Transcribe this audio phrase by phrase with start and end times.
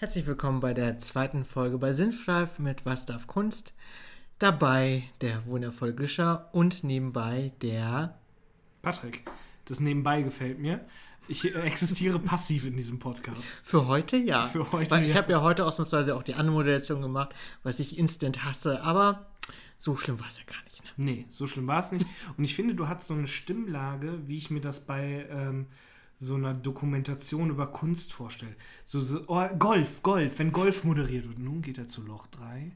[0.00, 3.74] Herzlich willkommen bei der zweiten Folge bei Sinnfrei mit Was darf Kunst?
[4.38, 8.18] Dabei der wundervolle Grischer und nebenbei der
[8.80, 9.30] Patrick,
[9.66, 10.80] das nebenbei gefällt mir.
[11.28, 13.44] Ich existiere passiv in diesem Podcast.
[13.62, 14.48] Für heute ja.
[14.48, 15.16] Für heute, Weil ich ja.
[15.16, 19.26] habe ja heute ausnahmsweise auch die Anmoderation gemacht, was ich instant hasse, aber
[19.76, 20.82] so schlimm war es ja gar nicht.
[20.82, 20.90] Ne?
[20.96, 22.06] Nee, so schlimm war es nicht.
[22.38, 25.66] Und ich finde, du hast so eine Stimmlage, wie ich mir das bei ähm,
[26.22, 28.54] so einer Dokumentation über Kunst vorstelle.
[28.84, 31.38] So, so oh, Golf, Golf, wenn Golf moderiert wird.
[31.38, 32.70] Nun geht er zu Loch 3.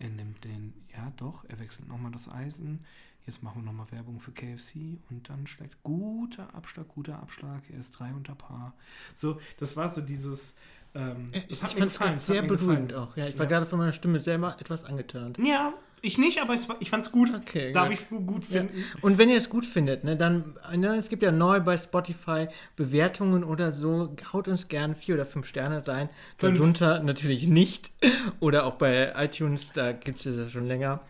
[0.00, 2.84] Er nimmt den, ja doch, er wechselt nochmal das Eisen.
[3.24, 7.62] Jetzt machen wir nochmal Werbung für KFC und dann schlägt guter Abschlag, guter Abschlag.
[7.70, 8.74] Er ist drei unter Paar.
[9.14, 10.56] So, das war so dieses.
[10.94, 13.16] Ähm, Ich, das ich fand es sehr berührend auch.
[13.16, 13.50] Ja, ich war Ja.
[13.50, 15.34] gerade von meiner Stimme selber etwas angetan.
[15.44, 17.32] Ja, ich nicht, aber es ich fand's gut.
[17.34, 18.60] Okay, Darf ich es gut Ja.
[18.60, 18.84] finden?
[19.00, 22.48] Und wenn ihr es gut findet, ne, dann, ne, es gibt ja neu bei Spotify
[22.76, 26.08] Bewertungen oder so, haut uns gern vier oder fünf Sterne rein.
[26.38, 27.90] Darunter natürlich nicht.
[28.40, 31.00] Oder auch bei iTunes, da gibt es ja schon länger.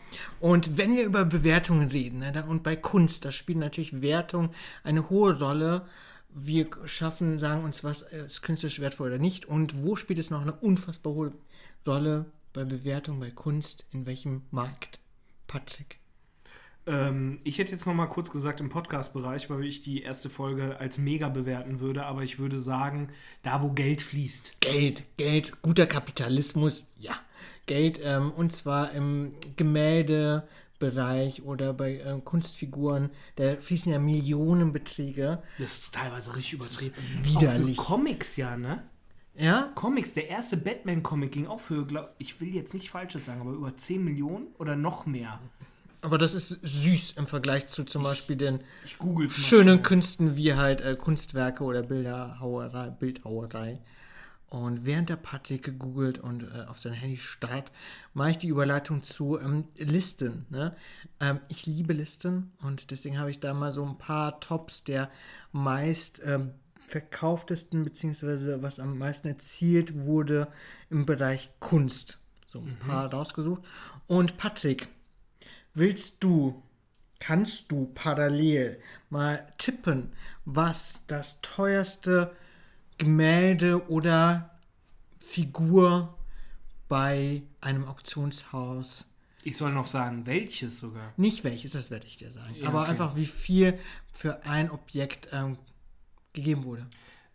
[0.41, 4.51] Und wenn wir über Bewertungen reden, ne, und bei Kunst, da spielen natürlich Wertungen
[4.85, 5.83] eine hohe Rolle.
[6.31, 9.47] Wir schaffen, sagen uns, was ist künstlerisch wertvoll oder nicht.
[9.47, 11.33] Und wo spielt es noch eine unfassbar hohe
[11.87, 15.01] Rolle bei Bewertung, bei Kunst, in welchem Markt?
[15.47, 15.99] Patrick.
[16.89, 20.79] Ähm, ich hätte jetzt noch mal kurz gesagt im Podcast-Bereich, weil ich die erste Folge
[20.79, 23.11] als mega bewerten würde, aber ich würde sagen,
[23.43, 24.61] da wo Geld fließt.
[24.61, 27.15] Geld, Geld, guter Kapitalismus, ja.
[27.67, 35.43] Geld, ähm, und zwar im Gemäldebereich oder bei äh, Kunstfiguren, da fließen ja Millionenbeträge.
[35.59, 36.95] Das ist teilweise richtig übertrieben.
[37.25, 37.79] widerlich.
[37.79, 38.83] Auch für Comics ja, ne?
[39.39, 39.71] Ja?
[39.75, 43.53] Comics, der erste Batman-Comic ging auch für, glaub, ich will jetzt nicht Falsches sagen, aber
[43.53, 45.39] über 10 Millionen oder noch mehr.
[46.01, 48.97] Aber das ist süß im Vergleich zu zum Beispiel den Ich
[49.33, 53.81] schönen Künsten wie halt äh, Kunstwerke oder Bilderhauerei, Bildhauerei.
[54.51, 57.71] Und während der Patrick gegoogelt und äh, auf sein Handy starrt,
[58.15, 60.47] mache ich die Überleitung zu ähm, Listen.
[60.51, 60.75] Ne?
[61.21, 65.11] Ähm, ich liebe Listen und deswegen habe ich da mal so ein paar Tops der
[65.53, 66.53] meist ähm,
[66.89, 70.49] verkauftesten, beziehungsweise was am meisten erzielt wurde
[70.91, 72.19] im Bereich Kunst.
[72.47, 73.63] So ein paar rausgesucht.
[74.07, 74.89] Und Patrick,
[75.75, 76.63] willst du
[77.21, 80.13] kannst du parallel mal tippen,
[80.45, 82.35] was das teuerste
[82.97, 84.51] Gemälde oder
[85.19, 86.17] Figur
[86.89, 89.07] bei einem Auktionshaus,
[89.45, 91.13] Ich soll noch sagen, welches sogar.
[91.17, 92.91] nicht welches, das werde ich dir sagen, Ja, aber okay.
[92.91, 93.79] einfach wie viel
[94.13, 95.59] für ein Objekt ähm,
[96.33, 96.87] gegeben wurde.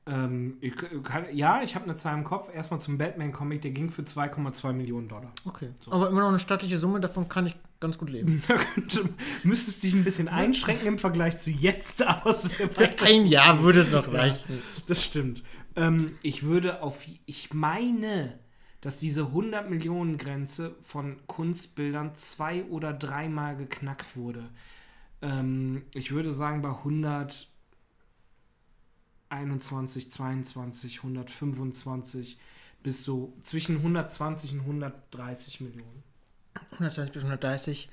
[0.06, 0.74] Ähm, ich,
[1.04, 2.54] kann, ja, ich habe eine Zahl im Kopf.
[2.54, 5.32] Erstmal zum Batman-Comic, der ging für 2,2 Millionen Dollar.
[5.46, 5.70] Okay.
[5.90, 8.42] Aber immer noch eine stattliche Summe, davon kann ich ganz gut leben.
[8.48, 9.08] Da könnte,
[9.44, 13.92] müsstest dich ein bisschen einschränken im Vergleich zu jetzt, aber Für ein Jahr würde es
[13.92, 14.20] noch Ja.
[14.20, 14.62] reichen.
[14.88, 15.42] Das stimmt.
[15.76, 17.06] Ähm, ich würde auf.
[17.26, 18.38] Ich meine,
[18.82, 24.44] dass diese 100 Millionen Grenze von Kunstbildern zwei oder dreimal geknackt wurde.
[25.22, 26.84] Ähm, ich würde sagen, bei
[29.34, 32.38] 121, 22, 125
[32.84, 36.04] bis so zwischen 120 und 130 Millionen.
[36.74, 37.90] 120 bis 130.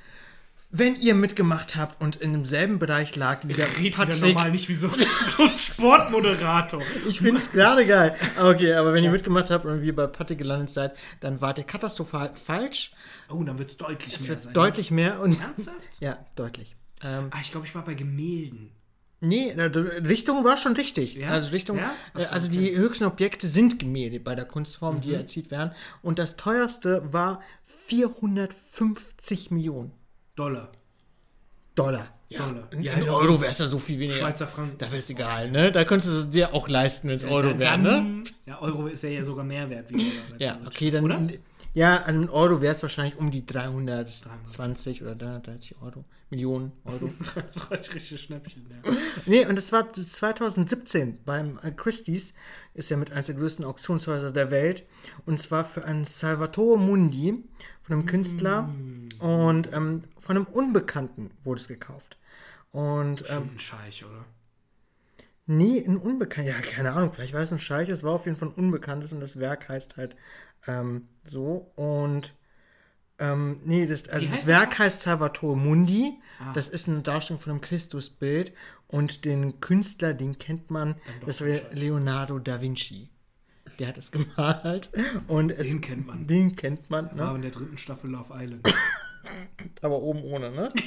[0.72, 4.52] Wenn ihr mitgemacht habt und in demselben Bereich lag wie der Red wieder Patrick, normal
[4.52, 4.88] nicht wie so,
[5.36, 6.80] so ein Sportmoderator.
[7.08, 8.14] Ich finde es gerade geil.
[8.38, 11.64] Okay, aber wenn ihr mitgemacht habt und wie bei Patrick gelandet seid, dann wart ihr
[11.64, 12.92] katastrophal falsch.
[13.28, 14.54] Oh, dann wird es deutlich mehr sein.
[14.54, 15.40] deutlich mehr und.
[15.40, 15.80] Ernsthaft?
[15.98, 16.76] Ja, deutlich.
[17.02, 18.70] Ähm, Ah, ich glaube, ich war bei Gemälden.
[19.20, 21.14] Nee, Richtung war schon richtig.
[21.14, 21.28] Ja?
[21.28, 21.92] Also Richtung, Ja?
[22.14, 22.56] Ach äh, so, also okay.
[22.58, 22.64] Mhm.
[22.64, 25.72] die höchsten Objekte sind Gemälde bei der Kunstform, die erzielt werden.
[26.02, 27.40] Und das teuerste war
[27.86, 29.92] 450 Millionen
[30.36, 30.72] Dollar.
[31.74, 32.08] Dollar.
[32.28, 32.72] Ja, Dollar.
[32.72, 33.08] In, Ja, in.
[33.08, 34.18] Euro wäre es ja so viel weniger.
[34.18, 34.78] Schweizer Franken.
[34.78, 35.72] Da wäre es egal, ne?
[35.72, 38.24] Da könntest du dir auch leisten, wenn es Euro wäre, ne?
[38.46, 40.40] Ja, Euro wäre ja sogar mehr wert wie Dollar.
[40.40, 41.04] Ja, okay, dann.
[41.04, 41.20] Oder?
[41.72, 46.04] Ja, an Euro wäre es wahrscheinlich um die 320 oder 330 Euro.
[46.30, 47.10] Millionen Euro.
[47.34, 48.92] das war ein richtiges Schnäppchen, ja.
[49.26, 52.34] nee, und das war 2017 beim äh, Christie's,
[52.74, 54.84] ist ja mit eines der größten Auktionshäuser der Welt.
[55.26, 57.44] Und zwar für einen Salvatore Mundi
[57.82, 58.72] von einem Künstler
[59.18, 62.18] und ähm, von einem Unbekannten wurde es gekauft.
[62.72, 64.24] Und ähm, ein Scheich, oder?
[65.46, 66.52] Nee, ein Unbekannter.
[66.52, 69.12] Ja, keine Ahnung, vielleicht war es ein Scheich, es war auf jeden Fall ein Unbekanntes
[69.12, 70.14] und das Werk heißt halt
[70.66, 71.72] ähm, so.
[71.76, 72.34] Und
[73.18, 76.18] ähm, nee, das, also das Werk heißt Salvatore Mundi.
[76.38, 76.52] Ah.
[76.54, 78.52] Das ist eine Darstellung von einem Christusbild
[78.88, 80.96] und den Künstler, den kennt man,
[81.26, 83.10] das wäre Leonardo da Vinci.
[83.78, 84.90] Der hat es gemalt
[85.28, 86.26] und es, Den kennt man.
[86.26, 87.36] Den kennt man, War ne?
[87.36, 88.66] in der dritten Staffel Love Island.
[89.82, 90.72] aber oben ohne, ne?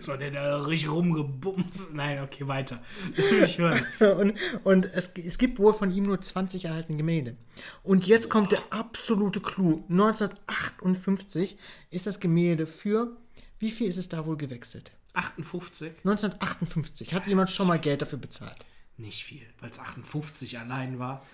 [0.00, 1.92] So hat der da richtig rumgebumst.
[1.94, 2.82] Nein, okay, weiter.
[3.16, 3.84] Das will ich hören.
[4.18, 4.34] und
[4.64, 7.36] und es, es gibt wohl von ihm nur 20 erhaltene Gemälde.
[7.82, 9.84] Und jetzt kommt der absolute Clou.
[9.88, 11.56] 1958
[11.90, 13.16] ist das Gemälde für,
[13.58, 14.92] wie viel ist es da wohl gewechselt?
[15.14, 15.92] 58?
[16.04, 17.14] 1958.
[17.14, 18.66] Hat jemand schon mal Geld dafür bezahlt?
[18.96, 21.24] Nicht viel, weil es 58 allein war.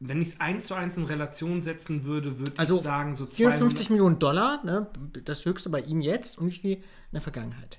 [0.00, 3.26] Wenn ich es eins zu eins in Relation setzen würde, würde Also ich sagen, so
[3.26, 3.90] 54 200.
[3.90, 4.86] Millionen Dollar, ne,
[5.24, 6.82] das höchste bei ihm jetzt und wie viel in
[7.12, 7.78] der Vergangenheit?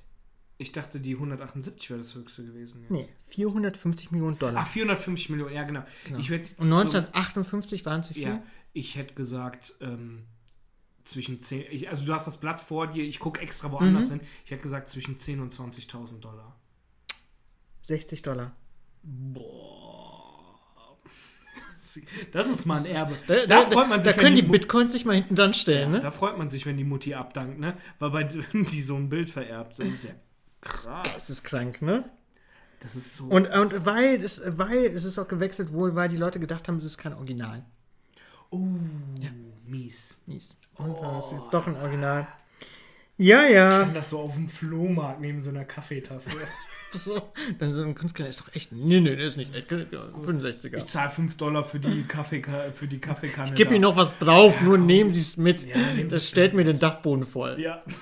[0.58, 2.92] Ich dachte, die 178 wäre das höchste gewesen jetzt.
[2.92, 4.62] Nee, 450 Millionen Dollar.
[4.64, 5.84] Ach, 450 Millionen, ja genau.
[6.18, 8.24] Ich werd jetzt und so- 1958 waren es wie viel?
[8.24, 10.24] Ja, ich hätte gesagt, ähm,
[11.04, 14.22] zwischen 10, ich, also du hast das Blatt vor dir, ich gucke extra woanders hin.
[14.46, 16.56] Ich hätte gesagt zwischen 10 und 20.000 Dollar.
[17.82, 18.56] 60 Dollar.
[19.04, 19.85] Boah.
[22.34, 23.16] Das ist mal ein Erbe.
[23.28, 25.92] Da, Da, freut man sich, da können die Mu- Bitcoins sich mal hinten dran stellen,
[25.92, 26.04] Ja, ne?
[26.04, 27.78] Da freut man sich, wenn die Mutti abdankt, ne?
[28.00, 28.24] Weil bei
[28.54, 29.80] die so ein Bild vererbt.
[29.80, 30.12] Das ist ja
[30.62, 31.06] krass.
[31.06, 32.10] Geisteskrank, ne?
[32.80, 33.26] Das ist so.
[33.26, 36.78] Und, und weil, es, weil es ist auch gewechselt wohl, weil die Leute gedacht haben,
[36.78, 37.66] es ist kein Original.
[38.52, 38.58] oh,
[39.66, 40.20] mies.
[40.28, 40.56] Mies.
[40.76, 42.28] Und das ist jetzt doch ein Original.
[43.18, 43.84] Ja, ja.
[43.84, 46.32] Und das so auf dem Flohmarkt neben so einer Kaffeetasse.
[47.06, 47.22] So.
[47.60, 48.72] Dann so ein Künstler ist doch echt.
[48.72, 49.70] Nee, nee, der ist nicht echt.
[49.70, 50.78] 65er.
[50.78, 53.52] Ich zahle 5 Dollar für die, Kaffeeka für die Kaffeekanne.
[53.54, 53.76] Gib da.
[53.76, 55.66] ihm noch was drauf, nur nehmen Sie es mit.
[55.66, 55.76] Ja,
[56.10, 57.60] das stellt mir den Dachboden voll.
[57.60, 57.84] Ja.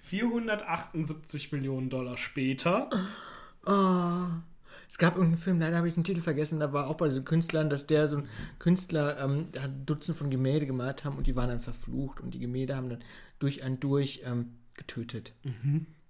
[0.00, 2.90] 478 Millionen Dollar später.
[3.64, 4.42] Ah.
[4.88, 7.24] Es gab irgendeinen Film, leider habe ich den Titel vergessen, da war auch bei diesen
[7.24, 8.28] Künstlern, dass der so ein
[8.58, 12.40] Künstler ähm, hat Dutzend von Gemälde gemalt haben und die waren dann verflucht und die
[12.40, 13.04] Gemälde haben dann
[13.38, 15.32] durch und durch ähm, getötet.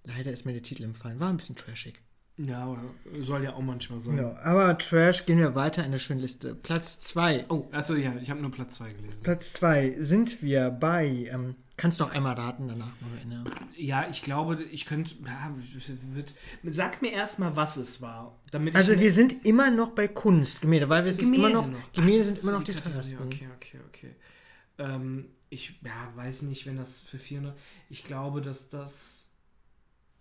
[0.04, 1.20] Leider ist mir der Titel empfallen.
[1.20, 2.02] War ein bisschen trashig.
[2.46, 2.82] Ja, aber
[3.20, 4.16] soll ja auch manchmal sein.
[4.16, 6.54] Ja, aber Trash gehen wir weiter in der schönen Liste.
[6.54, 7.46] Platz 2.
[7.50, 9.20] Oh, also ja, ich habe nur Platz 2 gelesen.
[9.22, 11.28] Platz 2 sind wir bei.
[11.30, 13.50] Ähm, kannst du noch einmal raten, danach erinnern.
[13.76, 15.16] Ja, ich glaube, ich könnte.
[15.22, 15.54] Ja,
[16.14, 18.38] wird, sag mir erstmal, was es war.
[18.52, 21.92] Damit Also wir sind immer noch bei Kunst, Gemälde, weil wir ist immer noch, noch.
[21.92, 23.22] Gemälde Ach, sind immer noch die teuersten.
[23.22, 24.16] Okay, okay, okay.
[24.78, 27.54] Ähm, ich ja, weiß nicht, wenn das für 400.
[27.90, 29.29] Ich glaube, dass das.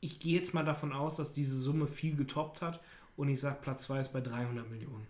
[0.01, 2.79] Ich gehe jetzt mal davon aus, dass diese Summe viel getoppt hat
[3.17, 5.07] und ich sage, Platz 2 ist bei 300 Millionen.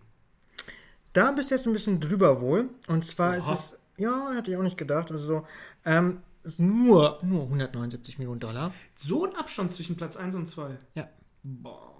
[1.12, 2.70] Da bist du jetzt ein bisschen drüber wohl.
[2.88, 3.52] Und zwar ist Oha.
[3.52, 5.10] es, ja, hätte ich auch nicht gedacht.
[5.10, 5.46] Also,
[5.84, 8.72] ähm, ist nur, nur 179 Millionen Dollar.
[8.94, 10.78] So ein Abstand zwischen Platz 1 und 2.
[10.94, 11.08] Ja.
[11.42, 11.90] Boah.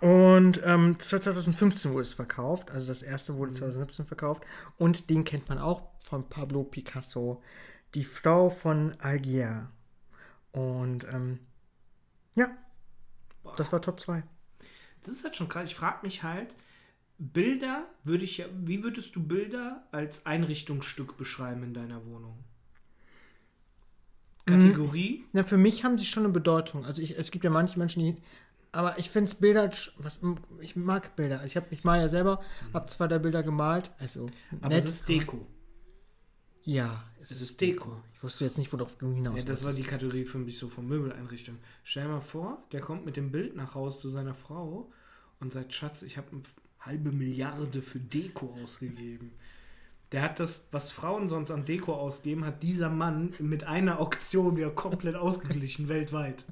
[0.00, 2.70] Und ähm, 2015 wurde es verkauft.
[2.70, 4.44] Also das erste wurde 2017 verkauft.
[4.76, 7.42] Und den kennt man auch von Pablo Picasso.
[7.94, 9.68] Die Frau von Algier.
[10.52, 11.40] Und ähm,
[12.36, 12.48] ja,
[13.56, 14.22] das war Top 2.
[15.04, 15.64] Das ist halt schon krass.
[15.68, 16.54] Ich frage mich halt,
[17.18, 22.38] Bilder würde ich ja, wie würdest du Bilder als Einrichtungsstück beschreiben in deiner Wohnung?
[24.46, 25.24] Kategorie?
[25.32, 26.84] Na, für mich haben sie schon eine Bedeutung.
[26.84, 28.16] Also ich, es gibt ja manche Menschen, die.
[28.72, 30.20] Aber ich finde es Bilder, sch- was,
[30.60, 31.44] ich mag Bilder.
[31.44, 32.42] Ich habe ich mal ja selber,
[32.72, 33.90] habe zwei der Bilder gemalt.
[33.98, 34.30] Also
[34.60, 34.84] Aber nett.
[34.84, 35.46] es ist Deko.
[36.64, 38.02] Ja, es, Es ist Deko.
[38.18, 40.68] Ich wusste jetzt nicht, worauf du hinaus Ja, das war die Kategorie für mich so
[40.68, 41.56] von Möbeleinrichtung.
[41.84, 44.90] Stell dir mal vor, der kommt mit dem Bild nach Hause zu seiner Frau
[45.38, 46.42] und sagt, Schatz, ich habe eine
[46.80, 49.30] halbe Milliarde für Deko ausgegeben.
[50.10, 54.56] Der hat das, was Frauen sonst an Deko ausgeben, hat dieser Mann mit einer Auktion
[54.56, 56.44] wieder komplett ausgeglichen weltweit.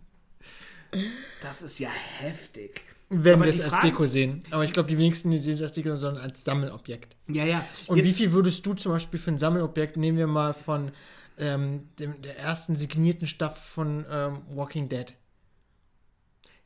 [1.43, 2.83] Das ist ja heftig.
[3.09, 4.43] Wenn wir es als Deko sehen.
[4.51, 7.17] Aber ich glaube, die wenigsten die sehen es als Deko, sondern als Sammelobjekt.
[7.29, 7.67] Ja, ja.
[7.89, 10.93] Und Jetzt- wie viel würdest du zum Beispiel für ein Sammelobjekt, nehmen wir mal von
[11.39, 15.15] ähm, dem, der ersten signierten Staffel von ähm, Walking Dead.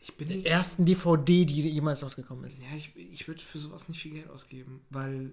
[0.00, 2.62] ich bin Der ersten DVD, die jemals rausgekommen ist.
[2.62, 5.32] Ja, ich, ich würde für sowas nicht viel Geld ausgeben, weil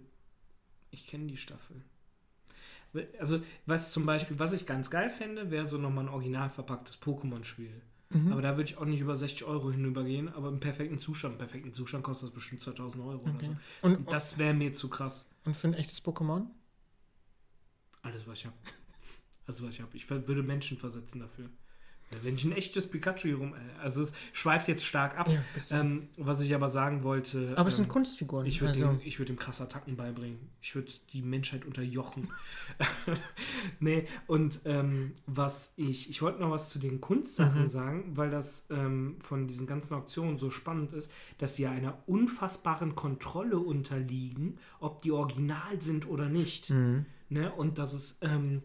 [0.92, 1.82] ich kenne die Staffel.
[3.20, 7.00] Also, was zum Beispiel, was ich ganz geil fände, wäre so nochmal ein original verpacktes
[7.02, 7.82] Pokémon-Spiel.
[8.10, 8.32] Mhm.
[8.32, 11.34] Aber da würde ich auch nicht über 60 Euro hinübergehen, aber im perfekten Zustand.
[11.34, 13.56] Im perfekten Zustand kostet das bestimmt 2000 Euro oder so.
[13.82, 15.28] Und, Und das wäre mir zu krass.
[15.44, 16.46] und für ein echtes Pokémon?
[18.02, 18.56] Alles, was ich habe.
[19.48, 19.96] Alles, was ich habe.
[19.96, 21.50] Ich würde Menschen versetzen dafür.
[22.24, 23.54] Wenn ich ein echtes Pikachu hier rum.
[23.82, 25.30] Also, es schweift jetzt stark ab.
[25.30, 27.54] Ja, ähm, was ich aber sagen wollte.
[27.58, 28.46] Aber es sind ähm, Kunstfiguren.
[28.46, 30.40] Ich würde also, ihm, würd krass Attacken beibringen.
[30.62, 32.30] Ich würde die Menschheit unterjochen.
[33.82, 37.70] nee, und ähm, was ich, ich wollte noch was zu den Kunstsachen Mhm.
[37.70, 41.98] sagen, weil das ähm, von diesen ganzen Auktionen so spannend ist, dass sie ja einer
[42.06, 46.70] unfassbaren Kontrolle unterliegen, ob die original sind oder nicht.
[46.70, 47.06] Mhm.
[47.30, 47.52] Ne?
[47.52, 48.62] Und dass es ähm,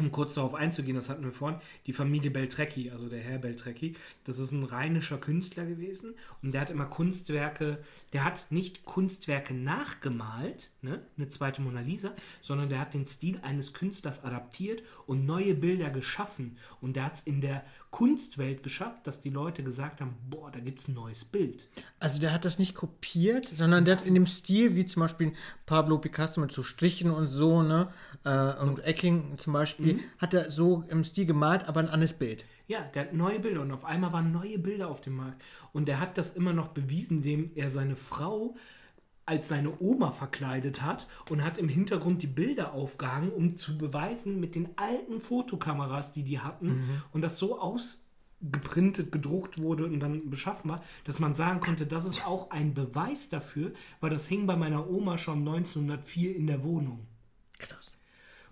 [0.00, 3.94] um kurz darauf einzugehen, das hatten wir vorhin, die Familie Beltrecki, also der Herr Beltrecki,
[4.24, 7.78] das ist ein rheinischer Künstler gewesen und der hat immer Kunstwerke,
[8.12, 13.38] der hat nicht Kunstwerke nachgemalt, ne, eine zweite Mona Lisa, sondern der hat den Stil
[13.42, 19.06] eines Künstlers adaptiert und neue Bilder geschaffen und der hat es in der Kunstwelt geschafft,
[19.06, 21.68] dass die Leute gesagt haben, boah, da gibt es ein neues Bild.
[21.98, 25.32] Also der hat das nicht kopiert, sondern der hat in dem Stil, wie zum Beispiel
[25.66, 27.88] Pablo Picasso mit so Strichen und so, ne,
[28.24, 30.00] äh, und Ecking zum Beispiel, mhm.
[30.18, 32.44] hat er so im Stil gemalt, aber ein anderes Bild.
[32.68, 35.42] Ja, der hat neue Bilder und auf einmal waren neue Bilder auf dem Markt.
[35.72, 38.54] Und der hat das immer noch bewiesen, indem er seine Frau
[39.30, 44.40] als seine Oma verkleidet hat und hat im Hintergrund die Bilder aufgehangen, um zu beweisen
[44.40, 47.02] mit den alten Fotokameras, die die hatten mhm.
[47.12, 52.06] und das so ausgeprintet, gedruckt wurde und dann beschaffen war, dass man sagen konnte, das
[52.06, 53.70] ist auch ein Beweis dafür,
[54.00, 57.06] weil das hing bei meiner Oma schon 1904 in der Wohnung.
[57.60, 58.00] Krass.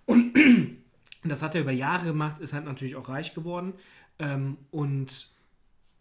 [0.05, 0.33] Und
[1.25, 3.73] das hat er über Jahre gemacht, ist halt natürlich auch reich geworden
[4.17, 5.29] ähm, und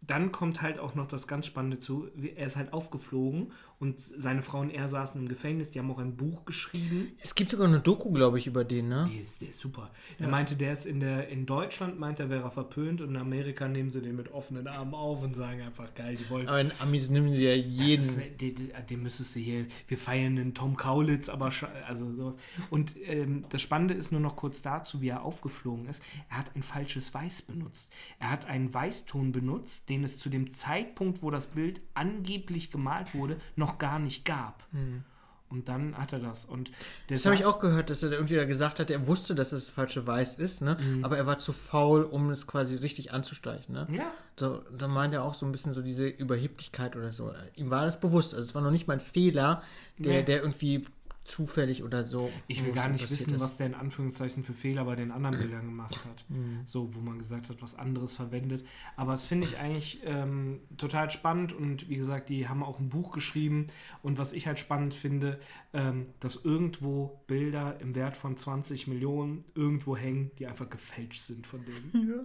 [0.01, 2.09] dann kommt halt auch noch das ganz Spannende zu.
[2.37, 5.71] Er ist halt aufgeflogen und seine Frau und er saßen im Gefängnis.
[5.71, 7.13] Die haben auch ein Buch geschrieben.
[7.21, 9.09] Es gibt sogar eine Doku, glaube ich, über den, ne?
[9.13, 9.91] Der ist, der ist super.
[10.19, 10.27] Ja.
[10.27, 13.17] Er meinte, der ist in, der, in Deutschland, meint er, wäre er verpönt und in
[13.17, 16.49] Amerika nehmen sie den mit offenen Armen auf und sagen einfach, geil, die wollen.
[16.49, 18.03] Aber in Amis nehmen sie ja jeden.
[18.03, 21.53] Ist, den, den müsstest du hier, wir feiern den Tom Kaulitz, aber
[21.87, 22.37] also sowas.
[22.71, 26.03] Und ähm, das Spannende ist nur noch kurz dazu, wie er aufgeflogen ist.
[26.31, 27.93] Er hat ein falsches Weiß benutzt.
[28.19, 33.15] Er hat einen Weißton benutzt, den es zu dem Zeitpunkt, wo das Bild angeblich gemalt
[33.15, 34.65] wurde, noch gar nicht gab.
[34.73, 35.05] Mhm.
[35.51, 36.45] Und dann hat er das.
[36.45, 36.71] Und
[37.09, 39.75] das habe ich auch gehört, dass er irgendwie gesagt hat, er wusste, dass es das
[39.75, 40.77] falsche Weiß ist, ne?
[40.79, 41.05] Mhm.
[41.05, 43.75] aber er war zu faul, um es quasi richtig anzustreichen.
[43.75, 43.87] Ne?
[43.91, 44.13] Ja.
[44.39, 47.33] So, da meint er auch so ein bisschen so diese Überheblichkeit oder so.
[47.57, 48.35] Ihm war das bewusst.
[48.35, 49.63] Also es war noch nicht mal ein Fehler,
[49.97, 50.23] der, nee.
[50.23, 50.85] der irgendwie
[51.29, 52.31] zufällig oder so.
[52.47, 53.41] Ich will gar nicht wissen, ist.
[53.41, 56.25] was der in Anführungszeichen für Fehler bei den anderen Bildern gemacht hat.
[56.29, 56.61] Mhm.
[56.65, 58.65] So, wo man gesagt hat, was anderes verwendet.
[58.97, 62.89] Aber das finde ich eigentlich ähm, total spannend und wie gesagt, die haben auch ein
[62.89, 63.67] Buch geschrieben.
[64.03, 65.39] Und was ich halt spannend finde,
[65.73, 71.47] ähm, dass irgendwo Bilder im Wert von 20 Millionen irgendwo hängen, die einfach gefälscht sind
[71.47, 72.09] von denen.
[72.19, 72.23] Ja.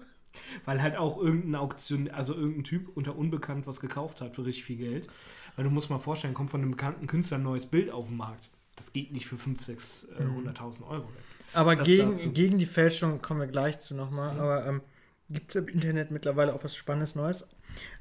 [0.65, 4.63] Weil halt auch irgendein Auktion, also irgendein Typ unter Unbekannt was gekauft hat für richtig
[4.63, 5.07] viel Geld.
[5.55, 8.17] Weil du musst mal vorstellen, kommt von einem bekannten Künstler ein neues Bild auf den
[8.17, 8.49] Markt
[8.83, 10.83] das geht nicht für 500.000, 600.000 äh, mhm.
[10.83, 11.23] Euro weg.
[11.53, 14.33] Aber gegen, gegen die Fälschung kommen wir gleich zu nochmal.
[14.33, 14.39] Mhm.
[14.41, 14.81] Aber ähm,
[15.29, 17.47] gibt es im Internet mittlerweile auch was Spannendes Neues.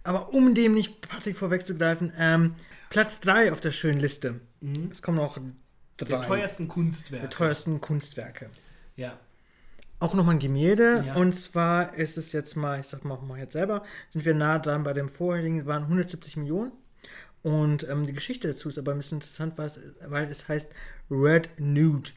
[0.03, 2.55] Aber um dem nicht Patrick vorwegzugreifen, ähm,
[2.91, 4.41] Platz 3 auf der schönen Liste.
[4.61, 4.89] Mhm.
[4.91, 5.39] Es kommen noch
[5.97, 6.07] drei.
[6.07, 7.21] Der teuersten Kunstwerke.
[7.23, 8.51] Der teuersten Kunstwerke.
[8.97, 9.19] Ja.
[10.01, 11.05] Auch nochmal ein Gemälde.
[11.07, 11.15] Ja.
[11.15, 14.59] Und zwar ist es jetzt mal, ich sag mal, mal jetzt selber, sind wir nah
[14.59, 16.73] dran bei dem vorherigen, waren 170 Millionen.
[17.43, 20.71] Und ähm, die Geschichte dazu ist aber ein bisschen interessant, weil es, heißt
[21.11, 22.11] Red Nude.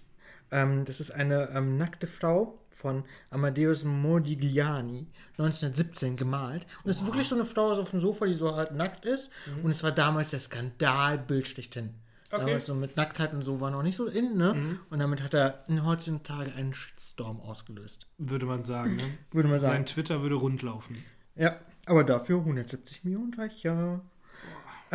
[0.52, 6.68] Ähm, das ist eine ähm, nackte Frau von Amadeus Modigliani, 1917 gemalt.
[6.84, 9.06] Und es ist wirklich so eine Frau so auf dem Sofa, die so halt nackt
[9.06, 9.32] ist.
[9.48, 9.66] Mhm.
[9.66, 11.96] Und es war damals der Skandalbild schlechthin.
[12.32, 12.46] Okay.
[12.46, 14.54] Damals so mit Nacktheit und so war noch nicht so in, ne?
[14.54, 14.80] Mhm.
[14.90, 18.08] Und damit hat er in heutzutage einen Shitstorm ausgelöst.
[18.18, 19.04] Würde man sagen, ne?
[19.32, 19.74] Würde man sagen.
[19.74, 20.98] Sein Twitter würde rundlaufen.
[21.36, 24.02] Ja, aber dafür 170 Millionen reicher.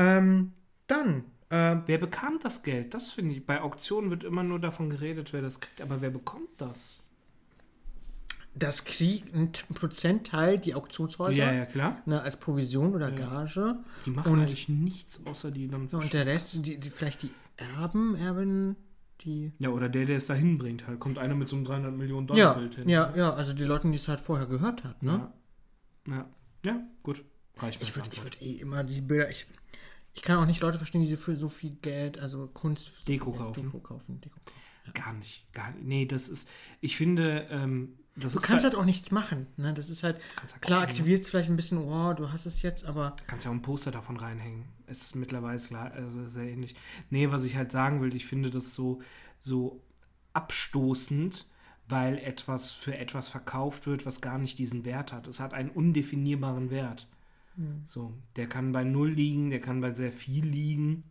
[0.00, 0.52] Ähm,
[0.86, 1.24] dann.
[1.50, 2.94] Äh, wer bekam das Geld?
[2.94, 3.44] Das finde ich.
[3.44, 5.82] Bei Auktionen wird immer nur davon geredet, wer das kriegt.
[5.82, 7.04] Aber wer bekommt das?
[8.54, 11.36] Das kriegt ein Prozentteil die Auktionshäuser.
[11.36, 12.02] Ja, ja, klar.
[12.06, 13.16] Ne, als Provision oder ja.
[13.16, 13.76] Gage.
[14.06, 15.86] Die machen und, eigentlich nichts, außer die dann.
[15.86, 18.76] Und der Rest, die, die, vielleicht die Erben, Erben,
[19.20, 19.52] die.
[19.58, 20.98] Ja, oder der, der es da hinbringt halt.
[20.98, 22.88] Kommt einer mit so einem 300 Millionen Dollar Bild hin.
[22.88, 25.30] Ja, ja, also die Leute, die es halt vorher gehört hat, ne?
[26.06, 26.26] Ja, ja,
[26.64, 27.24] ja gut.
[27.58, 29.30] Reicht ich würde würd eh immer die Bilder.
[29.30, 29.46] Ich,
[30.14, 33.62] ich kann auch nicht Leute verstehen, die für so viel Geld, also Kunst, Deko kaufen.
[33.62, 34.58] Deko kaufen, Deko kaufen.
[34.86, 34.92] Ja.
[34.92, 35.84] Gar nicht, gar nicht.
[35.84, 36.48] Nee, das ist,
[36.80, 39.46] ich finde, ähm, das du ist kannst halt, halt auch nichts machen.
[39.56, 39.72] Ne?
[39.72, 42.84] Das ist halt, halt klar, aktiviert es vielleicht ein bisschen, oh, du hast es jetzt,
[42.84, 43.14] aber.
[43.18, 44.64] Du kannst ja auch ein Poster davon reinhängen.
[44.86, 46.74] Es ist mittlerweile klar, also sehr ähnlich.
[47.08, 49.00] Nee, was ich halt sagen will, ich finde das so,
[49.38, 49.80] so
[50.32, 51.46] abstoßend,
[51.88, 55.26] weil etwas für etwas verkauft wird, was gar nicht diesen Wert hat.
[55.26, 57.08] Es hat einen undefinierbaren Wert.
[57.60, 57.82] Mhm.
[57.84, 61.04] So, der kann bei null liegen, der kann bei sehr viel liegen.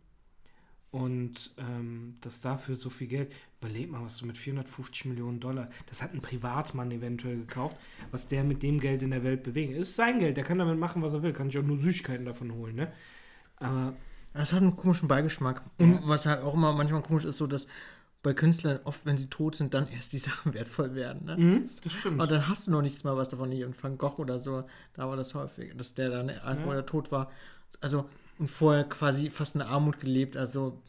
[0.90, 3.32] Und ähm, das dafür so viel Geld.
[3.60, 7.76] Überleg mal, was du mit 450 Millionen Dollar, das hat ein Privatmann eventuell gekauft,
[8.10, 9.72] was der mit dem Geld in der Welt bewegen.
[9.72, 11.32] Ist sein Geld, der kann damit machen, was er will.
[11.32, 12.92] Kann sich auch nur Süßigkeiten davon holen, ne?
[13.56, 13.94] Aber.
[14.32, 15.62] Es hat einen komischen Beigeschmack.
[15.78, 16.00] Und ja.
[16.04, 17.66] was halt auch immer manchmal komisch ist, so dass
[18.22, 21.24] bei Künstlern oft, wenn sie tot sind, dann erst die Sachen wertvoll werden.
[21.24, 21.36] Ne?
[21.36, 22.20] Mhm, das stimmt.
[22.20, 23.50] Aber dann hast du noch nichts mal was davon.
[23.50, 26.64] Hier und Van Gogh oder so, da war das häufig, dass der dann, ja.
[26.64, 27.30] wo er tot war,
[27.80, 28.08] also
[28.38, 30.82] und vorher quasi fast in Armut gelebt, also.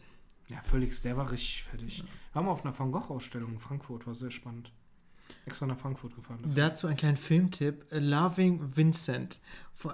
[0.47, 1.99] Ja, völlig, der war richtig fertig.
[1.99, 2.05] Ja.
[2.05, 4.71] Wir haben auf einer Van Gogh-Ausstellung in Frankfurt, war sehr spannend.
[5.45, 6.39] Extra nach Frankfurt gefahren.
[6.41, 6.55] dafür.
[6.55, 9.39] Dazu ein kleiner Filmtipp: Loving Vincent.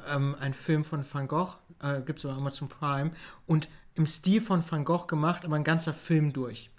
[0.08, 3.12] Ähm, ein Film von Van Gogh, äh, gibt es auf Amazon Prime.
[3.46, 6.70] Und im Stil von Van Gogh gemacht, aber ein ganzer Film durch.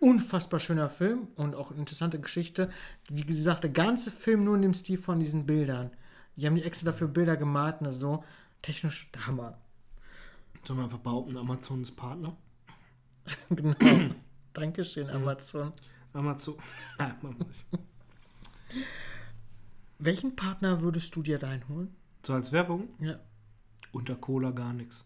[0.00, 2.70] Unfassbar schöner Film und auch eine interessante Geschichte.
[3.08, 5.90] Wie gesagt, der ganze Film nur in dem Stil von diesen Bildern.
[6.36, 8.22] Die haben die extra dafür Bilder gemalt und so.
[8.62, 9.58] Technisch der Hammer.
[10.64, 12.36] Sollen wir einfach behaupten, Amazon ist Partner?
[13.50, 14.14] genau.
[14.52, 15.72] Dankeschön, Amazon.
[16.12, 16.56] Amazon.
[17.22, 17.64] Nicht.
[19.98, 21.94] Welchen Partner würdest du dir reinholen?
[22.22, 22.88] So als Werbung?
[23.00, 23.18] Ja.
[23.92, 25.04] Unter Cola gar nichts.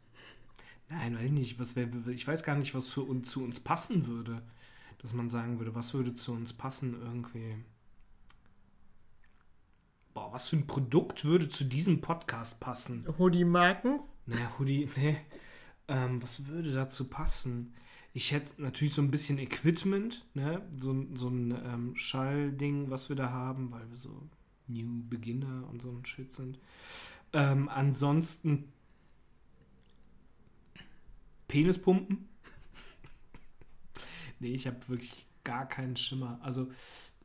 [0.88, 1.58] Nein, weiß ich nicht.
[1.58, 4.42] Was wär, ich weiß gar nicht, was für uns zu uns passen würde.
[5.02, 7.56] Dass man sagen würde, was würde zu uns passen irgendwie.
[10.14, 13.04] Boah, was für ein Produkt würde zu diesem Podcast passen?
[13.18, 14.00] Hoodie-Marken?
[14.26, 15.16] Naja, Hoodie, nee.
[15.88, 17.74] Ähm, was würde dazu passen?
[18.14, 20.62] Ich hätte natürlich so ein bisschen Equipment, ne?
[20.78, 24.28] So, ein- so ein ähm, Schallding, was wir da haben, weil wir so
[24.68, 26.58] New Beginner und so ein Shit sind.
[27.32, 28.70] Ähm, ansonsten
[31.48, 32.28] Penispumpen.
[34.42, 36.38] Nee, ich habe wirklich gar keinen Schimmer.
[36.42, 36.68] Also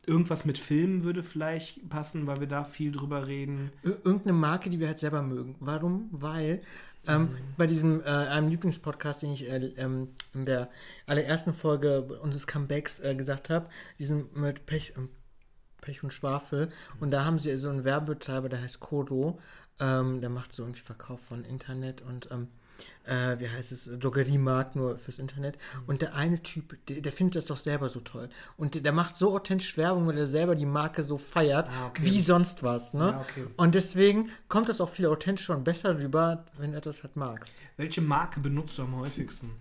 [0.05, 3.71] irgendwas mit Filmen würde vielleicht passen, weil wir da viel drüber reden.
[3.83, 5.55] Ir irgendeine Marke, die wir halt selber mögen.
[5.59, 6.07] Warum?
[6.12, 6.62] Weil
[7.07, 10.69] ähm, bei diesem äh, einem Lieblingspodcast, den ich äh, ähm, in der
[11.05, 13.69] allerersten Folge unseres Comebacks äh, gesagt habe,
[14.00, 15.09] diesen mit Pech, ähm,
[15.81, 16.69] Pech und Schwafel.
[17.00, 19.39] Und da haben sie so einen Werbetreiber, der heißt Kodo.
[19.79, 22.47] Ähm, der macht so irgendwie Verkauf von Internet und ähm,
[23.05, 25.57] äh, wie heißt es, Drogeriemarkt nur fürs Internet.
[25.88, 28.29] Und der eine Typ, der, der findet das doch selber so toll.
[28.57, 32.03] Und der, macht so authentisch Werbung, weil er selber die Marke so feiert, Ah, okay.
[32.05, 32.93] wie sonst was.
[32.93, 33.12] Ne?
[33.12, 33.46] Ja, okay.
[33.55, 37.55] Und deswegen kommt das auch viel authentischer und besser rüber, wenn du das halt magst.
[37.77, 39.51] Welche Marke benutzt du am häufigsten?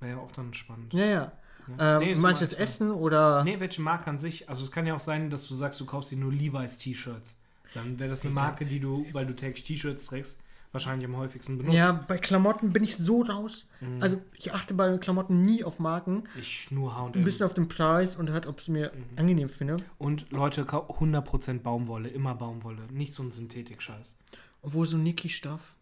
[0.00, 0.92] Wäre ja auch dann spannend.
[0.94, 1.32] Ja, ja.
[1.78, 1.96] Ja.
[1.98, 2.58] Ähm, Nee, meinst du jetzt.
[2.58, 3.44] Essen oder.
[3.44, 4.48] Nee, welche Marke an sich?
[4.48, 7.36] Also es kann ja auch sein, dass du sagst, du kaufst dir nur Levi's T-Shirts.
[7.74, 10.38] Dann wäre das eine Marke, die du, weil du täglich T-Shirts trägst,
[10.72, 11.74] wahrscheinlich am häufigsten benutzt.
[11.76, 13.66] Ja, bei Klamotten bin ich so raus.
[13.80, 14.02] Mhm.
[14.02, 17.24] Also ich achte bei Klamotten nie auf Marken, Ich nur ein H&M.
[17.24, 19.18] bisschen auf den Preis und halt, ob es mir Mhm.
[19.18, 19.76] angenehm finde.
[19.98, 22.82] Und Leute, kau- 100% Baumwolle, immer Baumwolle.
[22.92, 24.16] Nicht so ein Synthetik-Scheiß.
[24.62, 25.74] Obwohl so Niki-Stoff.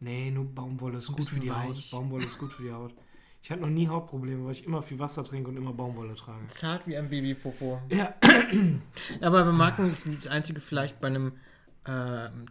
[0.00, 1.70] Nee, nur Baumwolle ist Ein gut für die Haut.
[1.70, 1.90] weich.
[1.90, 2.94] Baumwolle ist gut für die Haut.
[3.42, 6.46] Ich hatte noch nie Hautprobleme, weil ich immer viel Wasser trinke und immer Baumwolle trage.
[6.48, 7.80] Zart wie ein Babypopo.
[7.90, 8.14] Ja,
[9.20, 11.32] Aber bei Marken ist das einzige vielleicht bei einem
[11.86, 12.46] ähm,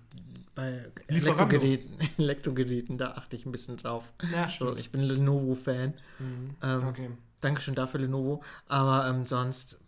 [0.55, 0.91] bei.
[1.07, 4.11] Elektrogeräten, Elektrogeräten, da achte ich ein bisschen drauf.
[4.31, 5.93] ja So, ich bin Lenovo-Fan.
[6.19, 6.55] Mhm.
[6.61, 7.09] Ähm, Okay.
[7.41, 8.43] Dankeschön dafür, Lenovo.
[8.67, 9.79] Aber ähm, sonst,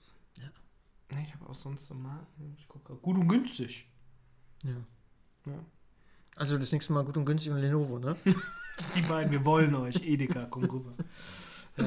[1.13, 2.55] Nee, ich habe auch sonst so Marken.
[2.57, 3.85] Ich gucke Gut und günstig.
[4.63, 4.71] ja.
[5.45, 5.59] Ja.
[6.37, 8.15] Also das nächste Mal gut und günstig und Lenovo, ne?
[8.95, 9.95] Die beiden, wir wollen euch.
[9.97, 10.93] Edeka, komm rüber.
[11.77, 11.85] Ja.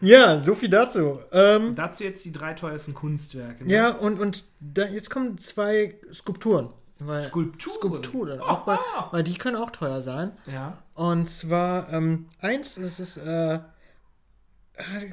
[0.00, 1.20] Ja, so viel dazu.
[1.32, 3.64] Ähm, Dazu jetzt die drei teuersten Kunstwerke.
[3.64, 3.72] ne?
[3.72, 6.70] ja, und, und da, jetzt kommen zwei Skulpturen.
[6.98, 7.74] Weil, Skulpturen.
[7.74, 8.40] Skulpturen.
[8.40, 8.78] Auch bei,
[9.10, 10.32] weil die können auch teuer sein.
[10.46, 10.78] Ja.
[10.94, 13.60] Und zwar, ähm, eins, das ist, äh,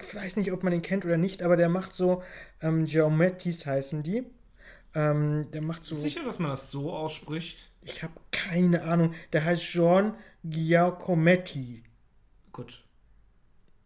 [0.02, 2.24] ich weiß nicht, ob man den kennt oder nicht, aber der macht so,
[2.62, 4.26] ähm, Geometries heißen die.
[4.96, 7.70] Ähm, der macht so, Sicher, dass man das so ausspricht?
[7.84, 11.84] ich habe keine Ahnung, der heißt John Giacometti.
[12.52, 12.84] Gut.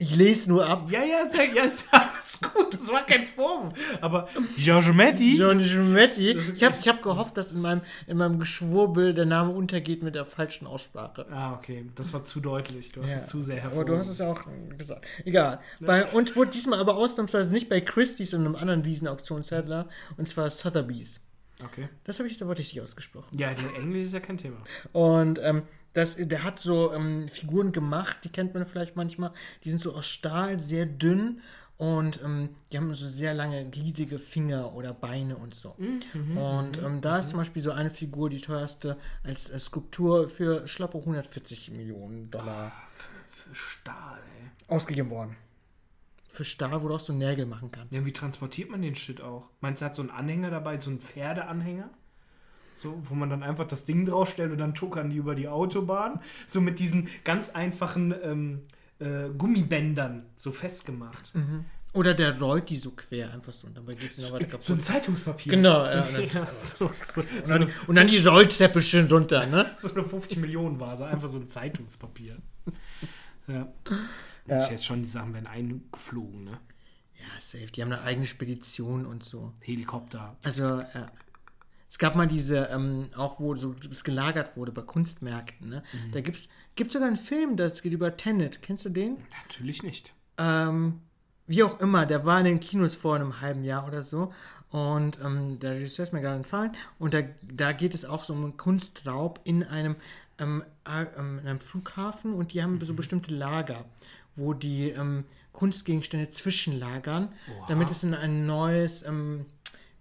[0.04, 0.90] Ich lese nur ab.
[0.90, 2.74] Ja, ja, sehr, ja, ist alles gut.
[2.74, 3.74] Das war kein Vorwurf.
[4.02, 5.38] Aber Giorgiometti?
[5.38, 6.34] John Giacometti.
[6.34, 9.52] Das ist- Ich habe ich hab gehofft, dass in meinem, in meinem Geschwurbel der Name
[9.54, 11.28] untergeht mit der falschen Aussprache.
[11.32, 11.86] Ah, okay.
[11.96, 12.92] Das war zu deutlich.
[12.94, 13.94] Du hast Ja, es zu sehr Aber hervorgehoben.
[13.94, 14.42] du hast es ja auch
[14.78, 15.06] gesagt.
[15.24, 15.60] Egal.
[15.80, 19.88] Bei, und wurde diesmal aber ausnahmsweise nicht bei Christie's, sondern einem anderen Riesen-Auktionshändler,
[20.18, 21.22] und zwar Sotheby's.
[21.64, 21.90] Okay.
[22.06, 23.38] Das habe ich jetzt aber richtig ausgesprochen.
[23.38, 24.58] Ja, Englisch ist ja kein Thema.
[24.94, 25.62] Und ähm,
[25.94, 29.32] das, der hat so ähm, Figuren gemacht, die kennt man vielleicht manchmal.
[29.64, 31.42] Die sind so aus Stahl, sehr dünn
[31.78, 35.76] und ähm, die haben so sehr lange gliedrige Finger oder Beine und so.
[36.36, 40.68] und ähm, da ist zum Beispiel so eine Figur, die teuerste als äh, Skulptur für
[40.68, 42.72] schlappe 140 Millionen Dollar
[43.26, 44.50] Für Stahl, ey.
[44.68, 45.36] ausgegeben worden.
[46.30, 47.94] Für Stahl, wo du auch so Nägel machen kannst.
[47.94, 49.50] Ja, wie transportiert man den Shit auch?
[49.60, 51.90] Meinst du, er hat so einen Anhänger dabei, so einen Pferdeanhänger?
[52.82, 56.20] So, wo man dann einfach das Ding draufstellt und dann tuckern die über die Autobahn.
[56.48, 58.62] So mit diesen ganz einfachen ähm,
[59.00, 61.32] äh, Gummibändern so festgemacht.
[61.94, 64.64] Oder der rollt die so quer einfach so und dabei geht es noch weiter kaputt.
[64.66, 65.52] So ein Zeitungspapier.
[65.52, 69.08] Genau, so, ja, und dann- ja, so, so, und, dann, und dann die Rolltreppe schön
[69.08, 69.70] runter, ne?
[69.78, 72.38] so eine 50 Millionen Vase, einfach so ein Zeitungspapier.
[73.48, 73.68] Ja.
[74.48, 74.64] Ja.
[74.64, 76.52] Ich jetzt schon, die Sachen werden eingeflogen, ne?
[77.20, 77.66] Ja, safe.
[77.68, 79.52] Die haben eine eigene Spedition und so.
[79.60, 80.38] Helikopter.
[80.44, 81.12] Also, ja.
[81.92, 85.84] Es gab mal diese, ähm, auch wo so das gelagert wurde bei Kunstmärkten, ne?
[86.14, 88.62] Da gibt's, gibt sogar einen Film, das geht über Tenet.
[88.62, 89.18] Kennst du den?
[89.44, 90.14] Natürlich nicht.
[90.38, 91.02] Ähm,
[91.48, 94.32] Wie auch immer, der war in den Kinos vor einem halben Jahr oder so.
[94.70, 96.72] Und ähm, der Regisseur ist mir gerade entfallen.
[96.98, 99.98] Und da, da geht es auch so um einen Kunstraub in einem,
[100.40, 102.34] ähm, äh, in einem Flughafen.
[102.34, 103.84] Und die haben so bestimmte Lager,
[104.38, 107.66] wo die ähm, Kunstgegenstände zwischenlagern, Oha.
[107.68, 109.46] damit es in ein neues ähm,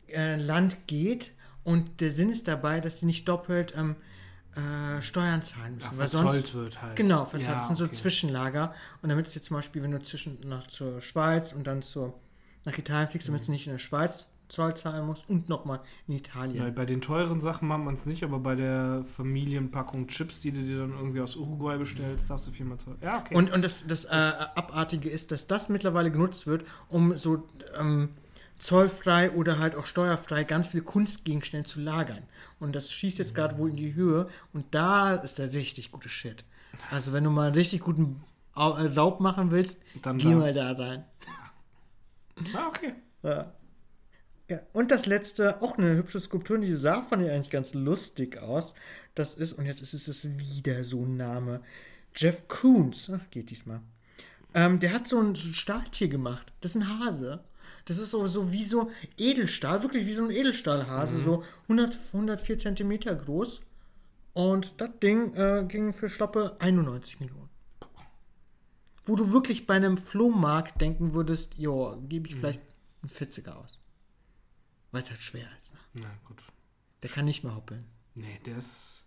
[0.06, 1.32] äh, Land geht.
[1.64, 3.96] Und der Sinn ist dabei, dass sie nicht doppelt ähm,
[4.56, 5.90] äh, Steuern zahlen müssen.
[5.92, 6.96] Ach, weil sonst, wird halt.
[6.96, 7.46] Genau, verzollt.
[7.46, 7.94] Ja, das sind so okay.
[7.94, 8.74] Zwischenlager.
[9.02, 12.18] Und damit ist jetzt zum Beispiel, wenn du zwischen nach zur Schweiz und dann zur,
[12.64, 16.16] nach Italien fliegst, damit du nicht in der Schweiz Zoll zahlen musst und nochmal in
[16.16, 16.62] Italien.
[16.62, 20.50] Weil bei den teuren Sachen macht man es nicht, aber bei der Familienpackung Chips, die
[20.50, 22.98] du dir dann irgendwie aus Uruguay bestellst, darfst du viermal zahlen.
[23.00, 23.34] Ja, okay.
[23.34, 27.46] Und, und das, das äh, Abartige ist, dass das mittlerweile genutzt wird, um so
[27.78, 28.10] ähm,
[28.60, 32.22] zollfrei oder halt auch steuerfrei ganz viele Kunstgegenstände zu lagern.
[32.60, 36.08] Und das schießt jetzt gerade wohl in die Höhe und da ist der richtig gute
[36.08, 36.44] Shit.
[36.90, 38.22] Also wenn du mal einen richtig guten
[38.54, 40.36] äh, Raub machen willst, Dann geh da.
[40.36, 41.04] mal da rein.
[42.54, 42.94] ah, okay.
[43.22, 43.52] Ja.
[44.48, 44.60] ja.
[44.72, 48.74] Und das letzte, auch eine hübsche Skulptur, die sah fand ich eigentlich ganz lustig aus.
[49.14, 51.62] Das ist, und jetzt ist es wieder so ein Name,
[52.14, 53.10] Jeff Koons.
[53.14, 53.80] Ach, geht diesmal.
[54.52, 56.52] Ähm, der hat so ein, so ein Stahltier gemacht.
[56.60, 57.44] Das ist ein Hase.
[57.84, 62.58] Das ist so, so wie so Edelstahl, wirklich wie so ein Edelstahlhase, so 100, 104
[62.58, 63.60] Zentimeter groß.
[64.32, 67.48] Und das Ding äh, ging für schlappe 91 Millionen.
[69.04, 72.60] Wo du wirklich bei einem Flohmarkt denken würdest, jo, gebe ich vielleicht
[73.02, 73.78] einen 40er aus.
[74.92, 75.74] Weil es halt schwer ist.
[75.74, 75.80] Ne?
[75.94, 76.42] Na gut.
[77.02, 77.84] Der kann nicht mehr hoppeln.
[78.14, 79.06] Nee, der ist.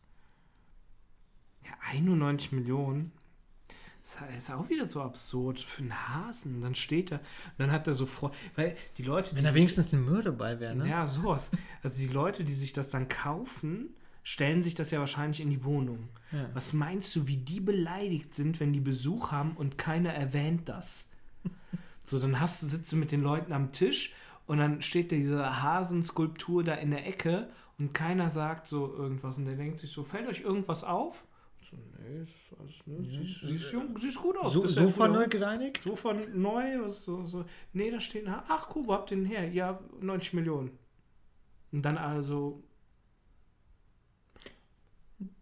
[1.63, 3.11] Ja, 91 Millionen.
[4.03, 6.61] Ist, ist auch wieder so absurd für einen Hasen.
[6.61, 7.19] Dann steht er.
[7.19, 8.35] Und dann hat er so Freude.
[8.55, 9.33] Weil die Leute.
[9.33, 10.89] Wenn da wenigstens eine Mürde bei wäre, ne?
[10.89, 11.51] Ja, sowas.
[11.81, 15.63] Also die Leute, die sich das dann kaufen, stellen sich das ja wahrscheinlich in die
[15.63, 16.09] Wohnung.
[16.33, 16.49] Ja.
[16.53, 21.09] Was meinst du, wie die beleidigt sind, wenn die Besuch haben und keiner erwähnt das?
[22.05, 24.13] So, dann hast du, sitzt du mit den Leuten am Tisch
[24.45, 29.37] und dann steht da diese Hasenskulptur da in der Ecke und keiner sagt so irgendwas
[29.37, 31.23] und der denkt sich so, fällt euch irgendwas auf?
[31.99, 33.03] Nee, ist alles, ne?
[33.09, 34.53] sie, ist, sie, ist jung, sie ist gut aus.
[34.53, 35.81] So, Sofa neu gereinigt?
[35.83, 37.45] Sofa neu, was so, so.
[37.73, 39.47] Nee, da steht, ein Ha- ach cool, wo habt ihr den her?
[39.49, 40.71] Ja, 90 Millionen.
[41.71, 42.61] Und dann also.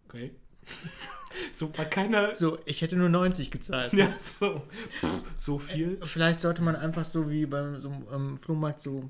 [0.05, 0.31] Okay.
[1.53, 2.35] so war keiner.
[2.35, 3.93] So, ich hätte nur 90 gezahlt.
[4.01, 4.61] Ja, so.
[5.01, 5.99] Pff, so viel.
[6.03, 9.09] Vielleicht sollte man einfach so wie beim so einem ähm, Flohmarkt so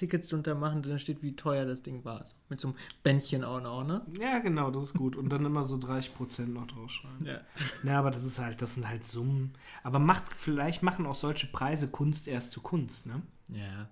[0.00, 2.24] Tickets drunter machen, dann steht, wie teuer das Ding war.
[2.48, 4.00] Mit so einem Bändchen auch noch, ne?
[4.18, 5.14] Ja, genau, das ist gut.
[5.14, 7.26] Und dann immer so 30% noch draufschreiben.
[7.26, 7.40] Ja.
[7.82, 9.52] Ja, aber das ist halt, das sind halt Summen.
[9.82, 13.20] Aber macht, vielleicht machen auch solche Preise Kunst erst zu Kunst, ne?
[13.48, 13.90] Ja.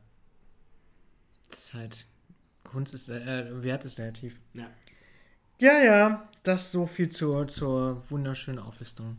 [1.50, 2.06] Das ist halt.
[2.64, 4.40] Kunst ist, äh, Wert ist relativ.
[4.54, 4.70] Ja.
[5.60, 9.18] Ja, ja, das so viel zur, zur wunderschönen Auflistung.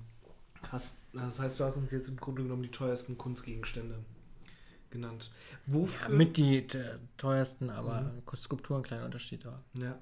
[0.63, 0.97] Krass.
[1.13, 3.99] Das heißt, du hast uns jetzt im Grunde genommen die teuersten Kunstgegenstände
[4.91, 5.31] genannt.
[5.65, 6.15] Wofür?
[6.15, 6.65] Mit die
[7.17, 9.45] teuersten, aber Skulpturen, kleiner Unterschied.
[9.45, 9.63] Aber.
[9.79, 9.97] Ja.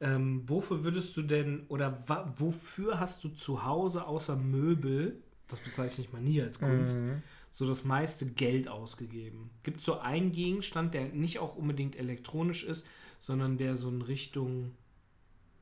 [0.00, 2.04] Ähm, wofür würdest du denn, oder
[2.36, 7.22] wofür hast du zu Hause außer Möbel, das bezeichne ich mal nie als Kunst, Mhm.
[7.50, 9.50] so das meiste Geld ausgegeben?
[9.62, 12.86] Gibt es so einen Gegenstand, der nicht auch unbedingt elektronisch ist,
[13.18, 14.72] sondern der so in Richtung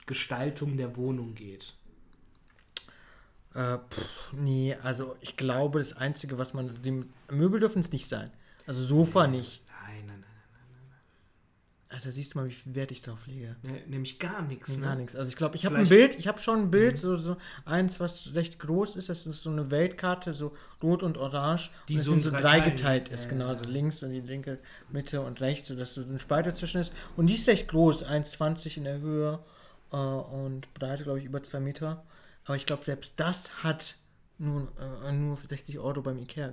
[0.06, 1.74] Gestaltung der Wohnung geht?
[3.54, 6.82] Äh, pff, nee, also ich glaube, das Einzige, was man.
[6.82, 8.32] Die Möbel dürfen es nicht sein.
[8.66, 9.62] Also Sofa nicht.
[9.66, 10.30] Nein, nein, nein.
[11.90, 13.54] Alter, siehst du mal, wie viel Wert ich drauf lege.
[13.62, 13.74] nein.
[13.74, 14.68] Ne, Nämlich gar nichts.
[14.68, 14.80] Ne?
[14.80, 15.14] Gar nichts.
[15.14, 18.00] Also ich glaube, ich habe ein Bild, ich habe schon ein Bild, so, so eins,
[18.00, 19.08] was recht groß ist.
[19.10, 21.70] Das ist so eine Weltkarte, so rot und orange.
[21.88, 23.54] Die und das so so drei drei Teilen- geteilt Ja, ist, genau.
[23.54, 24.58] So links und die linke
[24.90, 26.92] Mitte und rechts, so dass so ein Spalt dazwischen ist.
[27.16, 29.38] Und die ist recht groß, 1,20 in der Höhe
[29.92, 32.04] äh, und Breite, glaube ich, über 2 Meter.
[32.44, 33.94] Aber ich glaube, selbst das hat
[34.38, 34.68] nur,
[35.04, 36.50] äh, nur für 60 Euro beim Ikea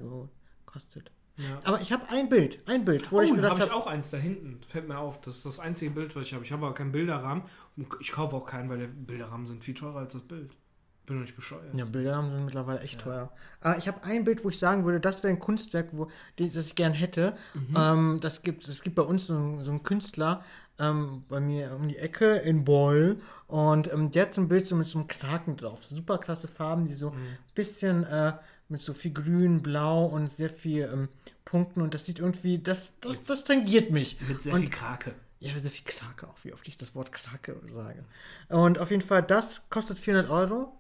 [0.66, 1.10] gekostet.
[1.38, 1.60] Ja.
[1.64, 3.82] Aber ich habe ein Bild, ein Bild, wo Oh, ich da gedacht habe ich habe,
[3.82, 4.60] auch eins da hinten.
[4.68, 5.22] Fällt mir auf.
[5.22, 6.44] Das ist das einzige Bild, was ich habe.
[6.44, 7.44] Ich habe aber keinen Bilderrahmen.
[7.78, 10.52] Und ich kaufe auch keinen, weil der Bilderrahmen sind viel teurer als das Bild.
[11.08, 11.74] Bin doch nicht bescheuert.
[11.74, 13.32] Ja, Bilderrahmen sind mittlerweile echt teuer.
[13.62, 16.50] Aber ich habe ein Bild, wo ich sagen würde, das wäre ein Kunstwerk, wo, die-
[16.50, 17.36] das ich gern hätte.
[17.76, 20.44] Ähm, das gibt, es gibt bei uns so einen, so einen Künstler
[20.80, 24.68] ähm, bei mir um die Ecke in Beul und ähm, der hat so ein Bild
[24.68, 25.84] so mit so einem Kraken drauf.
[25.86, 28.34] Super klasse Farben, die so ein bisschen äh,
[28.72, 31.10] mit so viel Grün, Blau und sehr viel ähm,
[31.46, 34.18] Punkten und das sieht irgendwie, das, das, das tangiert mich.
[34.28, 35.14] Mit sehr und, viel Krake.
[35.40, 38.04] ja, sehr viel Krake auch, wie oft ich das Wort Krake sage.
[38.50, 40.74] Und auf jeden Fall, das kostet 400 Euro.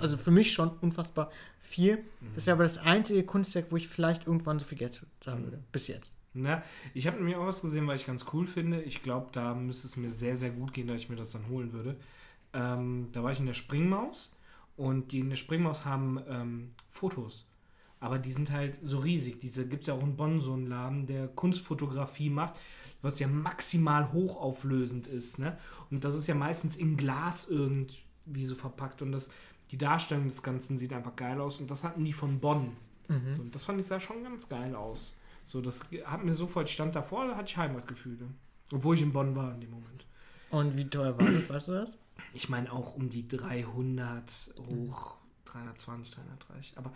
[0.00, 2.04] Also für mich schon unfassbar viel.
[2.36, 5.58] Das wäre aber das einzige Kunstwerk, wo ich vielleicht irgendwann so viel Geld zahlen würde.
[5.72, 6.16] Bis jetzt.
[6.34, 6.62] Na,
[6.94, 8.80] ich habe nämlich auch was gesehen, was ich ganz cool finde.
[8.82, 11.48] Ich glaube, da müsste es mir sehr, sehr gut gehen, dass ich mir das dann
[11.48, 11.96] holen würde.
[12.52, 14.36] Ähm, da war ich in der Springmaus
[14.76, 17.46] und die in der Springmaus haben ähm, Fotos.
[18.00, 19.40] Aber die sind halt so riesig.
[19.40, 22.54] Diese gibt es ja auch in Bonn so einen Laden, der Kunstfotografie macht,
[23.00, 25.38] was ja maximal hochauflösend ist.
[25.38, 25.56] Ne?
[25.90, 29.00] Und das ist ja meistens in Glas irgendwie so verpackt.
[29.00, 29.30] Und das,
[29.70, 31.60] die Darstellung des Ganzen sieht einfach geil aus.
[31.60, 32.76] Und das hatten die von Bonn.
[33.36, 35.18] So, und das fand ich sah schon ganz geil aus.
[35.44, 38.26] So, das hat mir sofort, stand davor, da hatte ich Heimatgefühle.
[38.72, 40.06] Obwohl ich in Bonn war in dem Moment.
[40.50, 41.96] Und wie teuer war das, weißt du das?
[42.32, 46.78] Ich meine auch um die 300 hoch, 320, 330.
[46.78, 46.92] Aber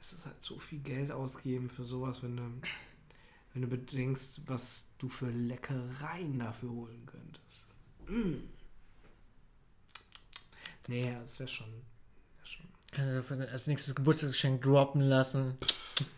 [0.00, 2.42] es ist halt so viel Geld ausgeben für sowas, wenn du,
[3.52, 7.66] wenn du bedenkst, was du für Leckereien dafür holen könntest.
[8.08, 8.48] Mm.
[10.90, 12.66] Nee, das wäre schon, wär schon.
[12.92, 15.58] Kann ich dafür als nächstes Geburtstagsgeschenk droppen lassen.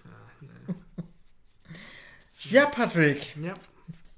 [0.04, 0.74] Ja, nee.
[2.50, 3.54] Ja, Patrick, ja.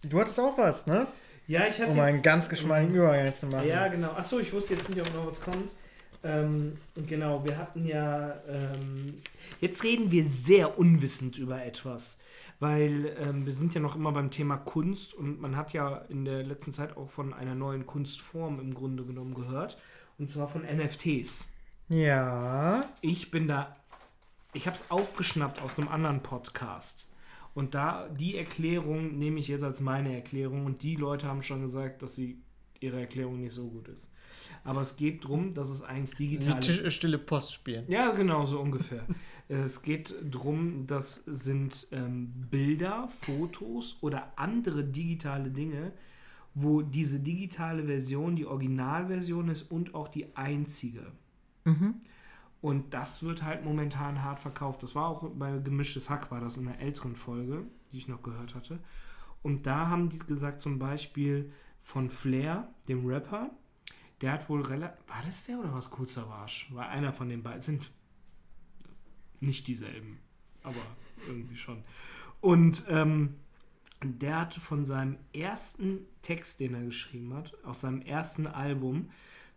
[0.03, 1.09] du hattest auch was, ne?
[1.47, 3.67] Ja, ich hatte Um einen jetzt- ganz geschmeidigen Übergang zu machen.
[3.69, 4.13] Ja, genau.
[4.13, 5.75] Achso, ich wusste jetzt nicht, ob noch was kommt.
[6.25, 6.77] Ähm,
[7.09, 8.35] genau, wir hatten ja.
[8.49, 9.21] Ähm,
[9.61, 12.19] jetzt reden wir sehr unwissend über etwas,
[12.61, 16.25] weil ähm, wir sind ja noch immer beim Thema Kunst und man hat ja in
[16.25, 19.79] der letzten Zeit auch von einer neuen Kunstform im Grunde genommen gehört.
[20.19, 21.47] Und zwar von NFTs.
[21.89, 22.83] Ja.
[23.01, 23.75] Ich bin da.
[24.55, 27.09] Ich habe es aufgeschnappt aus einem anderen Podcast.
[27.55, 30.67] Und da die Erklärung nehme ich jetzt als meine Erklärung.
[30.67, 32.39] Und die Leute haben schon gesagt, dass sie
[32.81, 34.11] ihre Erklärung nicht so gut ist.
[34.65, 37.85] Aber es geht darum, dass es eigentlich Wie digital Tisch, stille Post spielen.
[37.89, 39.07] ja, genau, so ungefähr.
[39.49, 45.93] es geht darum, das sind ähm, Bilder, Fotos oder andere digitale Dinge,
[46.55, 51.13] wo diese digitale Version die Originalversion ist und auch die einzige.
[51.65, 51.95] Mhm.
[52.63, 54.83] Und das wird halt momentan hart verkauft.
[54.85, 58.23] Das war auch bei Gemischtes Hack, war das in einer älteren Folge, die ich noch
[58.23, 58.79] gehört hatte.
[59.43, 63.51] Und da haben die gesagt, zum Beispiel von Flair, dem Rapper,
[64.21, 64.97] der hat wohl relativ.
[65.09, 66.73] War das der oder was Kurzer Warsch?
[66.73, 67.61] War einer von den beiden.
[67.61, 67.91] Sind
[69.41, 70.21] nicht dieselben,
[70.63, 70.77] aber
[71.27, 71.83] irgendwie schon.
[72.41, 73.35] Und ähm,
[74.05, 79.11] der hat von seinem ersten Text, den er geschrieben hat, aus seinem ersten Album,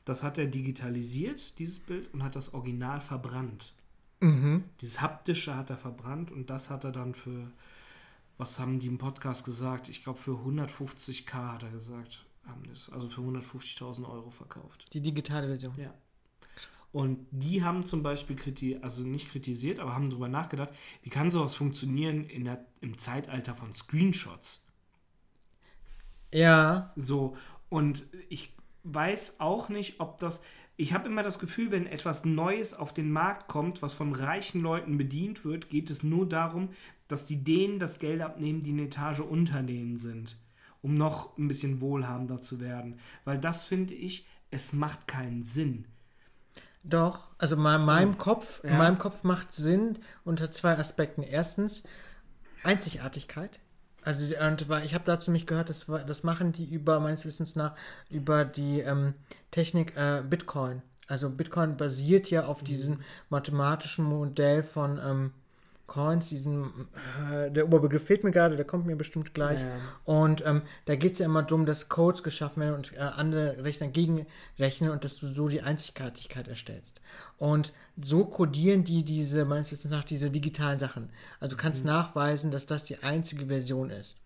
[0.06, 3.74] das hat er digitalisiert, dieses Bild, und hat das Original verbrannt.
[4.20, 4.64] Mhm.
[4.80, 7.52] Dieses haptische hat er verbrannt und das hat er dann für,
[8.38, 9.90] was haben die im Podcast gesagt?
[9.90, 14.86] Ich glaube für 150k hat er gesagt, haben das, also für 150.000 Euro verkauft.
[14.94, 15.74] Die digitale Version.
[15.78, 15.94] Ja.
[16.92, 20.70] Und die haben zum Beispiel kriti also nicht kritisiert, aber haben darüber nachgedacht,
[21.02, 24.64] wie kann sowas funktionieren in der, im Zeitalter von Screenshots?
[26.32, 26.94] Ja.
[26.96, 27.36] So,
[27.70, 30.42] und ich weiß auch nicht, ob das.
[30.78, 34.62] Ich habe immer das Gefühl, wenn etwas Neues auf den Markt kommt, was von reichen
[34.62, 36.70] Leuten bedient wird, geht es nur darum,
[37.08, 40.38] dass die denen das Geld abnehmen, die eine Etage unter denen sind,
[40.82, 43.00] um noch ein bisschen wohlhabender zu werden.
[43.24, 45.86] Weil das finde ich, es macht keinen Sinn.
[46.84, 48.78] Doch, also in meinem Kopf, in Ja.
[48.78, 51.24] meinem Kopf macht Sinn unter zwei Aspekten.
[51.24, 51.84] Erstens
[52.64, 53.60] Einzigartigkeit.
[54.06, 57.56] Also und ich habe dazu mich gehört, das, war- das machen die über meines Wissens
[57.56, 57.76] nach
[58.10, 59.16] über die ähm,
[59.52, 60.82] Technik äh, Bitcoin.
[61.08, 65.32] Also Bitcoin basiert ja auf diesem mathematischen Modell von ähm,
[65.88, 66.88] Coins, diesen
[67.32, 69.62] äh, der Oberbegriff fehlt mir gerade, der kommt mir bestimmt gleich.
[69.62, 69.78] Ja.
[70.04, 73.64] Und ähm, da geht es ja immer darum, dass Codes geschaffen werden und äh, andere
[73.64, 77.02] Rechner gegenrechnen und dass du so die Einzigartigkeit erstellst.
[77.38, 81.10] Und so codieren die diese, meines Wissens nach, diese digitalen Sachen.
[81.40, 84.20] Also du kannst nachweisen, dass das die einzige Version ist.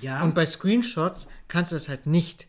[0.00, 2.47] Ja, Und bei Screenshots kannst du das halt nicht.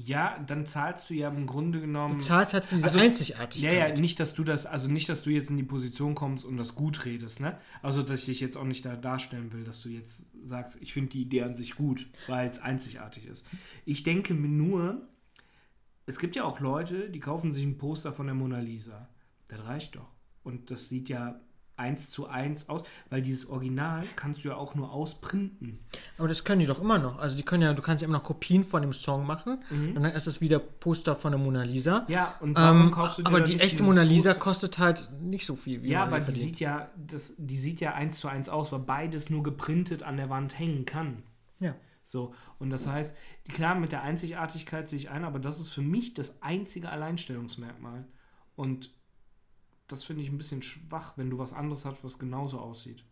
[0.00, 2.20] Ja, dann zahlst du ja im Grunde genommen.
[2.20, 3.72] Du zahlst halt für diese Also, Einzigartigkeit.
[3.72, 6.44] Ja, ja, nicht, dass du das, also nicht, dass du jetzt in die Position kommst
[6.44, 7.58] und das gut redest, ne?
[7.82, 10.92] Also, dass ich dich jetzt auch nicht da darstellen will, dass du jetzt sagst, ich
[10.92, 13.44] finde die Idee an sich gut, weil es einzigartig ist.
[13.84, 15.08] Ich denke mir nur,
[16.06, 19.08] es gibt ja auch Leute, die kaufen sich ein Poster von der Mona Lisa.
[19.48, 20.12] Das reicht doch.
[20.44, 21.40] Und das sieht ja
[21.78, 25.78] eins zu eins aus, weil dieses Original kannst du ja auch nur ausprinten.
[26.18, 27.18] Aber das können die doch immer noch.
[27.18, 29.94] Also die können ja, du kannst ja immer noch Kopien von dem Song machen und
[29.94, 32.04] dann ist es wieder Poster von der Mona Lisa.
[32.08, 34.40] Ja, und warum Ähm, kaufst du dir aber die echte Mona Lisa Poster?
[34.44, 36.44] kostet halt nicht so viel wie Ja, aber die verdient.
[36.44, 40.16] sieht ja, das, die sieht ja eins zu eins aus, weil beides nur geprintet an
[40.16, 41.22] der Wand hängen kann.
[41.60, 41.74] Ja.
[42.04, 43.14] So, und das heißt,
[43.52, 48.06] klar, mit der Einzigartigkeit sehe ich ein, aber das ist für mich das einzige Alleinstellungsmerkmal.
[48.56, 48.90] Und
[49.88, 53.04] das finde ich ein bisschen schwach, wenn du was anderes hast, was genauso aussieht.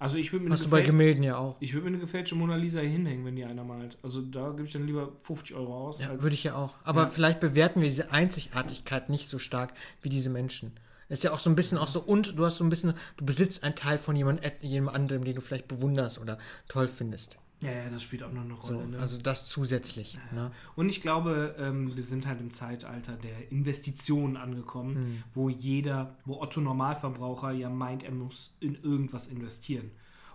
[0.00, 1.56] Also ich würde mir, Hast du bei Gemälden ja auch.
[1.58, 3.98] ich würd mir eine gefälschte Mona Lisa hinhängen, wenn die einer malt.
[4.02, 5.98] Also da gebe ich dann lieber 50 Euro aus.
[6.00, 6.74] Ja, würde ich ja auch.
[6.84, 7.08] Aber Ja.
[7.08, 10.72] vielleicht bewerten wir diese Einzigartigkeit nicht so stark wie diese Menschen.
[11.08, 12.92] Das ist ja auch so ein bisschen auch so, und du hast so ein bisschen,
[13.16, 16.38] du besitzt einen Teil von jemand, jemandem anderen, den du vielleicht bewunderst oder
[16.68, 17.38] toll findest.
[17.60, 18.78] Ja, ja, das spielt auch noch eine Rolle.
[18.82, 18.98] So, ne?
[19.00, 20.16] Also das zusätzlich.
[20.32, 20.52] Ne?
[20.76, 25.22] Und ich glaube, ähm, wir sind halt im Zeitalter der Investitionen angekommen, Hm.
[25.34, 29.90] wo jeder, wo Otto Normalverbraucher ja meint, er muss in irgendwas investieren.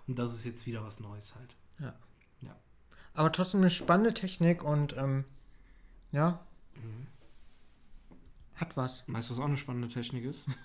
[0.05, 1.55] Und das ist jetzt wieder was Neues halt.
[1.79, 1.93] Ja.
[2.41, 2.55] Ja.
[3.13, 5.23] Aber trotzdem eine spannende Technik und ähm,
[6.12, 6.45] ja.
[8.55, 9.03] Hat was.
[9.07, 10.45] Weißt du, was auch eine spannende Technik ist?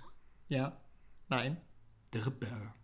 [0.51, 0.77] Ja.
[1.29, 1.59] Nein.
[2.15, 2.75] Der Rippberger.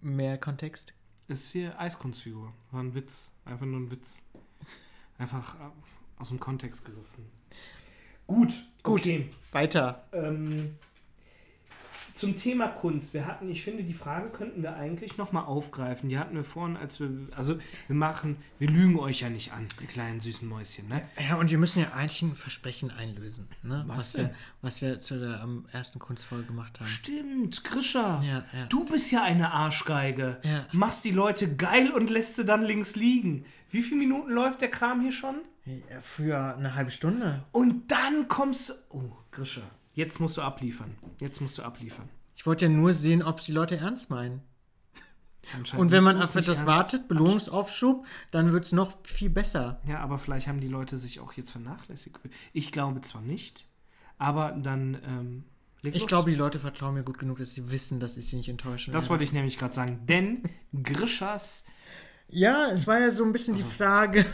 [0.00, 0.94] Mehr Kontext.
[1.28, 2.52] Ist hier Eiskunstfigur.
[2.70, 3.32] War ein Witz.
[3.44, 4.22] Einfach nur ein Witz.
[5.18, 5.56] Einfach
[6.18, 7.30] aus dem Kontext gerissen.
[8.26, 9.00] Gut, Gut.
[9.00, 9.30] Okay.
[9.52, 10.04] Weiter.
[10.12, 10.76] Ähm,
[12.16, 13.14] zum Thema Kunst.
[13.14, 16.08] Wir hatten, ich finde, die Frage könnten wir eigentlich nochmal aufgreifen.
[16.08, 19.66] Die hatten wir vorhin, als wir, also wir machen, wir lügen euch ja nicht an,
[19.80, 21.06] ihr kleinen süßen Mäuschen, ne?
[21.28, 23.84] Ja, und wir müssen ja eigentlich ein Versprechen einlösen, ne?
[23.86, 24.34] Was wir, denn?
[24.62, 26.88] was wir zu der ähm, ersten Kunstfolge gemacht haben.
[26.88, 28.22] Stimmt, Grisha.
[28.22, 28.66] Ja, ja.
[28.68, 30.38] Du bist ja eine Arschgeige.
[30.42, 30.66] Ja.
[30.72, 33.44] Machst die Leute geil und lässt sie dann links liegen.
[33.70, 35.36] Wie viele Minuten läuft der Kram hier schon?
[35.66, 37.42] Ja, Für eine halbe Stunde.
[37.52, 38.74] Und dann kommst du.
[38.90, 39.62] Oh, Grisha.
[39.96, 40.94] Jetzt musst du abliefern.
[41.18, 42.08] Jetzt musst du abliefern.
[42.36, 44.42] Ich wollte ja nur sehen, ob es die Leute ernst meinen.
[45.76, 49.80] Und wenn man auf etwas wartet, Belohnungsaufschub, dann wird es noch viel besser.
[49.86, 52.14] Ja, aber vielleicht haben die Leute sich auch jetzt vernachlässigt.
[52.16, 52.34] gefühlt.
[52.52, 53.66] Ich glaube zwar nicht,
[54.18, 54.98] aber dann.
[55.06, 55.44] Ähm,
[55.82, 56.06] Ich los.
[56.08, 58.92] glaube, die Leute vertrauen mir gut genug, dass sie wissen, dass ich sie nicht enttäuschen
[58.92, 59.10] Das werde.
[59.10, 60.00] wollte ich nämlich gerade sagen.
[60.06, 60.42] Denn
[60.82, 61.64] Grishas.
[62.28, 64.26] Ja, es war ja so ein bisschen die Frage.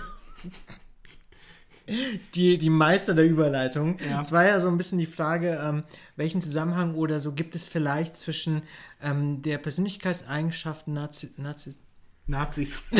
[2.34, 3.98] Die, die Meister der Überleitung.
[3.98, 4.20] Ja.
[4.20, 5.84] Es war ja so ein bisschen die Frage, ähm,
[6.16, 8.62] welchen Zusammenhang oder so gibt es vielleicht zwischen
[9.02, 11.82] ähm, der Persönlichkeitseigenschaft Nazi Nazis
[12.26, 12.82] Nazis.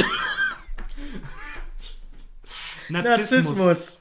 [2.89, 3.99] Narzissmus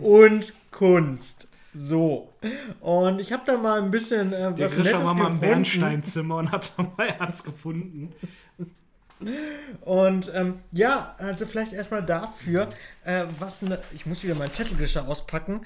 [0.00, 1.48] und Kunst.
[1.74, 2.32] So.
[2.80, 5.40] Und ich habe da mal ein bisschen äh, Der was Grisha Nettes war mal im.
[5.40, 8.12] Bernsteinzimmer und hat dabei Herz gefunden.
[9.80, 12.70] Und ähm, ja, also vielleicht erstmal dafür,
[13.04, 15.62] äh, was ne, ich muss wieder mein Zettelgischer auspacken,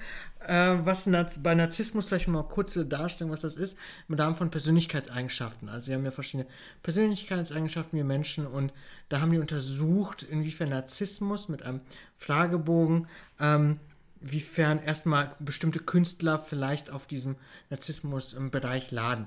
[0.46, 3.76] äh, was Naz bei Narzissmus vielleicht mal kurze Darstellung, was das ist,
[4.08, 5.68] im Rahmen von Persönlichkeitseigenschaften.
[5.68, 6.48] Also wir haben ja verschiedene
[6.82, 8.72] Persönlichkeitseigenschaften, wir Menschen, und
[9.08, 11.80] da haben die untersucht, inwiefern Narzissmus mit einem
[12.16, 13.08] Fragebogen,
[13.40, 13.80] ähm,
[14.20, 17.36] wiefern erstmal bestimmte Künstler vielleicht auf diesem
[17.70, 19.26] Narzissmus im Bereich laden.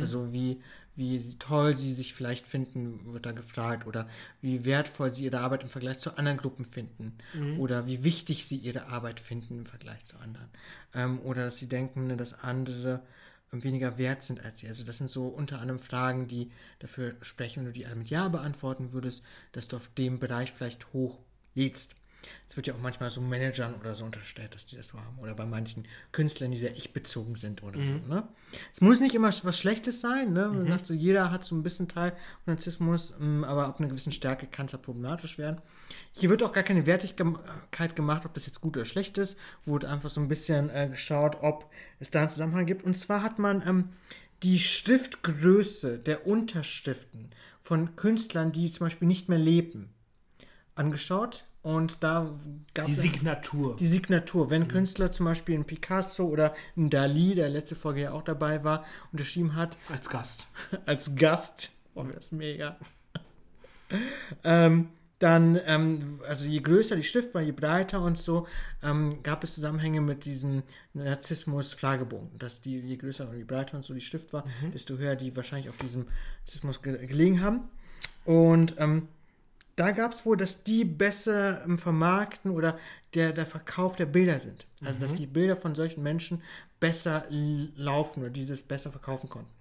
[0.00, 0.60] Also wie,
[0.96, 3.86] wie toll sie sich vielleicht finden, wird da gefragt.
[3.86, 4.08] Oder
[4.40, 7.16] wie wertvoll sie ihre Arbeit im Vergleich zu anderen Gruppen finden.
[7.58, 10.48] Oder wie wichtig sie ihre Arbeit finden im Vergleich zu anderen.
[10.94, 13.02] Ähm, oder dass sie denken, ne, dass andere
[13.50, 14.68] weniger wert sind als sie.
[14.68, 18.08] Also das sind so unter anderem Fragen, die dafür sprechen, wenn du die alle mit
[18.08, 21.20] Ja beantworten würdest, dass du auf dem Bereich vielleicht hoch
[21.54, 21.94] lädst.
[22.48, 25.18] Es wird ja auch manchmal so Managern oder so unterstellt, dass die das so haben.
[25.18, 27.92] Oder bei manchen Künstlern, die sehr ich-bezogen sind oder so.
[28.08, 28.28] Ne?
[28.72, 30.32] Es muss nicht immer was Schlechtes sein.
[30.32, 30.48] Ne?
[30.48, 32.12] Man sagt so, jeder hat so ein bisschen Teil
[32.44, 35.60] von Narzissmus, ähm, aber ab einer gewissen Stärke kann es ja problematisch werden.
[36.12, 39.38] Hier wird auch gar keine Wertigkeit gemacht, ob das jetzt gut oder schlecht ist.
[39.64, 42.84] Wurde einfach so ein bisschen äh, geschaut, ob es da einen Zusammenhang gibt.
[42.84, 43.88] Und zwar hat man ähm,
[44.44, 47.30] die Schriftgröße der Unterschriften
[47.62, 49.88] von Künstlern, die zum Beispiel nicht mehr leben,
[50.74, 51.46] angeschaut.
[51.64, 52.30] Und da
[52.74, 53.74] gab Die es Signatur.
[53.76, 54.50] die Signatur.
[54.50, 58.20] Wenn ein Künstler zum Beispiel ein Picasso oder ein Dali, der letzte Folge ja auch
[58.20, 60.46] dabei war, unterschrieben hat, Als Gast.
[60.84, 62.76] als Gast, oh, das ist mega.
[64.44, 68.46] ähm, dann, ähm, also je größer die Schrift war, je breiter und so,
[68.82, 72.36] ähm, gab es Zusammenhänge mit diesem Narzissmus-Fragebogen.
[72.38, 75.34] Dass die, je größer und je breiter und so die Schrift war, desto höher die
[75.34, 76.08] wahrscheinlich auf diesem
[76.40, 77.60] Narzissmus ge gelegen haben.
[78.26, 79.08] Und ähm,
[79.76, 82.78] da gab es wohl, dass die besser im Vermarkten oder
[83.14, 84.66] der, der Verkauf der Bilder sind.
[84.84, 86.42] Also, dass die Bilder von solchen Menschen
[86.80, 89.52] besser laufen oder dieses besser verkaufen konnten.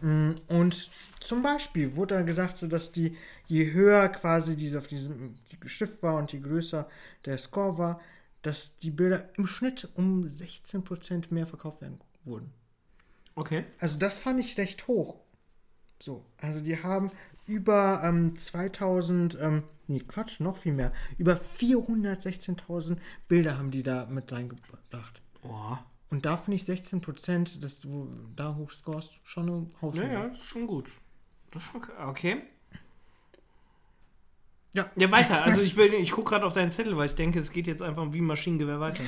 [0.00, 4.86] Mm, Und zum Beispiel wurde da gesagt, so dass die, je höher quasi diese auf
[4.86, 6.88] diesem die Schrift war und je größer
[7.24, 8.00] der Score war,
[8.42, 12.52] dass die Bilder im Schnitt um 16% mehr verkauft werden wurden.
[13.34, 13.64] Okay.
[13.78, 15.20] Also das fand ich recht hoch.
[16.00, 17.12] So, also die haben
[17.52, 22.96] über ähm, 2000, ähm, nee, Quatsch, noch viel mehr, über 416.000
[23.28, 25.22] Bilder haben die da mit reingebracht.
[25.42, 25.76] Oh.
[26.10, 30.12] Und da finde ich 16 Prozent, dass du da hochscorest, schon eine Hausnummer.
[30.12, 30.90] Ja, ja, das ist schon gut.
[31.50, 32.42] Das ist schon okay.
[34.74, 34.90] Ja.
[34.96, 35.42] Ja, weiter.
[35.42, 37.82] Also ich, will- ich gucke gerade auf deinen Zettel, weil ich denke, es geht jetzt
[37.82, 39.02] einfach wie ein Maschinengewehr weiter.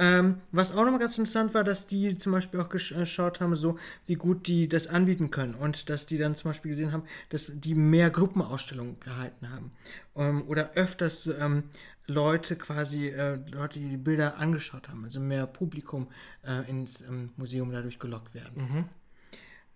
[0.00, 3.54] Ähm, was auch nochmal ganz interessant war, dass die zum Beispiel auch äh, geschaut haben,
[3.54, 7.04] so wie gut die das anbieten können und dass die dann zum Beispiel gesehen haben,
[7.28, 9.70] dass die mehr Gruppenausstellungen gehalten haben
[10.16, 11.64] ähm, oder öfters ähm,
[12.08, 16.08] Leute quasi, äh, Leute, die die Bilder angeschaut haben, also mehr Publikum
[16.44, 18.88] äh, ins ähm, Museum dadurch gelockt werden.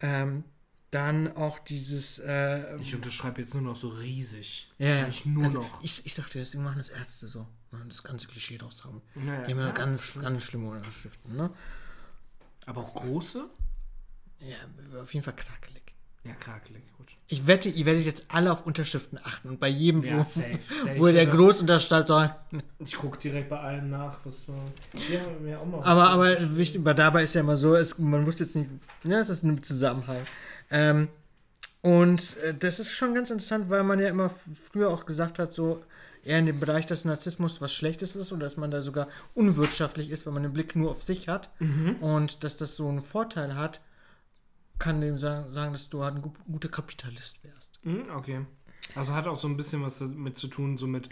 [0.00, 0.44] Ähm,
[0.90, 2.18] Dann auch dieses.
[2.18, 4.72] Äh, Ich unterschreibe jetzt nur noch so riesig.
[4.78, 5.06] ja.
[5.06, 5.82] Ich nur also, noch.
[5.84, 7.46] Ich, ich sagte, deswegen machen das Ärzte so.
[7.70, 9.00] Machen das ganze Klischee draus haben.
[9.14, 11.50] Ja, ja, Die haben ja ja, ganz, ganz schlimme Unterschriften, ne?
[12.66, 13.48] Aber auch große?
[14.40, 14.56] Ja,
[15.00, 15.79] auf jeden Fall krakelig.
[16.24, 17.06] Ja, krakelig, gut.
[17.28, 20.58] Ich wette, ihr werdet jetzt alle auf Unterschriften achten und bei jedem, Ja, wo, safe,
[20.84, 20.94] safe.
[20.98, 21.30] wo der Ja.
[21.30, 22.34] groß unterschreibt, sagen,
[22.78, 24.56] Ich gucke direkt bei allen nach, was war.
[25.10, 28.26] Ja, mir auch mal Aber, aber wichtig, aber dabei ist ja immer so, es, man
[28.26, 28.68] wusste jetzt nicht,
[29.04, 30.18] ja, es ist ein Zusammenhang.
[30.70, 31.08] Ähm,
[31.82, 35.52] und äh, das ist schon ganz interessant, weil man ja immer früher auch gesagt hat,
[35.54, 35.82] so
[36.22, 40.10] eher in dem Bereich, dass Narzissmus was Schlechtes ist und dass man da sogar unwirtschaftlich
[40.10, 41.48] ist, wenn man den Blick nur auf sich hat
[42.00, 43.80] und dass das so einen Vorteil hat,
[44.80, 47.78] kann dem sagen, sagen dass du halt ein gu guter Kapitalist wärst.
[47.84, 48.44] Mhm, okay.
[48.96, 51.08] Also hat auch so ein bisschen was damit zu tun, so mit,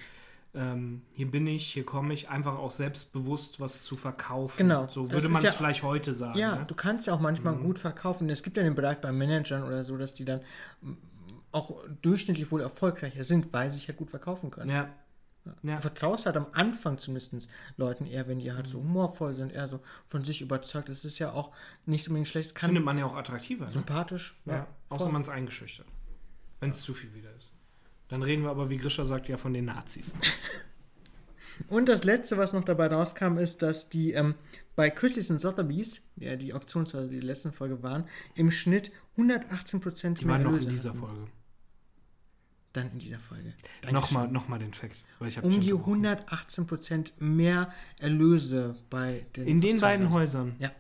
[0.55, 4.57] ähm, hier bin ich, hier komme ich, einfach auch selbstbewusst was zu verkaufen.
[4.59, 4.89] Genau.
[4.89, 6.37] So würde man es ja- vielleicht heute sagen.
[6.37, 6.65] Ja, ne?
[6.67, 8.29] du kannst ja auch manchmal gut verkaufen.
[8.31, 10.41] Es gibt ja den Bereich bei Managern oder so, dass die dann
[11.53, 14.71] auch durchschnittlich wohl erfolgreicher sind, weil sie sich halt gut verkaufen können.
[14.71, 14.89] Ja.
[15.63, 15.77] Ja.
[15.77, 19.69] Du vertraust halt am Anfang zumindest Leuten eher, wenn die halt so humorvoll sind, eher
[19.69, 20.89] so von sich überzeugt.
[20.89, 21.53] Es ist ja auch
[21.87, 23.67] nicht unbedingt schlecht, kann Findet man ja auch attraktiver.
[23.67, 23.71] Ne?
[23.71, 24.39] sympathisch.
[24.45, 25.13] Ja, außer voll.
[25.13, 25.87] man ist eingeschüchtert.
[26.61, 27.57] Wenn es zu viel wieder ist.
[28.09, 30.15] Dann reden wir aber, wie Grisha sagt, ja von den Nazis.
[31.69, 34.37] Und das letzte, was noch dabei rauskam, ist, dass die ähm,
[34.77, 38.05] bei Christie's und Sotheby's, ja die Auktionshäuser, die, die letzten Folge waren,
[38.37, 41.27] im Schnitt 118 Prozent Die waren noch in dieser Folge.
[42.73, 43.55] Dann in dieser Folge.
[43.91, 44.73] Nochmal noch mal den
[45.39, 46.05] hab um die unterbrochen.
[46.05, 50.11] 118 Prozent mehr Erlöse bei den In den beiden.
[50.11, 50.57] Häusern.
[50.59, 50.71] Ja.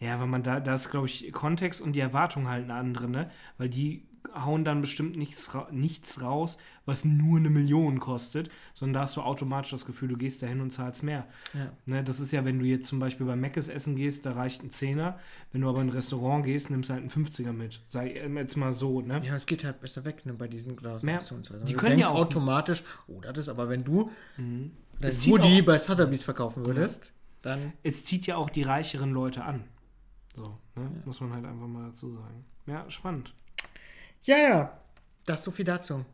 [0.00, 3.08] Ja, weil man da, da ist, glaube ich, Kontext und die Erwartung halt eine andere,
[3.08, 3.30] ne?
[3.56, 4.06] Weil die
[4.44, 9.16] hauen dann bestimmt nichts, ra nichts raus, was nur eine Million kostet, sondern da hast
[9.16, 11.26] du automatisch das Gefühl, du gehst da hin und zahlst mehr.
[11.54, 11.72] Ja.
[11.86, 14.62] Ne, das ist ja, wenn du jetzt zum Beispiel bei Mc's essen gehst, da reicht
[14.62, 15.18] ein Zehner.
[15.52, 17.80] Wenn du aber in ein Restaurant gehst, nimmst du halt einen 50er mit.
[17.88, 19.20] Sei ähm, jetzt mal so, ne?
[19.24, 21.66] Ja, es geht halt besser weg ne, bei diesen Mehr- Auktionshäusern.
[21.66, 24.72] die du können ja auch- automatisch, oh, das ist aber, wenn du Mhm.
[25.08, 27.12] zieht Woody bei Sotheby's verkaufen würdest,
[27.42, 29.64] dann Es zieht ja auch die reicheren Leute an.
[30.34, 30.90] So, ne?
[31.04, 32.44] Muss man halt einfach mal dazu sagen.
[32.66, 33.34] Ja, spannend.
[34.22, 34.78] Ja, ja.
[35.24, 36.04] Das so viel dazu.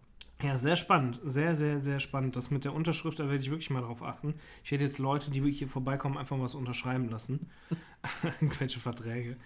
[0.42, 1.20] Ja, sehr spannend.
[1.24, 2.36] Sehr, sehr, sehr spannend.
[2.36, 4.34] Das mit der Unterschrift, da werde ich wirklich mal drauf achten.
[4.62, 7.50] Ich werde jetzt Leute, die hier vorbeikommen, einfach mal was unterschreiben lassen.
[8.40, 9.36] Irgendwelche Verträge.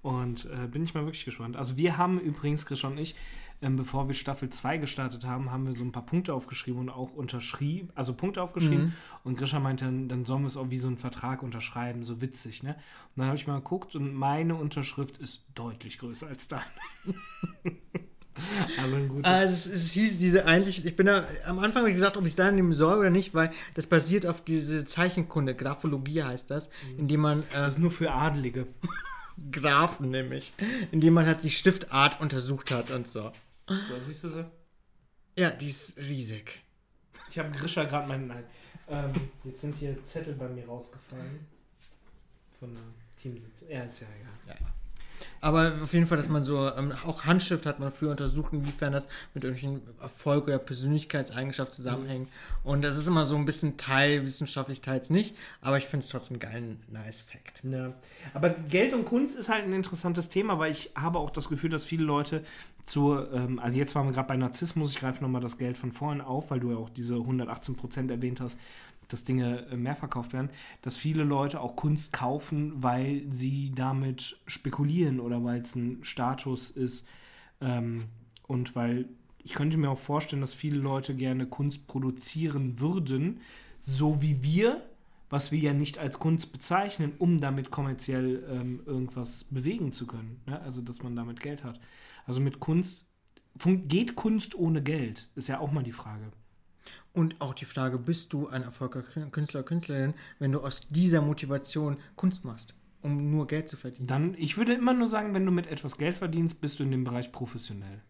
[0.00, 1.56] Und äh, bin ich mal wirklich gespannt.
[1.56, 3.16] Also wir haben übrigens, Chris und ich,
[3.60, 6.90] ähm, bevor wir Staffel 2 gestartet haben, haben wir so ein paar Punkte aufgeschrieben und
[6.90, 8.86] auch unterschrieben, also Punkte aufgeschrieben.
[8.86, 8.92] Mhm.
[9.24, 12.20] Und Grisha meinte, dann, dann sollen wir es auch wie so einen Vertrag unterschreiben, so
[12.20, 12.76] witzig, ne?
[13.16, 16.62] Und dann habe ich mal geguckt und meine Unterschrift ist deutlich größer als deine.
[18.80, 21.90] also ein gutes Also es, es hieß diese eigentlich, ich bin da, am Anfang habe
[21.90, 24.84] ich gesagt, ob ich es da nehmen soll oder nicht, weil das basiert auf diese
[24.84, 28.68] Zeichenkunde, Graphologie heißt das, indem man, äh, Das ist nur für Adelige.
[29.52, 30.52] Graphen nämlich,
[30.90, 33.32] indem man halt die Stiftart untersucht hat und so.
[33.68, 34.44] So, siehst du sie?
[35.36, 36.62] Ja, die ist riesig.
[37.30, 38.28] Ich habe Grisha gerade meinen.
[38.28, 38.44] Nein.
[38.88, 39.12] Ähm,
[39.44, 41.46] jetzt sind hier Zettel bei mir rausgefallen.
[42.58, 42.82] Von der
[43.20, 43.68] Teamsitzung.
[43.68, 44.56] Ja, ist ja egal.
[45.40, 48.92] Aber auf jeden Fall, dass man so, ähm, auch Handschrift hat man früher untersucht, inwiefern
[48.92, 52.28] das mit irgendwelchen Erfolg oder Persönlichkeitseigenschaft zusammenhängt.
[52.64, 55.36] Und das ist immer so ein bisschen teilwissenschaftlich, teils nicht.
[55.60, 57.62] Aber ich finde es trotzdem geil, ein nice Fact.
[57.64, 57.92] Ja.
[58.34, 61.70] Aber Geld und Kunst ist halt ein interessantes Thema, weil ich habe auch das Gefühl,
[61.70, 62.42] dass viele Leute
[62.88, 65.92] zur, ähm, also jetzt waren wir gerade bei Narzissmus, ich greife nochmal das Geld von
[65.92, 68.58] vorhin auf, weil du ja auch diese 118% erwähnt hast,
[69.08, 70.50] dass Dinge äh, mehr verkauft werden,
[70.82, 76.70] dass viele Leute auch Kunst kaufen, weil sie damit spekulieren oder weil es ein Status
[76.70, 77.08] ist
[77.60, 78.04] ähm,
[78.46, 79.08] und weil
[79.48, 83.40] ich könnte mir auch vorstellen, dass viele Leute gerne Kunst produzieren würden,
[83.80, 84.82] so wie wir,
[85.30, 90.42] was wir ja nicht als Kunst bezeichnen, um damit kommerziell ähm, irgendwas bewegen zu können.
[90.46, 90.60] Ne?
[90.60, 91.80] Also, dass man damit Geld hat.
[92.26, 93.08] Also mit Kunst,
[93.64, 95.30] geht Kunst ohne Geld?
[95.34, 96.30] Ist ja auch mal die Frage.
[97.12, 101.96] Und auch die Frage, bist du ein erfolgreicher Künstler, Künstlerin, wenn du aus dieser Motivation
[102.16, 104.06] Kunst machst, um nur Geld zu verdienen?
[104.06, 106.90] Dann, ich würde immer nur sagen, wenn du mit etwas Geld verdienst, bist du in
[106.90, 108.02] dem Bereich professionell.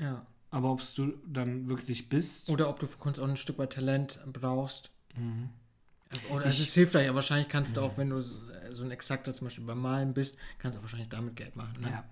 [0.00, 0.26] Ja.
[0.50, 3.72] Aber ob du dann wirklich bist, Oder ob du für Kunst auch ein Stück weit
[3.72, 4.90] Talent brauchst.
[5.16, 5.50] Mhm.
[6.30, 8.22] Oder es Ich- ist hilfreich, ja, wahrscheinlich kannst du auch, wenn du
[8.76, 11.74] so ein Exakter zum Beispiel beim Malen bist, kannst du wahrscheinlich damit Geld machen.
[11.80, 11.90] Ne?
[11.90, 12.04] Ja.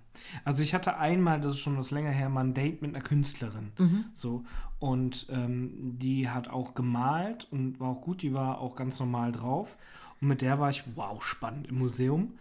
[0.43, 3.03] Also ich hatte einmal, das ist schon was länger her, mal ein Date mit einer
[3.03, 3.71] Künstlerin.
[3.77, 4.05] Mhm.
[4.13, 4.43] So.
[4.79, 9.31] Und ähm, die hat auch gemalt und war auch gut, die war auch ganz normal
[9.31, 9.77] drauf.
[10.19, 12.33] Und mit der war ich, wow, spannend im Museum.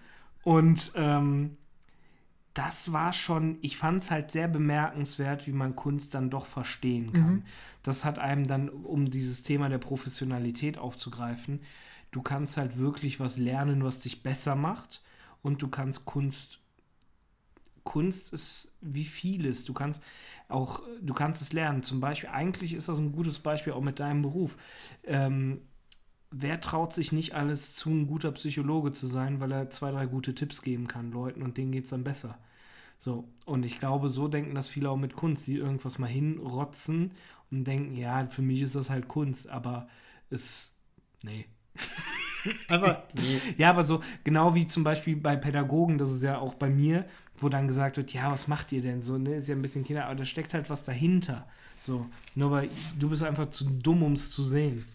[0.42, 1.56] Und ähm,
[2.54, 7.12] das war schon, ich fand es halt sehr bemerkenswert, wie man Kunst dann doch verstehen
[7.12, 7.44] kann.
[7.82, 11.60] Das hat einem dann, um dieses Thema der Professionalität aufzugreifen,
[12.14, 15.02] du kannst halt wirklich was lernen, was dich besser macht
[15.42, 16.60] und du kannst Kunst
[17.82, 19.64] Kunst ist wie vieles.
[19.64, 20.02] Du kannst
[20.48, 21.82] auch, du kannst es lernen.
[21.82, 24.56] Zum Beispiel, eigentlich ist das ein gutes Beispiel auch mit deinem Beruf.
[25.04, 25.60] Ähm,
[26.30, 30.06] wer traut sich nicht alles zu, ein guter Psychologe zu sein, weil er zwei, drei
[30.06, 32.38] gute Tipps geben kann Leuten und denen geht es dann besser.
[32.98, 37.12] So, und ich glaube, so denken das viele auch mit Kunst, die irgendwas mal hinrotzen
[37.50, 39.88] und denken, ja, für mich ist das halt Kunst, aber
[40.30, 40.74] es,
[41.22, 41.46] nee.
[42.68, 43.40] Einfach, nee.
[43.56, 47.04] Ja, aber so, genau wie zum Beispiel bei Pädagogen, das ist ja auch bei mir,
[47.38, 49.84] wo dann gesagt wird, ja, was macht ihr denn so, ne, ist ja ein bisschen
[49.84, 51.46] Kinder, aber da steckt halt was dahinter.
[51.78, 54.86] So, nur weil du bist einfach zu dumm, um es zu sehen.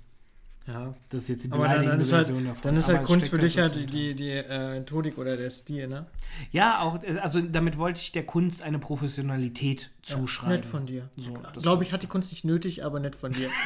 [0.65, 0.93] Ja.
[1.09, 2.55] Das ist jetzt die Aber dann, dann ist halt, davon.
[2.61, 5.87] dann ist halt Kunst für dich halt die, die, die äh, Methodik oder der Stil,
[5.87, 6.05] ne?
[6.51, 10.57] Ja, auch, also damit wollte ich der Kunst eine Professionalität zuschreiben.
[10.57, 11.09] Nett von dir.
[11.17, 13.49] So, Glaube ich, hat die Kunst nicht nötig, aber nett von dir.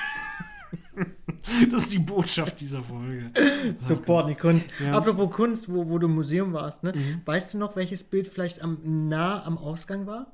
[1.71, 3.29] Das ist die Botschaft dieser Folge.
[3.77, 4.69] Supporten die Kunst.
[4.79, 4.93] Ja.
[4.93, 6.93] Apropos Kunst, wo, wo du im Museum warst, ne?
[6.95, 7.21] Mhm.
[7.25, 10.31] Weißt du noch, welches Bild vielleicht am nah am Ausgang war?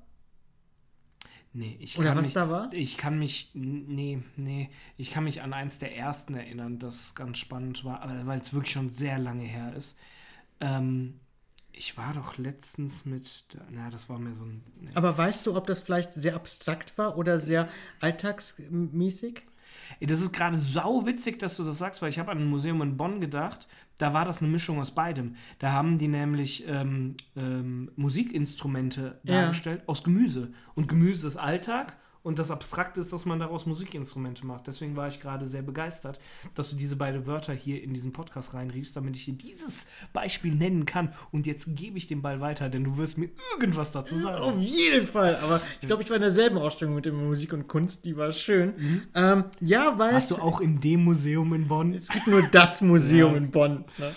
[1.51, 2.69] Nee, ich Oder kann was mich, da war?
[2.73, 7.39] Ich kann mich, nee, nee, ich kann mich an eins der ersten erinnern, das ganz
[7.39, 9.97] spannend war, weil es wirklich schon sehr lange her ist.
[10.59, 11.19] Ähm,
[11.71, 14.91] ich war doch letztens mit, na, das war mir so ein, nee.
[14.93, 17.67] Aber weißt du, ob das vielleicht sehr abstrakt war oder sehr
[17.99, 19.41] alltagsmäßig?
[19.99, 22.49] Ey, Das ist gerade sau witzig, dass du das sagst, weil ich habe an ein
[22.49, 23.67] Museum in Bonn gedacht.
[23.97, 25.35] Da war das eine Mischung aus beidem.
[25.59, 29.41] Da haben die nämlich ähm, ähm, Musikinstrumente Ja.
[29.41, 30.51] dargestellt aus Gemüse.
[30.75, 34.67] Und Gemüse ist Alltag und das Abstrakte ist, dass man daraus Musikinstrumente macht.
[34.67, 36.19] Deswegen war ich gerade sehr begeistert,
[36.53, 40.53] dass du diese beiden Wörter hier in diesen Podcast reinriefst, damit ich dir dieses Beispiel
[40.53, 41.13] nennen kann.
[41.31, 44.43] Und jetzt gebe ich den Ball weiter, denn du wirst mir irgendwas dazu sagen.
[44.43, 45.37] Auf jeden Fall.
[45.37, 48.03] Aber ich glaube, ich war in derselben Ausstellung mit dem Musik und Kunst.
[48.05, 49.03] Die war schön.
[49.15, 50.15] Ähm, ja, weil Mhm.
[50.15, 51.93] Hast du auch in dem Museum in Bonn?
[51.93, 53.37] es gibt nur das Museum Ja.
[53.37, 53.85] in Bonn.
[53.97, 54.11] Ne?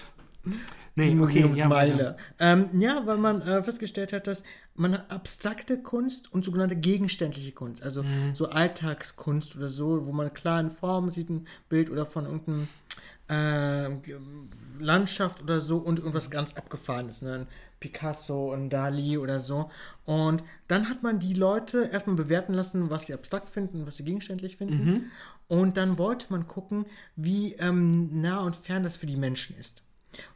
[0.95, 1.95] Nee, die okay, ja, Museumsmeile.
[1.95, 2.17] weiter.
[2.39, 4.43] ähm, ja, weil man äh, festgestellt hat, dass
[4.75, 8.35] man abstrakte Kunst und sogenannte gegenständliche Kunst, also Mhm.
[8.35, 12.69] so Alltagskunst oder so, wo man klar in Form sieht, ein Bild oder von irgendeinem
[13.29, 13.89] äh,
[14.79, 17.47] Landschaft oder so und irgendwas ganz Abgefahrenes, ne?
[17.81, 19.71] Picasso und Dali oder so.
[20.05, 24.05] Und dann hat man die Leute erstmal bewerten lassen, was sie abstrakt finden, was sie
[24.05, 24.85] gegenständlich finden.
[24.85, 25.03] Mhm.
[25.49, 29.83] Und dann wollte man gucken, wie ähm, nah und fern das für die Menschen ist.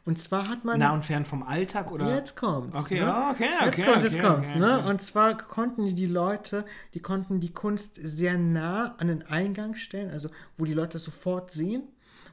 [0.05, 0.79] Und zwar hat man.
[0.79, 2.15] Nah und fern vom Alltag oder?
[2.15, 2.75] Jetzt kommt's.
[2.77, 3.27] Okay, ne?
[3.31, 4.79] okay, okay, Jetzt kommt's, jetzt okay, kommt's, okay, ne?
[4.89, 10.09] Und zwar konnten die, Leute, die konnten die Kunst sehr nah an den Eingang stellen,
[10.11, 11.83] also wo die Leute sofort sehen.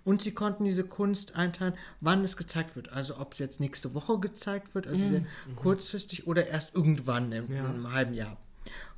[0.04, 2.92] Und sie konnten diese Kunst einteilen, wann es gezeigt wird.
[2.92, 5.22] Also ob es jetzt nächste Woche gezeigt wird, also sehr
[5.56, 7.54] kurzfristig oder erst irgendwann im, Mhm.
[7.54, 7.64] Ja.
[7.70, 8.36] im halben Jahr.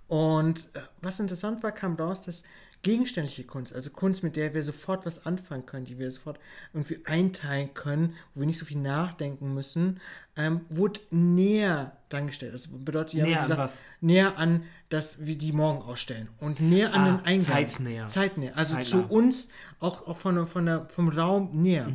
[0.09, 2.45] Und äh, was interessant war, kam raus, dass
[2.87, 6.39] gegenständliche Kunst, also Kunst, mit der wir sofort was anfangen können, die wir sofort
[6.73, 10.01] irgendwie einteilen können, wo wir nicht so viel nachdenken müssen,
[10.37, 12.55] ähm, wurde näher dargestellt.
[12.55, 13.83] Das bedeutet, ja, Näher an was?
[14.01, 17.45] näher an, dass wir die morgen ausstellen und näher an Ah, den Eingang.
[17.47, 18.07] zeitnäher.
[18.07, 18.57] Zeitnäher.
[18.57, 18.89] Also Zeitnah.
[18.91, 19.49] zu uns
[19.81, 21.89] auch, auch von, von der, vom Raum näher.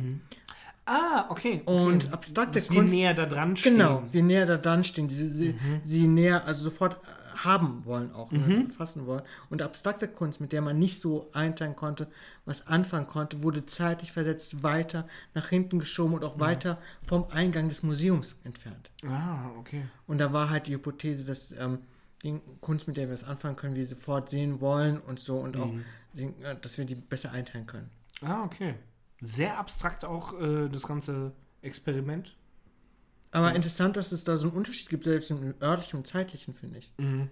[0.84, 1.62] Ah, okay.
[1.64, 1.84] okay.
[1.86, 3.74] Und abstrakte Dass wir Kunst- näher da dran stehen.
[3.78, 5.80] Genau, wir näher da dran stehen, sie, sie, Mhm.
[5.84, 6.98] sie näher, also sofort
[7.34, 9.22] haben wollen auch, ne, fassen wollen.
[9.50, 12.08] Und abstrakte Kunst, mit der man nicht so einteilen konnte,
[12.44, 17.68] was anfangen konnte, wurde zeitlich versetzt weiter nach hinten geschoben und auch weiter vom Eingang
[17.68, 18.90] des Museums entfernt.
[19.06, 19.84] Ah, okay.
[20.06, 21.78] Und da war halt die Hypothese, dass ähm,
[22.22, 25.56] die Kunst, mit der wir es anfangen können, wir sofort sehen wollen und so und
[25.56, 25.72] auch,
[26.14, 27.90] sehen, äh, dass wir die besser einteilen können.
[28.20, 28.74] Ah, okay.
[29.20, 32.36] Sehr abstrakt auch äh, das ganze Experiment.
[33.32, 36.78] Aber interessant, dass es da so einen Unterschied gibt, selbst im örtlichen und zeitlichen, finde
[36.78, 36.92] ich.
[36.98, 37.30] Mhm.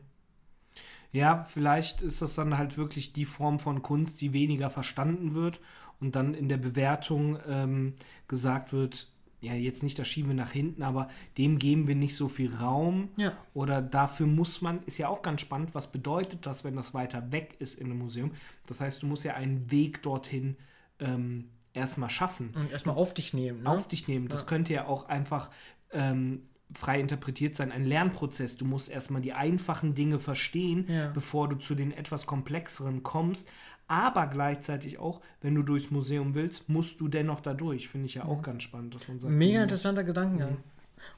[1.12, 5.60] Ja, vielleicht ist das dann halt wirklich die Form von Kunst, die weniger verstanden wird
[6.00, 7.94] und dann in der Bewertung ähm,
[8.28, 9.08] gesagt wird,
[9.40, 12.54] ja, jetzt nicht, das schieben wir nach hinten, aber dem geben wir nicht so viel
[12.54, 13.08] Raum.
[13.16, 13.32] Ja.
[13.54, 17.32] Oder dafür muss man, ist ja auch ganz spannend, was bedeutet das, wenn das weiter
[17.32, 18.32] weg ist in einem Museum?
[18.66, 20.56] Das heißt, du musst ja einen Weg dorthin
[20.98, 23.62] ähm, erstmal schaffen Und erstmal auf dich nehmen.
[23.62, 23.68] Ne?
[23.70, 24.28] auf dich nehmen.
[24.28, 25.50] Das könnte ja auch einfach
[25.92, 26.42] ähm,
[26.72, 28.56] frei interpretiert sein, ein Lernprozess.
[28.56, 31.10] Du musst erstmal die einfachen Dinge verstehen, Ja.
[31.10, 33.48] bevor du zu den etwas komplexeren kommst.
[33.88, 37.88] Aber gleichzeitig auch, wenn du durchs Museum willst, musst du dennoch da durch.
[37.88, 39.32] Finde ich ja auch ganz spannend, dass man sagt.
[39.34, 40.58] Mega du interessanter Gedankengang.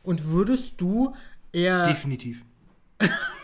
[0.02, 1.14] Und würdest du
[1.52, 2.46] eher Definitiv.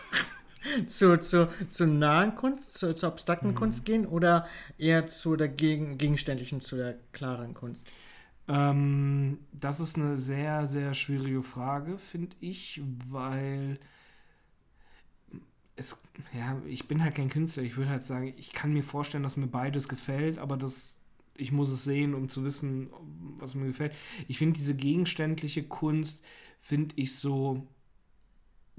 [0.87, 3.11] zu, zu, zu nahen Kunst, zu, zur
[3.43, 3.49] Mhm.
[3.49, 4.47] abstrakten Kunst gehen oder
[4.79, 7.87] eher zu der gegen, gegenständlichen, zu der klaren Kunst?
[8.49, 13.79] Ähm, das ist eine sehr, sehr schwierige Frage, finde ich, weil
[15.77, 16.01] es,
[16.37, 17.63] ja, ich bin halt kein Künstler.
[17.63, 20.97] Ich würde halt sagen, ich kann mir vorstellen, dass mir beides gefällt, aber das,
[21.37, 22.91] ich muss es sehen, um zu wissen,
[23.39, 23.93] was mir gefällt.
[24.27, 26.25] Ich finde diese gegenständliche Kunst,
[26.61, 27.67] finde ich so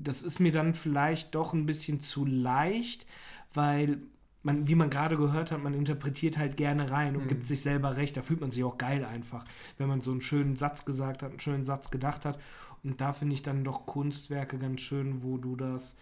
[0.04, 3.06] das ist mir dann vielleicht doch ein bisschen zu leicht,
[3.54, 4.00] weil
[4.43, 7.28] man, wie man gerade gehört hat, man interpretiert halt gerne rein und Mhm.
[7.30, 8.16] gibt sich selber recht.
[8.16, 9.43] Da fühlt man sich auch geil einfach,
[9.78, 12.39] wenn man so einen schönen Satz gesagt hat, einen schönen Satz gedacht hat.
[12.84, 15.97] Und da finde ich dann doch Kunstwerke ganz schön, wo du das,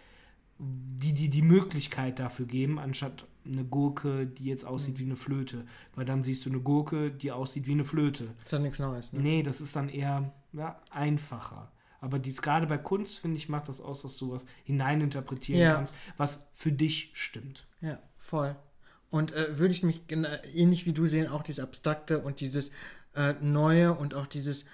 [0.60, 5.00] die, die die Möglichkeit dafür geben, anstatt eine Gurke, die jetzt aussieht Mhm.
[5.00, 5.66] wie eine Flöte.
[5.96, 8.28] Weil dann siehst du eine Gurke, die aussieht wie eine Flöte.
[8.44, 9.22] Ist ja nichts Neues, ne?
[9.22, 11.72] Nee, das ist dann eher ja, einfacher.
[12.00, 15.76] Aber dies gerade bei Kunst, finde ich, macht das aus, dass du was hineininterpretieren Ja.
[15.76, 17.66] kannst, was für dich stimmt.
[17.82, 18.56] Ja, voll.
[19.10, 20.02] Und äh, würde ich mich
[20.54, 22.72] ähnlich wie du sehen, auch dieses Abstrakte und dieses
[23.16, 24.66] äh, Neue und auch dieses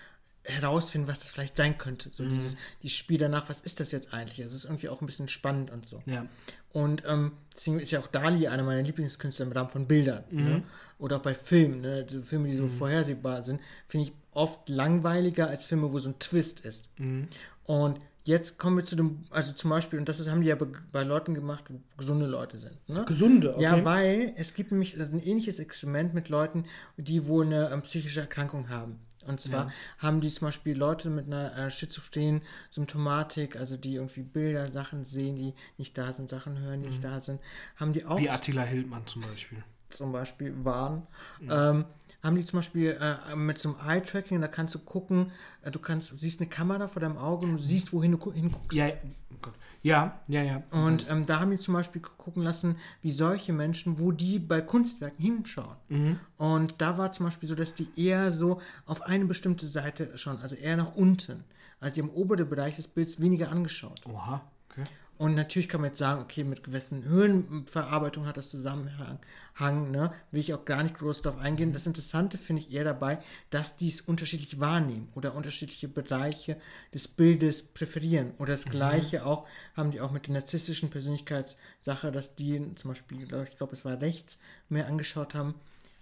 [0.45, 2.09] herausfinden, was das vielleicht sein könnte.
[2.11, 4.39] So dieses, die Spiel danach, was ist das jetzt eigentlich?
[4.39, 6.01] Es ist irgendwie auch ein bisschen spannend und so.
[6.05, 6.25] Ja.
[6.73, 10.23] Und ähm, deswegen ist ja auch Dali einer meiner Lieblingskünstler im Rahmen von Bildern.
[10.31, 10.63] Ne?
[10.97, 11.79] Oder auch bei Filmen.
[11.81, 12.05] Ne?
[12.23, 16.61] Filme, die so vorhersehbar sind, finde ich oft langweiliger als Filme, wo so ein Twist
[16.61, 16.89] ist.
[16.99, 17.27] Mhm.
[17.65, 20.57] Und jetzt kommen wir zu dem, also zum Beispiel, und das ist, haben die ja
[20.91, 22.77] bei, Leuten gemacht, wo gesunde Leute sind.
[22.89, 23.05] Ne?
[23.05, 26.65] Gesunde, Ja, weil es gibt nämlich also ein ähnliches Experiment mit Leuten,
[26.97, 28.99] die wohl eine ähm, psychische Erkrankung haben.
[29.25, 29.71] Und zwar Ja.
[29.99, 35.05] haben die zum Beispiel Leute mit einer äh, schizophrenen Symptomatik, also die irgendwie Bilder, Sachen
[35.05, 37.39] sehen, die nicht da sind, Sachen hören, die nicht da sind,
[37.77, 39.63] haben die auch Wie Attila Hildmann zum Beispiel.
[39.89, 41.07] zum Beispiel waren,
[41.49, 41.85] ähm,
[42.23, 45.79] haben die zum Beispiel äh, mit so einem Eye-Tracking, da kannst du gucken, äh, du
[45.79, 48.77] kannst, siehst eine Kamera vor deinem Auge und du siehst, wohin du gu- hinguckst.
[48.77, 49.49] Ja, oh
[49.81, 50.63] ja, ja, ja.
[50.71, 54.61] Und ähm, da haben die zum Beispiel gucken lassen, wie solche Menschen, wo die bei
[54.61, 55.75] Kunstwerken hinschauen.
[55.89, 56.19] Mhm.
[56.37, 60.37] Und da war zum Beispiel so, dass die eher so auf eine bestimmte Seite schauen,
[60.41, 61.43] also eher nach unten.
[61.81, 63.99] Also die haben obere Bereich des Bilds weniger angeschaut.
[64.07, 64.85] Oha, okay.
[65.17, 69.19] Und natürlich kann man jetzt sagen, okay, mit gewissen Höhenverarbeitung hat das Zusammenhang,
[69.55, 70.11] Hang, ne?
[70.31, 71.71] will ich auch gar nicht groß darauf eingehen.
[71.71, 73.19] Das Interessante finde ich eher dabei,
[73.51, 76.57] dass die es unterschiedlich wahrnehmen oder unterschiedliche Bereiche
[76.93, 78.31] des Bildes präferieren.
[78.39, 83.21] Oder das Gleiche auch, haben die auch mit der narzisstischen Persönlichkeitssache, dass die zum Beispiel,
[83.21, 84.39] ich glaube, es war rechts,
[84.69, 85.53] mehr angeschaut haben.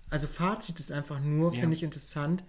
[0.10, 1.60] Also Fazit ist einfach nur, Ja.
[1.60, 2.44] finde ich interessant,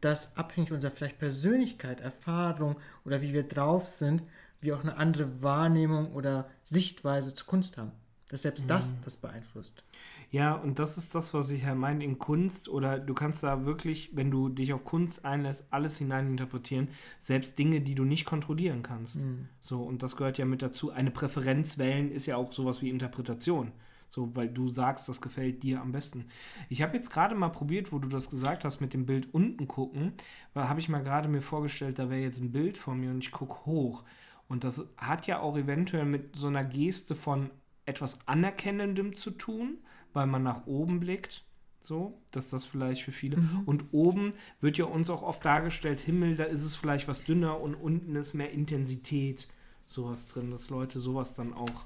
[0.00, 4.22] dass abhängig unserer vielleicht Persönlichkeit, Erfahrung oder wie wir drauf sind,
[4.60, 7.92] wir auch eine andere Wahrnehmung oder Sichtweise zur Kunst haben.
[8.28, 9.84] Dass selbst das das beeinflusst.
[10.32, 12.68] Ja, und das ist das, was ich ja meine in Kunst.
[12.68, 16.88] Oder du kannst da wirklich, wenn du dich auf Kunst einlässt, alles hineininterpretieren.
[17.20, 19.20] Selbst Dinge, die du nicht kontrollieren kannst.
[19.60, 20.90] So, und das gehört ja mit dazu.
[20.90, 23.70] Eine Präferenz wählen ist ja auch sowas wie Interpretation.
[24.08, 26.26] So, weil du sagst, das gefällt dir am besten.
[26.68, 29.66] Ich habe jetzt gerade mal probiert, wo du das gesagt hast, mit dem Bild unten
[29.66, 30.12] gucken,
[30.54, 33.24] weil habe ich mal gerade mir vorgestellt, da wäre jetzt ein Bild von mir und
[33.24, 34.04] ich gucke hoch.
[34.48, 37.50] Und das hat ja auch eventuell mit so einer Geste von
[37.84, 39.78] etwas Anerkennendem zu tun,
[40.12, 41.44] weil man nach oben blickt.
[41.82, 43.38] So, dass das vielleicht für viele.
[43.64, 47.60] Und oben wird ja uns auch oft dargestellt, Himmel, da ist es vielleicht was dünner
[47.60, 49.46] und unten ist mehr Intensität,
[49.84, 51.84] sowas drin, dass Leute sowas dann auch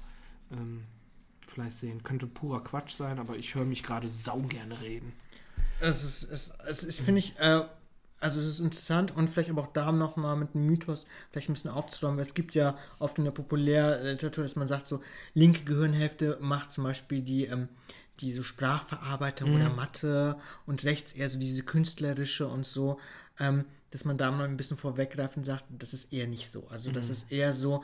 [0.51, 0.85] ähm,
[1.47, 2.01] vielleicht sehen.
[2.01, 5.13] Könnte purer Quatsch sein, aber ich höre mich gerade saugerne reden.
[5.79, 7.61] Es ist, es, es ist finde ich, äh,
[8.21, 11.53] also es ist interessant und vielleicht aber auch da nochmal mit einem Mythos vielleicht ein
[11.53, 15.01] bisschen aufzuräumen, weil es gibt ja oft in der Populärliteratur, dass man sagt, so
[15.33, 17.67] linke Gehirnhälfte macht zum Beispiel die, ähm,
[18.19, 22.99] die so Sprachverarbeitung oder Mathe und rechts eher so diese künstlerische und so,
[23.39, 26.67] ähm, dass man da mal ein bisschen vorweggreifen sagt, das ist eher nicht so.
[26.69, 27.83] Also das ist eher so,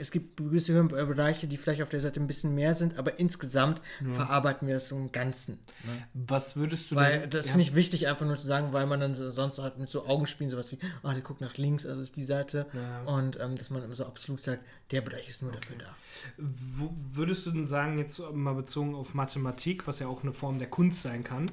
[0.00, 3.80] es gibt gewisse Hirnbereiche, die vielleicht auf der Seite ein bisschen mehr sind, aber insgesamt
[4.12, 5.58] verarbeiten wir das so im Ganzen.
[5.84, 6.06] Ne?
[6.14, 7.52] Was würdest du Weil denn- das ja.
[7.52, 10.06] finde ich wichtig, einfach nur zu sagen, weil man dann so- sonst halt mit so
[10.06, 12.66] Augenspielen sowas wie, ah, der guckt nach links, also ist die Seite.
[12.72, 13.02] Ja.
[13.04, 15.94] Und ähm, dass man immer so absolut sagt, der Bereich ist nur dafür da.
[16.38, 20.58] Wo, würdest du denn sagen, jetzt mal bezogen auf Mathematik, was ja auch eine Form
[20.58, 21.50] der Kunst sein kann,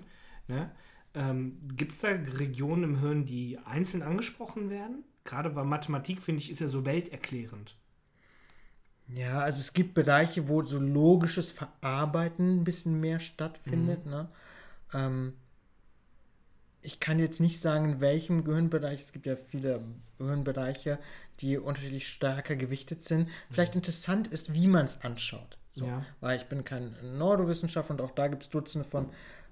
[0.48, 0.72] ne?
[1.14, 5.04] ähm, gibt es da Regionen im Hirn, die einzeln angesprochen werden?
[5.24, 7.76] Gerade weil Mathematik, finde ich, ist ja so welterklärend.
[9.14, 14.06] Ja, also es gibt Bereiche, wo so logisches Verarbeiten ein bisschen mehr stattfindet.
[14.06, 14.30] Ne?
[14.94, 15.34] Ähm,
[16.82, 19.02] ich kann jetzt nicht sagen, in welchem Gehirnbereich.
[19.02, 19.82] Es gibt ja viele
[20.18, 21.00] Gehirnbereiche,
[21.40, 23.30] die unterschiedlich stärker gewichtet sind.
[23.50, 25.58] Vielleicht interessant ist, wie man es anschaut.
[25.70, 26.06] So, Ja.
[26.20, 29.10] Weil ich bin kein Neurowissenschaftler und auch da gibt es Dutzende von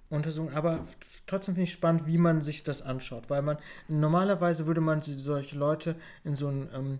[0.09, 0.55] Untersuchungen.
[0.55, 0.85] Aber
[1.27, 3.29] trotzdem finde ich spannend, wie man sich das anschaut.
[3.29, 6.99] Weil man normalerweise würde man solche Leute in so ein ähm,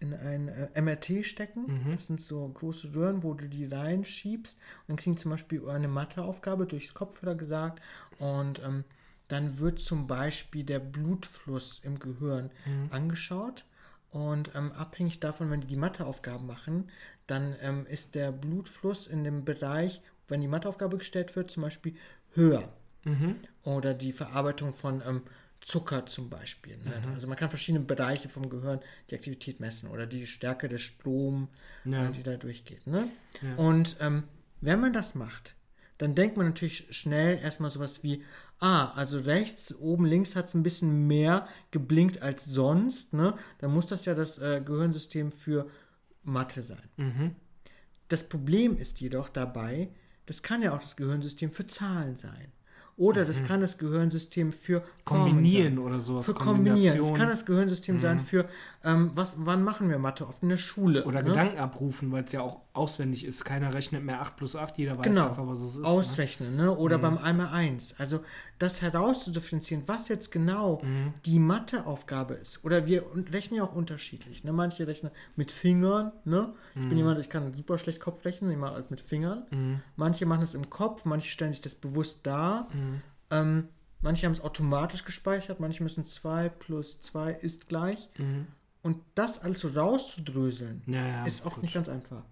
[0.00, 1.66] in ein äh, MRT stecken.
[1.92, 4.58] Das sind so große Röhren, wo du die reinschiebst.
[4.58, 7.80] Und dann kriegen zum Beispiel eine Matheaufgabe durchs Kopfhörer gesagt.
[8.18, 8.84] Und ähm,
[9.28, 12.50] dann wird zum Beispiel der Blutfluss im Gehirn
[12.90, 13.64] angeschaut.
[14.10, 16.90] Und ähm, abhängig davon, wenn die die Matheaufgaben machen,
[17.28, 21.94] dann ähm, ist der Blutfluss in dem Bereich, wenn die Matheaufgabe gestellt wird, zum Beispiel
[22.34, 22.72] höher.
[23.62, 25.22] Oder die Verarbeitung von ähm,
[25.60, 26.78] Zucker zum Beispiel.
[26.78, 27.02] Ne?
[27.12, 28.80] Also man kann verschiedene Bereiche vom Gehirn
[29.10, 31.48] die Aktivität messen oder die Stärke des Strom,
[31.84, 32.08] Ja.
[32.08, 32.86] äh, die da durchgeht.
[32.86, 33.08] Ne?
[33.42, 33.56] Ja.
[33.56, 34.24] Und ähm,
[34.60, 35.54] wenn man das macht,
[35.98, 38.24] dann denkt man natürlich schnell erstmal sowas wie,
[38.58, 43.12] ah, also rechts, oben, links hat es ein bisschen mehr geblinkt als sonst.
[43.12, 43.34] Ne?
[43.58, 45.68] Dann muss das ja das äh, Gehirnsystem für
[46.22, 46.88] Mathe sein.
[46.96, 47.36] Mhm.
[48.08, 49.90] Das Problem ist jedoch dabei,
[50.26, 52.50] das kann ja auch das Gehirnsystem für Zahlen sein.
[53.00, 54.84] Oder das kann das Gehirnsystem für Mhm.
[55.04, 56.26] Kombinieren oder sowas.
[56.26, 56.76] Für kombinieren.
[56.98, 57.18] Kombination.
[57.18, 58.44] kann das Gehirnsystem sein für,
[58.82, 60.26] ähm, was, wann machen wir Mathe?
[60.26, 61.04] Oft in der Schule.
[61.04, 61.28] Oder ne?
[61.28, 63.44] Gedanken abrufen, weil es ja auch auswendig ist.
[63.44, 65.28] Keiner rechnet mehr 8 plus 8, jeder weiß Genau.
[65.28, 65.82] einfach, was es ist.
[65.82, 65.86] ne?
[65.86, 66.74] Ausrechnen, ne?
[66.74, 67.94] Oder beim einmal eins.
[67.98, 68.20] Also
[68.58, 71.12] das herauszudifferenzieren, was jetzt genau Mhm.
[71.26, 72.64] die Matheaufgabe ist.
[72.64, 74.44] Oder wir rechnen ja auch unterschiedlich.
[74.44, 74.52] Ne?
[74.52, 76.54] Manche rechnen mit Fingern, ne?
[76.74, 76.88] Ich Mhm.
[76.88, 79.44] bin jemand, ich kann super schlecht Kopf rechnen, ich mache alles mit Fingern.
[79.50, 79.82] Mhm.
[79.96, 82.68] Manche machen es im Kopf, manche stellen sich das bewusst dar.
[83.30, 83.68] Ähm,
[84.00, 88.08] manche haben es automatisch gespeichert, manche müssen 2 plus 2 ist gleich.
[88.82, 91.64] Und das alles so rauszudröseln, Ja, ja, ist oft gut.
[91.64, 92.22] nicht ganz einfach.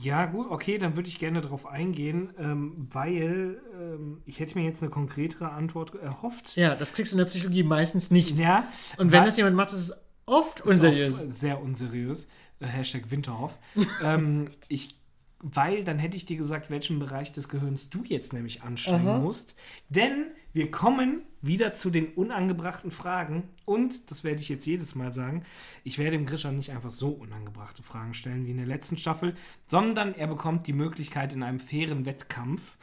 [0.00, 4.64] Ja, gut, okay, dann würde ich gerne darauf eingehen, ähm, weil ähm, ich hätte mir
[4.64, 6.54] jetzt eine konkretere Antwort erhofft.
[6.56, 8.38] Ja, das kriegst du in der Psychologie meistens nicht.
[8.38, 9.92] Ja, Und wenn das jemand macht, ist es
[10.26, 11.14] oft unseriös.
[11.26, 12.28] auch sehr unseriös.
[12.60, 13.58] Äh, Hashtag Winterhoff.
[14.02, 14.96] ähm, ich,
[15.40, 19.18] weil dann hätte ich dir gesagt, welchen Bereich des Gehirns du jetzt nämlich anstrengen Aha.
[19.18, 19.56] musst.
[19.88, 23.48] Denn wir kommen wieder zu den unangebrachten Fragen.
[23.64, 25.44] Und, das werde ich jetzt jedes Mal sagen,
[25.84, 29.34] ich werde dem Grisha nicht einfach so unangebrachte Fragen stellen wie in der letzten Staffel,
[29.66, 32.76] sondern er bekommt die Möglichkeit, in einem fairen Wettkampf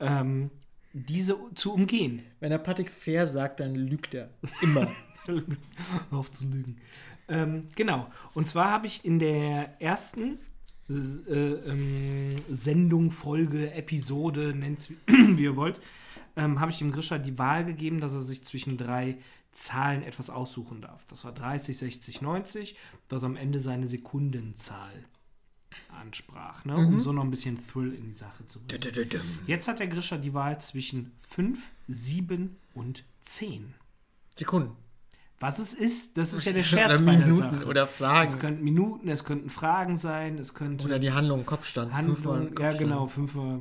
[0.00, 0.50] ähm,
[0.92, 2.22] diese zu umgehen.
[2.40, 4.30] Wenn der Patrick fair sagt, dann lügt er.
[4.60, 4.90] Immer.
[6.10, 6.78] auf zu lügen.
[7.28, 8.10] Ähm, genau.
[8.34, 10.38] Und zwar habe ich in der ersten
[10.88, 15.80] äh, ähm, Sendung, Folge, Episode, nennt es wie ihr wollt,
[16.36, 19.18] ähm, habe ich dem Grisha die Wahl gegeben, dass er sich zwischen drei
[19.52, 21.04] Zahlen etwas aussuchen darf.
[21.06, 22.76] Das war 30, 60, 90,
[23.08, 24.92] was am Ende seine Sekundenzahl
[26.00, 26.76] ansprach, ne?
[26.76, 29.08] um so noch ein bisschen Thrill in die Sache zu bringen.
[29.46, 31.58] Jetzt hat der Grisha die Wahl zwischen 5,
[31.88, 33.74] 7 und 10.
[34.36, 34.76] Sekunden.
[35.38, 37.66] Was es ist, das ist ja der Scherz Oder bei der Minuten Sache.
[37.66, 38.38] oder Es Fragen.
[38.38, 41.92] könnten Minuten, es könnten Fragen sein, es könnte Oder die Handlung, Kopfstand.
[41.92, 42.06] fünfmal
[42.40, 42.78] Handlung, ja Kopfstand.
[42.78, 43.60] genau, fünfmal,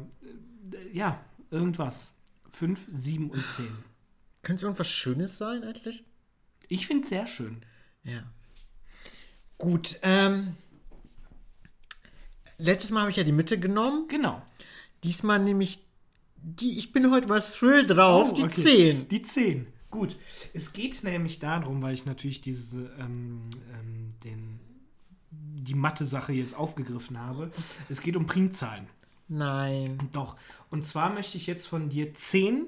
[0.71, 1.19] äh, ja,
[1.51, 2.11] irgendwas.
[2.51, 3.71] Fünf, sieben und zehn.
[4.41, 6.03] Könnte es irgendwas Schönes sein, eigentlich?
[6.67, 7.61] Ich finde es sehr schön.
[8.03, 8.23] Ja.
[9.57, 10.55] Gut, ähm.
[12.57, 14.07] Letztes Mal habe ich ja die Mitte genommen.
[14.07, 14.41] Genau.
[15.03, 15.79] Diesmal nehme ich
[16.35, 16.77] die.
[16.77, 18.61] Ich bin heute mal Thrill drauf, Oh, die okay.
[18.61, 19.07] 10.
[19.07, 19.67] Die zehn.
[19.91, 20.17] Gut.
[20.53, 24.59] Es geht nämlich darum, weil ich natürlich diese, ähm, ähm, den,
[25.31, 27.51] die Mathe-Sache jetzt aufgegriffen habe.
[27.87, 28.87] Es geht um Primzahlen.
[29.29, 29.97] Nein.
[30.11, 30.35] Doch.
[30.69, 32.67] Und zwar möchte ich jetzt von dir zehn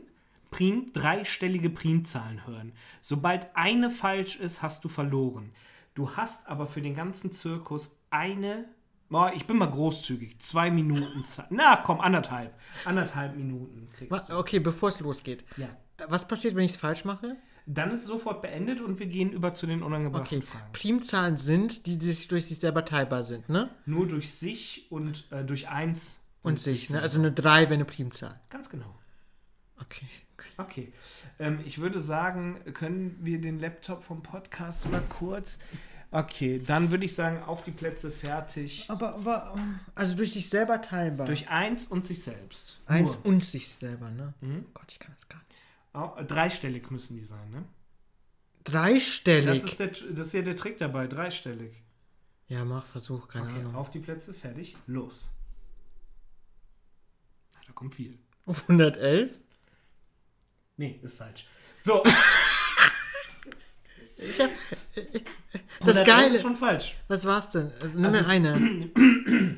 [0.51, 2.74] Prim, dreistellige Primzahlen hören.
[3.01, 5.51] Sobald eine falsch ist, hast du verloren.
[5.93, 8.66] Du hast aber für den ganzen Zirkus eine.
[9.09, 10.39] Oh, ich bin mal großzügig.
[10.39, 11.47] Zwei Minuten Zeit.
[11.49, 12.53] Na komm, anderthalb.
[12.86, 14.38] Anderthalb Minuten kriegst du.
[14.38, 15.43] Okay, bevor es losgeht.
[15.57, 15.68] Ja.
[16.07, 17.36] Was passiert, wenn ich es falsch mache?
[17.66, 20.72] Dann ist es sofort beendet und wir gehen über zu den unangebrachten Okay, Fragen.
[20.74, 23.70] Primzahlen sind, die, die sich durch sich selber teilbar sind, ne?
[23.86, 27.02] Nur durch sich und äh, durch eins Und sich, ne?
[27.02, 28.39] Also eine 3 wäre eine Primzahl.
[28.50, 28.98] Ganz genau.
[29.80, 30.08] Okay.
[30.58, 30.92] Okay.
[31.39, 35.60] Ähm, ich würde sagen, können wir den Laptop vom Podcast mal kurz.
[36.12, 38.86] Okay, dann würde ich sagen, auf die Plätze fertig.
[38.89, 39.58] Aber, aber,
[39.96, 41.28] also durch sich selber teilbar.
[41.28, 42.82] Durch eins und sich selbst.
[42.86, 43.26] eins Nur.
[43.28, 44.34] und sich selber, ne?
[44.42, 44.66] Mhm.
[44.68, 45.52] Oh Gott, ich kann das gar nicht.
[45.94, 47.64] Au- Dreistellig müssen die sein, ne?
[48.64, 49.62] Dreistellig.
[49.62, 51.82] Das ist, der, das ist ja der Trick dabei, dreistellig.
[52.48, 53.76] ja, mach, versuch, keine Okay, Ahnung.
[53.76, 55.32] auf die Plätze, fertig, los.
[57.82, 58.15] Kommt viel.
[58.45, 59.32] Auf 111?
[60.77, 61.47] Nee, ist falsch.
[61.84, 62.03] So,
[64.17, 64.51] Ich hab,
[65.79, 66.36] das 111 Geile.
[66.36, 66.95] ist schon falsch.
[67.07, 67.71] Was war's denn?
[67.82, 69.57] Also, nimm Also mir eine.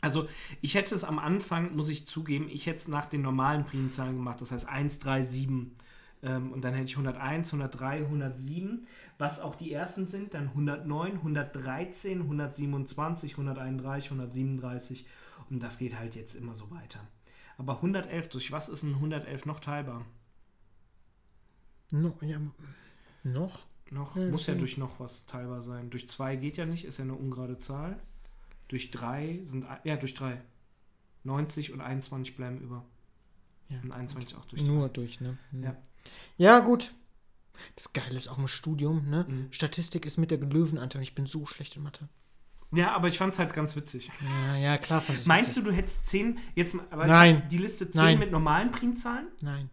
[0.00, 0.28] Also,
[0.62, 4.16] ich hätte es am Anfang, muss ich zugeben, ich hätte es nach den normalen Primzahlen
[4.16, 4.40] gemacht.
[4.40, 5.76] Das heißt 1, 3, 7.
[6.22, 8.86] Ähm, und dann hätte ich 101, 103, 107.
[9.18, 15.06] Was auch die ersten sind, dann 109, 113, 127, 131, 137.
[15.50, 17.06] Und das geht halt jetzt immer so weiter.
[17.58, 20.04] Aber 111, durch was ist ein 111 noch teilbar?
[21.92, 22.40] No, ja,
[23.22, 23.60] noch?
[23.90, 25.90] Noch, Ja, muss ja durch noch was teilbar sein.
[25.90, 27.98] Durch 2 geht ja nicht, ist ja eine ungerade Zahl.
[28.68, 30.40] Durch 3 sind, ja, durch 3.
[31.24, 32.84] 90 und 21 bleiben über.
[33.68, 34.92] Ja, Und 21 auch durch Nur 3.
[34.94, 35.38] durch, ne?
[35.50, 35.62] Hm.
[35.62, 35.76] Ja.
[36.36, 36.92] Ja, gut.
[37.76, 39.26] Das Geile ist auch im Studium, ne?
[39.28, 39.52] Mhm.
[39.52, 41.02] Statistik ist mit der Löwenanteil.
[41.02, 42.08] Ich bin so schlecht in Mathe.
[42.72, 44.10] Ja, aber ich fand es halt ganz witzig.
[44.24, 45.00] Ja, ja, klar.
[45.00, 47.46] fast Meinst du, du hättest 10, jetzt aber Nein.
[47.50, 48.18] die Liste 10 Nein.
[48.18, 49.28] mit normalen Primzahlen?
[49.42, 49.68] Nein.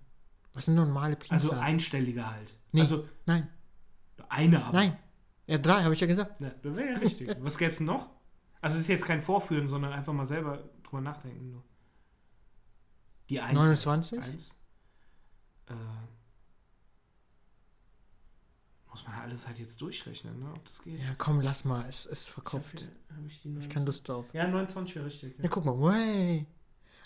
[0.54, 1.52] Was sind normale Primzahlen?
[1.52, 2.54] Also einstellige halt.
[2.74, 2.82] Nee.
[2.82, 3.48] Also Nein.
[4.28, 4.78] eine aber.
[4.78, 4.98] Nein.
[5.48, 6.40] Ja, drei, habe ich ja gesagt.
[6.42, 7.30] Ja, das wäre ja richtig.
[7.40, 8.10] Was gäbe es noch?
[8.62, 11.52] Also es ist jetzt kein Vorführen, sondern einfach mal selber drüber nachdenken.
[11.52, 11.64] Nur.
[13.30, 13.54] Die 1.
[13.56, 14.22] 29?
[14.22, 14.60] 1.
[15.68, 15.74] Äh,
[18.92, 20.52] muss man alles halt jetzt durchrechnen, ne?
[20.56, 21.00] ob das geht.
[21.00, 21.86] Ja, komm, lass mal.
[21.88, 22.90] Es ist verkopft.
[23.28, 23.70] Ich, Ich 29?
[23.70, 24.26] kann Lust drauf.
[24.34, 25.38] Ja, 29 wäre richtig.
[25.40, 25.80] Ja, guck mal.
[25.80, 26.46] Way.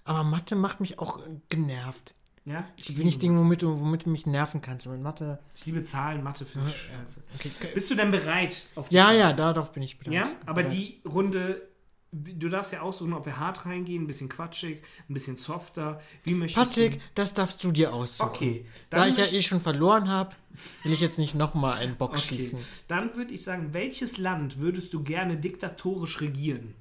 [0.06, 1.20] Aber Mathe macht mich auch
[1.50, 2.16] genervt.
[2.46, 4.86] Ja, Ich bin nicht Dinge, womit du, womit du mich nerven kannst.
[4.86, 5.40] Aber Mathe.
[5.56, 7.24] Ich liebe Zahlen, Mathe finde ich Ja, scheiße.
[7.36, 7.52] Okay.
[7.74, 8.68] Bist du denn bereit?
[8.90, 9.18] Ja, Frage?
[9.18, 10.14] ja, darauf bin ich bereit.
[10.14, 10.78] Ja, aber Bereit.
[10.78, 11.70] die Runde,
[12.14, 15.99] du darfst ja aussuchen, ob wir hart reingehen, ein bisschen quatschig, ein bisschen softer.
[16.24, 18.30] Wie möchtest Patrick, das darfst du dir aussuchen.
[18.30, 20.36] Okay, Da ich ja eh schon verloren habe,
[20.84, 22.22] will ich jetzt nicht nochmal einen Bock Okay.
[22.38, 22.59] schießen.
[22.88, 26.76] Dann würde ich sagen, welches Land würdest du gerne diktatorisch regieren?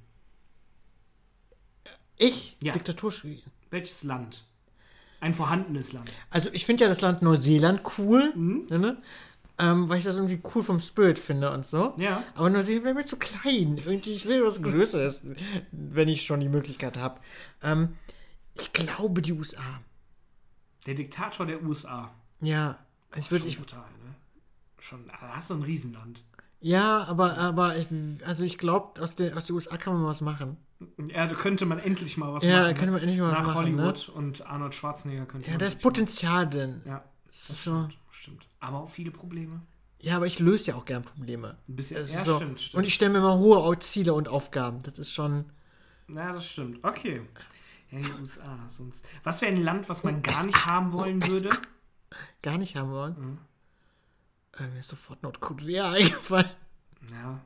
[2.17, 2.55] Ich?
[2.61, 2.73] Ja.
[2.73, 3.25] Diktatorisch.
[3.69, 4.45] Welches Land?
[5.19, 6.11] Ein vorhandenes Land.
[6.29, 8.67] Also ich finde ja das Land Neuseeland cool, Mhm.
[8.69, 8.97] ne?
[9.59, 11.93] Ähm, weil ich das irgendwie cool vom Spirit finde und so.
[11.97, 12.23] Ja.
[12.35, 13.77] Aber Neuseeland wäre mir zu klein.
[13.77, 15.23] Irgendwie, ich will was Größeres,
[15.71, 17.19] wenn ich schon die Möglichkeit habe.
[17.61, 17.95] Ähm,
[18.55, 19.81] ich glaube die USA.
[20.87, 22.11] Der Diktator der USA.
[22.41, 22.77] Ja,
[23.15, 24.15] ich würde, ich, brutal, ne?
[24.79, 26.23] Schon, da hast du ein Riesenland.
[26.59, 27.87] ja, aber, aber, ich,
[28.25, 30.57] also ich glaube, aus den, aus den USA kann man was machen.
[31.07, 32.65] Ja, da könnte man endlich mal was Ja, machen.
[32.65, 33.83] da könnte man endlich mal was Nach machen, ne?
[33.83, 36.81] Hollywood und Arnold Schwarzenegger könnte Ja, man da ist Potenzial drin.
[36.85, 38.47] Ja, Das ist so, stimmt, stimmt.
[38.59, 39.61] Aber auch viele Probleme.
[39.99, 41.57] ja, aber ich löse ja auch gern Probleme.
[41.69, 42.37] Ein bisschen, ja, so.
[42.37, 42.79] stimmt, stimmt.
[42.79, 44.81] Und ich stelle mir immer hohe Ziele und Aufgaben.
[44.83, 45.45] Das ist schon.
[46.09, 46.83] Ja, das stimmt.
[46.83, 47.21] Okay.
[47.91, 48.65] Ja, die USA.
[48.67, 49.05] Sonst.
[49.23, 51.31] Was wäre ein Land, was man gar nicht haben wollen USA.
[51.31, 51.49] würde?
[52.41, 53.15] gar nicht haben wollen.
[53.19, 53.37] Mhm.
[54.59, 56.49] Äh, mir ist sofort Nordkorea eingefallen.
[57.11, 57.41] Ja.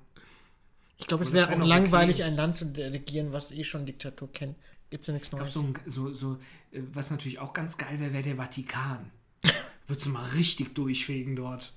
[0.97, 2.23] Ich glaube, es wäre wär auch langweilig, okay.
[2.23, 4.57] ein Land zu regieren, was eh schon Diktatur kennt.
[4.89, 5.53] Gibt es ja nichts Ich glaub, Neues.
[5.53, 6.34] so, ein- so, so,
[6.71, 9.11] äh, was natürlich auch ganz geil wäre, wäre der Vatikan.
[9.88, 11.73] Würdest du mal richtig durchfegen dort.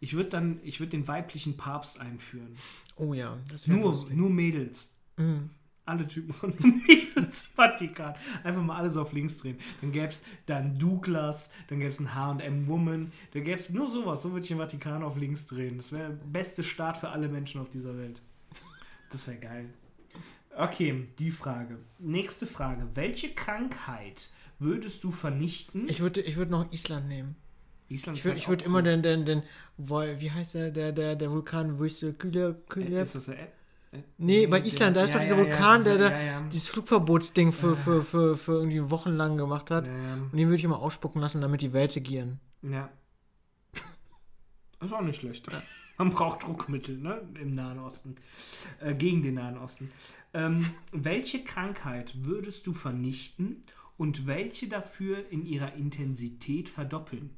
[0.00, 2.54] Ich würde dann, ich würde den weiblichen Papst einführen.
[2.96, 4.16] oh ja, das wäre Nur, lustig.
[4.16, 4.90] nur Mädels.
[5.16, 5.50] Mhm.
[5.84, 6.54] Alle Typen von
[6.86, 8.14] Mädels Vatikan.
[8.44, 9.56] Einfach mal alles auf links drehen.
[9.80, 13.10] Dann gäbe es dann Douglas, dann gäbe es ein H&M Woman.
[13.32, 14.20] Da gäbe es nur sowas.
[14.22, 15.78] So würde ich den Vatikan auf links drehen.
[15.78, 18.20] Das wäre der beste Start für alle Menschen auf dieser Welt.
[19.10, 19.70] Das wäre geil.
[20.56, 21.78] Okay, die Frage.
[21.98, 22.86] Nächste Frage.
[22.94, 24.28] Welche Krankheit
[24.58, 25.88] würdest du vernichten?
[25.88, 27.36] Ich würde ich würd noch Island nehmen.
[27.88, 29.42] Island Ich würde halt würd immer den, den, den,
[29.78, 33.26] Vol- wie heißt der, der, der, der Vulkan, wo ich so, Kühle, Kühle, Ist das
[33.26, 33.48] der Ä-
[34.18, 36.40] Nee, bei Island, da ist doch dieser Vulkan, der da ja, ja.
[36.52, 39.86] dieses Flugverbotsding für, für, für, für irgendwie wochenlang gemacht hat.
[39.86, 40.14] Ja, ja.
[40.14, 42.38] Und den würde ich immer ausspucken lassen, damit die Welt regieren.
[42.60, 42.90] Ja.
[44.80, 45.46] Ist auch nicht schlecht.
[45.96, 47.22] Man braucht Druckmittel, ne?
[47.40, 48.16] Im Nahen Osten.
[48.80, 49.90] Äh, gegen den Nahen Osten.
[50.34, 53.62] Ähm, welche Krankheit würdest du vernichten
[53.98, 57.36] und welche dafür in ihrer Intensität verdoppeln?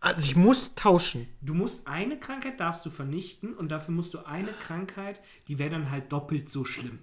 [0.00, 1.28] Also ich muss tauschen.
[1.42, 5.70] Du musst eine Krankheit darfst du vernichten und dafür musst du eine Krankheit, die wäre
[5.70, 6.98] dann halt doppelt so schlimm.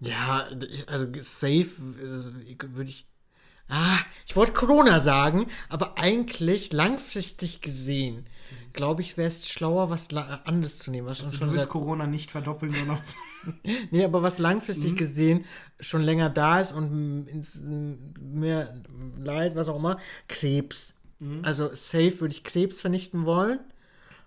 [0.00, 0.48] Ja,
[0.86, 3.06] also safe äh, würde ich.
[3.68, 8.26] Ah, ich wollte Corona sagen, aber eigentlich langfristig gesehen,
[8.72, 11.06] glaube ich, wäre es schlauer, was anderes zu nehmen.
[11.06, 13.00] Was Also schon du willst Corona nicht verdoppeln, sondern
[13.90, 14.42] nee, aber was Mhm.
[14.44, 15.44] langfristig gesehen
[15.78, 17.26] schon länger da ist und
[18.20, 18.82] mehr
[19.18, 20.94] Leid, was auch immer, Krebs.
[21.18, 21.44] Mhm.
[21.44, 23.60] Also safe würde ich Krebs vernichten wollen.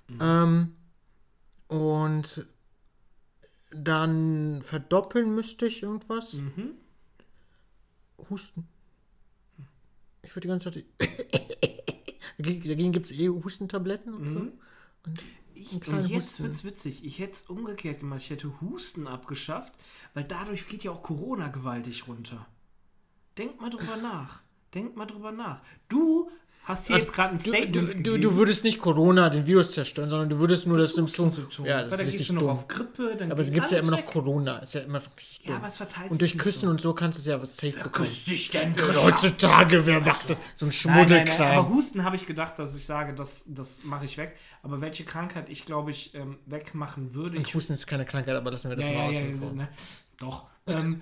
[0.07, 0.19] Mhm.
[0.21, 0.75] Ähm,
[1.67, 2.45] und
[3.71, 6.33] dann verdoppeln müsste ich irgendwas.
[6.33, 6.71] mhm.
[8.29, 8.67] Husten.
[10.21, 10.85] Ich würde die ganze Zeit.
[12.37, 14.39] dagegen gibt es eh Hustentabletten und so.
[14.39, 14.51] Mhm.
[15.05, 15.23] Und
[15.73, 16.43] und jetzt Husten.
[16.43, 17.05] wird's witzig.
[17.05, 18.21] Ich hätte es umgekehrt gemacht.
[18.21, 19.73] Ich hätte Husten abgeschafft,
[20.13, 22.45] weil dadurch geht ja auch Corona gewaltig runter.
[23.37, 24.41] Denk mal drüber nach.
[24.73, 25.61] Denk mal drüber nach.
[25.87, 26.29] Du
[26.65, 29.71] hast hier jetzt gerade ein du, Statement du, du, du würdest nicht Corona, den Virus
[29.71, 31.31] zerstören, sondern du würdest nur das, Das Symptom.
[31.31, 31.65] Symptom.
[31.65, 32.49] Ja, das Weil ist richtig gehst du noch dumm.
[32.51, 34.05] auf Grippe, dann aber es gibt ja immer noch weg.
[34.07, 34.57] Corona.
[34.59, 35.55] Ist ja immer noch richtig Ja, dumm.
[35.57, 36.69] aber es verteilt Und durch Küssen so.
[36.69, 37.91] und so kannst du es ja was safe bekommen.
[38.05, 40.37] Küsst dich denn Heutzutage, wer macht das?
[40.55, 41.69] So ein Nein, nein, nein, aber Schmuddelkram.
[41.75, 44.35] Husten habe ich gedacht, dass ich sage, das, das mache ich weg.
[44.61, 48.51] Aber welche Krankheit ich, glaube ich, ähm, wegmachen würde, ich Husten ist keine Krankheit, aber
[48.51, 49.51] lassen wir das ja, mal ja, außen ja, vor.
[49.51, 49.67] ne?
[50.23, 50.47] Doch.
[50.67, 51.01] ähm,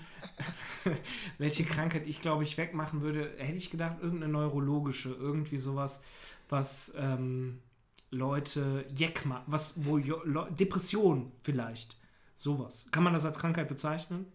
[1.38, 6.02] welche Krankheit ich, glaube ich, wegmachen würde, hätte ich gedacht, irgendeine neurologische, irgendwie sowas,
[6.50, 7.62] was ähm,
[8.10, 11.98] Leute Jeck macht, was, wo Le- Depression vielleicht.
[12.36, 12.86] Sowas.
[12.92, 14.26] Kann man das als Krankheit bezeichnen?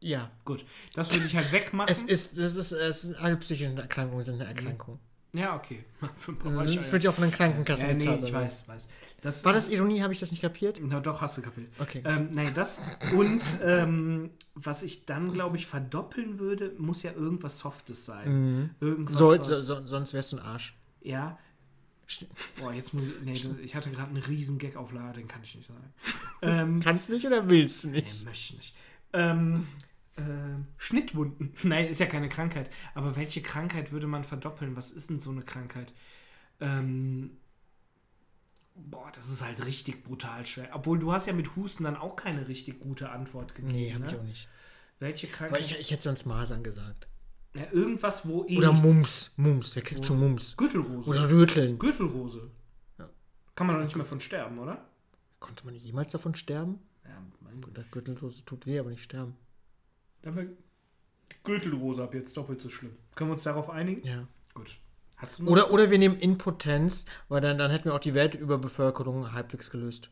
[0.00, 0.30] Ja.
[0.44, 0.64] Gut.
[0.94, 1.88] Das würde ich halt wegmachen.
[1.90, 4.98] Es ist, das ist, es ist alle psychischen Erkrankungen sind eine Erkrankung.
[5.34, 5.84] Ja, okay.
[6.44, 8.40] Also, das wird ja auch von den Krankenkassen nee, bezahlt, ich oder?
[8.42, 8.88] weiß, weiß.
[9.20, 10.02] Das, War das Ironie?
[10.02, 10.80] Habe ich das nicht kapiert?
[10.82, 11.68] Na doch, hast du kapiert.
[11.78, 12.02] Okay.
[12.04, 12.78] Ähm, nein, das.
[13.16, 18.70] Und ähm, was ich dann, glaube ich, verdoppeln würde, muss ja irgendwas Softes sein.
[18.80, 19.18] Irgendwas.
[19.18, 20.76] Soll, was- so, so, sonst wärst du ein Arsch.
[21.02, 21.38] Ja.
[22.60, 23.44] Boah, jetzt muss ich.
[23.44, 25.92] Nee, ich hatte gerade einen riesen Gag auf Lager, den kann ich nicht sagen.
[26.42, 28.24] Ähm, Kannst du nicht oder willst du nee, nicht?
[28.26, 28.74] möchte ich nicht.
[29.14, 29.66] Ähm,
[30.16, 31.54] ähm, Schnittwunden.
[31.62, 32.70] Nein, ist ja keine Krankheit.
[32.94, 34.76] Aber welche Krankheit würde man verdoppeln?
[34.76, 35.92] Was ist denn so eine Krankheit?
[36.60, 37.36] Ähm,
[38.74, 40.68] boah, das ist halt richtig brutal schwer.
[40.72, 43.72] Obwohl du hast ja mit Husten dann auch keine richtig gute Antwort gegeben.
[43.72, 44.10] Nee, habe ne?
[44.10, 44.48] ich auch nicht.
[45.00, 45.60] Welche Aber Krankheit?
[45.60, 47.08] ich, ich hätte sonst Masern gesagt.
[47.54, 49.32] ja, irgendwas, wo eh Oder Mumps.
[49.36, 49.74] Mumps.
[49.74, 50.56] Wer kriegt schon Mumps?
[50.56, 51.10] Gürtelrose.
[51.10, 51.78] Oder Röteln.
[51.78, 52.50] Gürtelrose.
[52.98, 53.08] Ja.
[53.54, 54.84] Kann man doch nicht mehr von sterben, oder?
[55.40, 56.78] Konnte man jemals davon sterben?
[57.04, 57.74] Ja, mein Gott.
[57.90, 59.36] Gürtelrose tut weh, aber nicht sterben.
[60.24, 60.48] Dann wäre
[61.44, 62.96] Gürtelrose ab jetzt doppelt so schlimm.
[63.14, 64.06] Können wir uns darauf einigen?
[64.06, 64.26] Ja.
[64.54, 64.78] Gut.
[65.46, 70.10] Oder, oder wir nehmen Impotenz, weil dann, dann hätten wir auch die Weltüberbevölkerung halbwegs gelöst.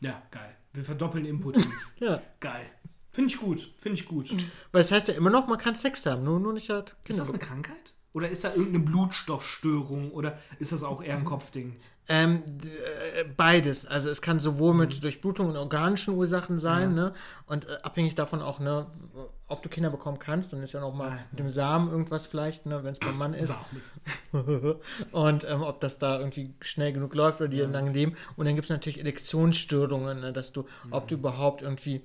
[0.00, 0.54] Ja, geil.
[0.72, 1.94] Wir verdoppeln Impotenz.
[1.98, 2.22] Ja.
[2.40, 2.66] geil.
[3.10, 3.72] Finde ich gut.
[3.78, 4.30] Finde ich gut.
[4.30, 7.04] Weil das heißt ja immer noch, man kann Sex haben, nur, nur nicht halt Ist
[7.04, 7.22] Kinder.
[7.22, 7.94] das eine Krankheit?
[8.12, 10.12] Oder ist da irgendeine Blutstoffstörung?
[10.12, 11.80] Oder ist das auch eher ein Kopfding?
[12.10, 13.84] Ähm, äh, beides.
[13.84, 17.02] Also es kann sowohl mit Durchblutung und organischen Ursachen sein, Ja.
[17.08, 17.14] ne?
[17.46, 18.86] Und äh, abhängig davon auch, ne,
[19.46, 22.26] ob du Kinder bekommen kannst, dann ist ja noch mal Ah, mit dem Samen irgendwas
[22.26, 23.54] vielleicht, ne, wenn es beim Mann ist.
[25.12, 28.14] und ähm, ob das da irgendwie schnell genug läuft oder die lange leben.
[28.36, 32.02] Und dann gibt es natürlich Elektionsstörungen, ne, dass du, ob du überhaupt irgendwie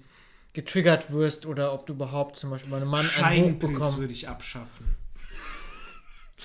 [0.53, 3.97] getriggert wirst oder ob du überhaupt zum Beispiel bei einem Mann einen Hoch bekommst.
[3.97, 4.95] würde ich abschaffen.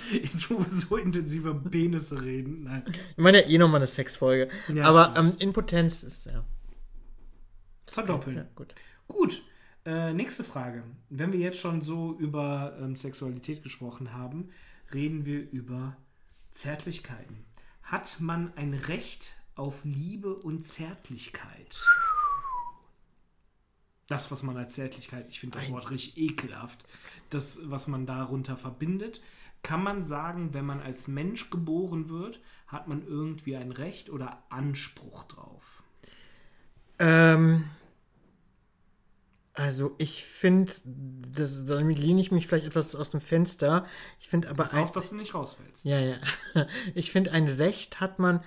[0.13, 2.65] Jetzt, wo wir so intensiv über Penisse reden.
[2.65, 2.85] Nein.
[2.87, 4.49] Ich meine ja eh nochmal eine Sexfolge.
[4.69, 6.45] Ja, Aber ähm, Impotenz ist ja.
[7.87, 8.37] Verdoppeln.
[8.37, 8.75] ja gut.
[9.09, 9.43] Gut.
[9.85, 10.85] Äh, nächste Frage.
[11.09, 14.51] Wenn wir jetzt schon so über ähm, Sexualität gesprochen haben,
[14.93, 15.97] reden wir über
[16.53, 17.45] Zärtlichkeiten.
[17.83, 21.83] Hat man ein Recht auf Liebe und Zärtlichkeit?
[24.09, 26.87] Das, was man als Zärtlichkeit, ich finde das Wort richtig ekelhaft,
[27.31, 29.21] das, was man darunter verbindet,
[29.63, 34.45] kann man sagen, wenn man als Mensch geboren wird, hat man irgendwie ein Recht oder
[34.51, 35.83] Anspruch drauf?
[36.99, 37.65] Ähm,
[39.59, 43.87] also ich finde, damit lehne ich mich vielleicht etwas aus dem Fenster.
[44.21, 45.85] Ich finde aber Pass ein, auf, dass du nicht rausfällst.
[45.85, 46.17] ja, ja.
[46.95, 48.45] Ich finde, ein Recht hat man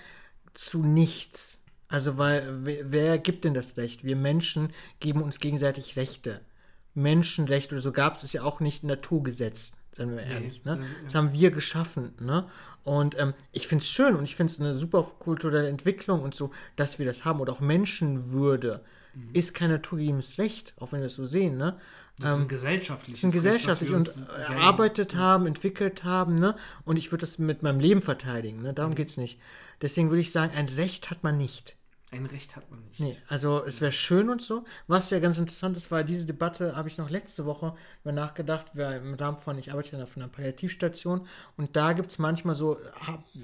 [0.54, 1.66] zu nichts.
[1.88, 4.06] Also, weil, wer, wer gibt denn das Recht?
[4.06, 6.46] Wir Menschen geben uns gegenseitig Rechte.
[6.94, 10.64] Menschenrecht oder so gab es ja auch nicht Naturgesetz, seien wir ehrlich.
[10.66, 10.80] Ne?
[10.80, 10.86] ja.
[11.04, 12.14] Das haben wir geschaffen.
[12.20, 12.48] Ne?
[12.84, 16.36] Und ähm, ich finde es schön und ich finde es eine super kulturelle Entwicklung und
[16.36, 17.40] so, dass wir das haben.
[17.40, 18.84] Und auch Menschenwürde
[19.14, 19.30] Mhm.
[19.34, 21.58] ist kein naturgegebenes Recht, auch wenn wir es so sehen.
[21.58, 21.78] Ne?
[22.18, 26.56] Das ist ein gesellschaftliches sind Recht, gesellschaftlich und äh, erarbeitet haben, entwickelt haben, ne?
[26.86, 28.72] Und ich würde das mit meinem Leben verteidigen, ne?
[28.72, 28.76] Mhm.
[28.76, 29.40] Darum geht es nicht.
[29.82, 31.78] Deswegen würde ich sagen, ein Recht hat man nicht.
[32.14, 33.00] Ein Recht hat man nicht.
[33.00, 34.66] Nee, also es wäre schön und so.
[34.88, 38.68] Was ja ganz interessant ist, war diese Debatte, habe ich noch letzte Woche über nachgedacht,
[38.74, 42.54] weil im Rahmen von, ich arbeite ja auf einer Palliativstation und da gibt es manchmal
[42.54, 42.78] so,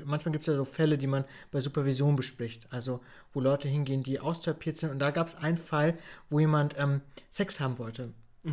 [0.04, 2.68] manchmal gibt es ja so Fälle, die man bei Supervision bespricht.
[2.70, 3.00] Also
[3.32, 5.98] wo Leute hingehen, die austherapiert sind und da gab es einen Fall,
[6.30, 7.00] wo jemand ähm,
[7.30, 8.12] Sex haben wollte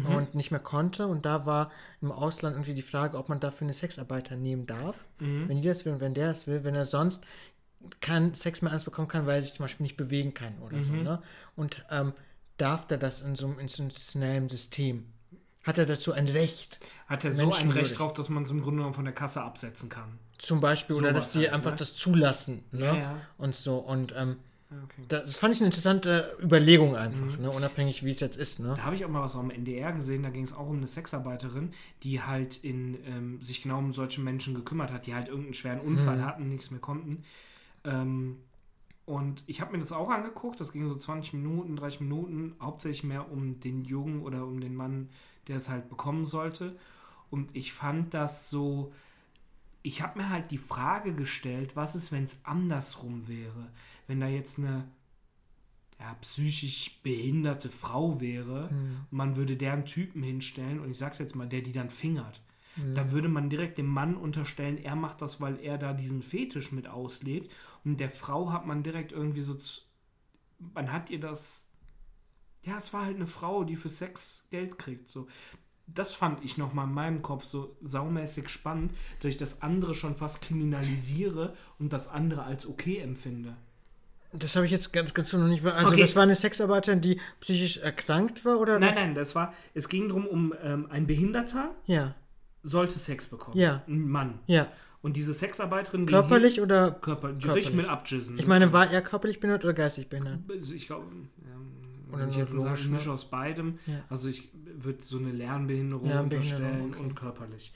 [0.09, 3.67] und nicht mehr konnte und da war im Ausland irgendwie die Frage, ob man dafür
[3.67, 5.07] eine Sexarbeiter nehmen darf,
[5.49, 7.23] wenn die das will und wenn der das will, wenn er sonst
[8.01, 10.83] keinen Sex mehr anders bekommen kann, weil er sich zum Beispiel nicht bewegen kann oder
[10.83, 10.93] so.
[10.93, 11.23] Ne?
[11.57, 12.13] Und ähm,
[12.57, 15.07] darf er das in so einem institutionellen System?
[15.65, 16.79] Hat er dazu ein Recht?
[17.07, 17.71] Hat er so ein.
[17.71, 20.19] Recht drauf, dass man es im Grunde genommen von der Kasse absetzen kann?
[20.37, 21.77] Zum Beispiel, oder Sowas dass die halt, einfach ne?
[21.79, 22.65] das zulassen.
[22.71, 22.85] Ne?
[22.85, 23.17] Ja, ja.
[23.39, 23.79] Und so.
[23.79, 24.37] Und ähm,
[24.71, 25.05] okay.
[25.09, 27.51] das fand ich eine interessante Überlegung einfach, ne?
[27.51, 28.61] unabhängig wie es jetzt ist.
[28.61, 28.75] Ne?
[28.77, 30.87] Da habe ich auch mal was am NDR gesehen, da ging es auch um eine
[30.87, 31.73] Sexarbeiterin,
[32.03, 35.81] die halt in, ähm, sich genau um solche Menschen gekümmert hat, die halt irgendeinen schweren
[35.81, 37.25] Unfall hatten, nichts mehr konnten.
[37.85, 38.39] Ähm,
[39.07, 43.05] und ich habe mir das auch angeguckt, das ging so 20 Minuten, 30 Minuten, hauptsächlich
[43.05, 45.11] mehr um den Jungen oder um den Mann,
[45.47, 46.77] der es halt bekommen sollte.
[47.31, 48.93] Und ich fand das so,
[49.83, 53.71] ich habe mir halt die Frage gestellt, was ist, wenn es andersrum wäre?
[54.07, 54.89] Wenn da jetzt eine
[56.01, 58.69] ja, psychisch behinderte Frau wäre
[59.11, 62.41] und man würde deren Typen hinstellen und ich sag's jetzt mal, der die dann fingert.
[62.95, 66.73] Da würde man direkt dem Mann unterstellen, er macht das, weil er da diesen Fetisch
[66.73, 67.51] mit auslebt.
[67.85, 69.57] Und der Frau hat man direkt irgendwie so.
[70.75, 71.67] Man hat ihr das.
[72.63, 75.09] Ja, es war halt eine Frau, die für Sex Geld kriegt.
[75.11, 75.27] So.
[75.87, 80.17] Das fand ich nochmal in meinem Kopf so saumäßig spannend, dass ich das andere schon
[80.17, 83.55] fast kriminalisiere und das andere als okay empfinde.
[84.33, 85.65] Das habe ich jetzt ganz, ganz so noch nicht.
[85.65, 86.01] Also, Okay.
[86.01, 88.79] das war eine Sexarbeiterin, die psychisch erkrankt war, oder?
[88.81, 89.01] Nein, das?
[89.01, 89.53] nein, das war.
[89.75, 92.15] Es ging darum, um ähm, ein Behinderter, Ja.
[92.65, 93.57] Sollte Sex bekommen.
[93.57, 93.83] Ja.
[93.87, 94.41] Ein Mann.
[94.47, 94.69] Ja.
[95.03, 96.91] Und diese Sexarbeiterin Körperlich hin, oder.
[96.93, 97.75] Körper, körperlich?
[97.75, 98.39] mit abjissen.
[98.39, 100.39] Ich meine, war er körperlich behindert oder geistig behindert?
[100.51, 103.15] Also ich glaube, ähm, Oder wenn ich jetzt sage, neurologisch, ich mische ne?
[103.15, 103.79] aus beidem.
[103.87, 104.03] Ja.
[104.09, 107.03] Also ich würde so eine Lernbehinderung, Lernbehinderung, unterstellen okay.
[107.03, 107.75] und körperlich.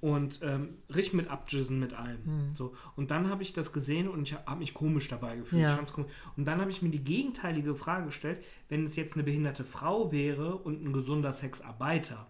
[0.00, 2.24] Und ähm, richtig mit abjissen mit allem.
[2.24, 2.54] Hm.
[2.54, 2.74] So.
[2.96, 5.62] Und dann habe ich das gesehen und ich habe mich komisch dabei gefühlt.
[5.62, 5.76] Ja.
[5.76, 6.10] Komisch.
[6.36, 10.10] Und dann habe ich mir die gegenteilige Frage gestellt, wenn es jetzt eine behinderte Frau
[10.10, 12.26] wäre und ein gesunder Sexarbeiter,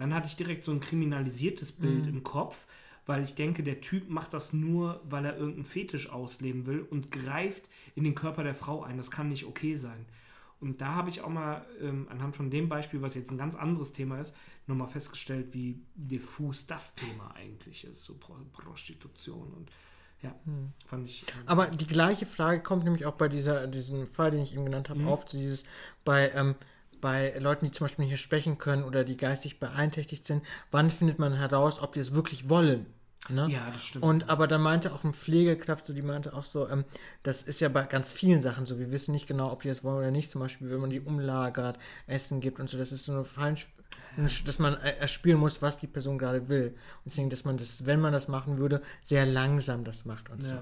[0.00, 2.14] dann hatte ich direkt so ein kriminalisiertes Bild Hm.
[2.14, 2.66] im Kopf,
[3.06, 7.10] weil ich denke, der Typ macht das nur, weil er irgendeinen Fetisch ausleben will und
[7.10, 8.96] greift in den Körper der Frau ein.
[8.96, 10.06] Das kann nicht okay sein.
[10.60, 13.56] Und da habe ich auch mal ähm, anhand von dem Beispiel, was jetzt ein ganz
[13.56, 14.36] anderes Thema ist,
[14.66, 19.70] nochmal festgestellt, wie diffus das Thema eigentlich ist, so Pro Prostitution und
[20.22, 20.34] ja,
[20.86, 21.22] fand ich.
[21.22, 24.66] ähm, Aber die gleiche Frage kommt nämlich auch bei dieser, diesem Fall, den ich eben
[24.66, 25.64] genannt habe, auf, zu dieses
[26.04, 26.54] bei, ähm,
[27.00, 31.18] bei Leuten, die zum Beispiel nicht sprechen können oder die geistig beeinträchtigt sind, wann findet
[31.18, 32.86] man heraus, ob die es wirklich wollen?
[33.28, 33.48] Ne?
[33.50, 34.04] ja, das stimmt.
[34.04, 36.84] Und aber dann meinte auch eine Pflegekraft, so die meinte auch so, ähm,
[37.22, 38.78] das ist ja bei ganz vielen Sachen so.
[38.78, 40.30] Wir wissen nicht genau, ob die das wollen oder nicht.
[40.30, 42.78] Zum Beispiel, wenn man die umlagert, Essen gibt und so.
[42.78, 43.56] Das ist so eine Fein,
[44.16, 46.68] dass man äh, erspüren muss, was die Person gerade will.
[47.04, 50.42] Und deswegen, dass man das, wenn man das machen würde, sehr langsam das macht und
[50.42, 50.54] so.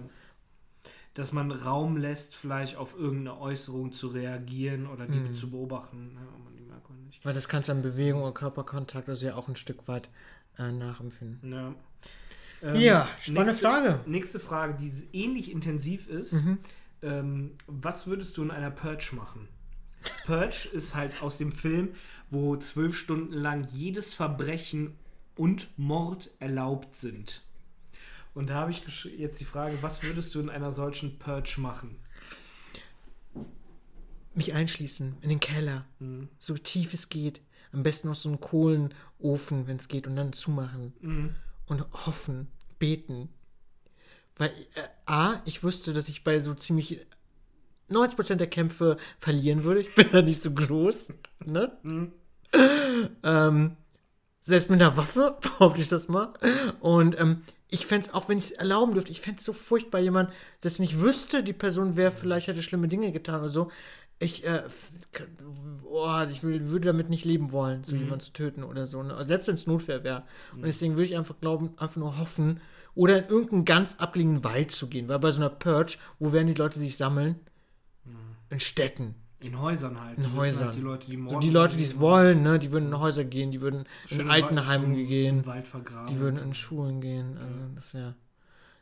[1.14, 5.34] Dass man Raum lässt, vielleicht auf irgendeine Äußerung zu reagieren oder die Mhm.
[5.34, 6.59] zu beobachten, ne, ob man die
[7.09, 7.24] nicht.
[7.24, 10.09] Weil das kannst du an Bewegung und Körperkontakt also ja auch ein Stück weit
[10.59, 11.52] äh, nachempfinden.
[11.52, 11.74] Ja.
[12.74, 14.00] Ja, spannende nächste, Frage.
[14.04, 14.11] Mhm.
[14.12, 16.42] Nächste Frage, die ähnlich intensiv ist.
[17.02, 19.46] Ähm, was würdest du in einer Purge machen?
[20.26, 21.90] Purge ist halt aus dem Film,
[22.30, 24.96] wo zwölf Stunden lang jedes Verbrechen
[25.36, 27.44] und Mord erlaubt sind.
[28.35, 28.83] Und da habe ich
[29.16, 31.97] jetzt die Frage, was würdest du in einer solchen Purge machen?
[34.35, 36.29] Mich einschließen in den Keller, Mhm.
[36.39, 37.41] so tief es geht.
[37.72, 40.93] Am besten noch so einen Kohlenofen, wenn es geht, und dann zumachen.
[41.01, 41.35] Mhm.
[41.66, 42.49] und hoffen,
[42.79, 43.29] beten.
[44.37, 47.05] Weil, äh, A, ich wusste, dass ich bei so ziemlich
[47.91, 49.81] 90% der Kämpfe verlieren würde.
[49.81, 51.12] Ich bin da nicht so groß.
[51.45, 51.76] Ne?
[51.83, 52.12] Mhm.
[53.22, 53.76] Ähm,
[54.41, 56.33] selbst mit einer Waffe, behaupte ich das mal.
[56.81, 59.53] Und ähm, ich fände es, auch wenn ich es erlauben dürfte, ich fände es so
[59.53, 63.71] furchtbar, jemand, das nicht wüsste, die Person wäre, vielleicht hätte schlimme Dinge getan oder so.
[64.21, 64.64] Ich, äh,
[65.85, 69.01] oh, ich will, würde damit nicht leben wollen, so jemanden zu töten oder so.
[69.03, 69.23] Ne?
[69.25, 70.25] Selbst wenn es Notwehr wäre.
[70.55, 72.61] Und deswegen würde ich einfach glauben, einfach nur hoffen,
[72.97, 75.07] oder in irgendeinen ganz abgelegenen Wald zu gehen.
[75.07, 77.37] Weil bei so einer Purge, wo werden die Leute sich sammeln?
[78.51, 79.14] In Städten.
[79.41, 80.16] In Häusern halt.
[80.18, 80.66] In Das wissen Häusern.
[80.68, 83.24] Halt die Leute, die So die Leute, die es wollen, ne, die würden in Häuser
[83.24, 86.07] gehen, die würden Schön in Wald- Altenheimen gehen, Wald vergraben.
[86.09, 87.36] die würden in Schulen gehen.
[87.39, 88.14] Also das wäre.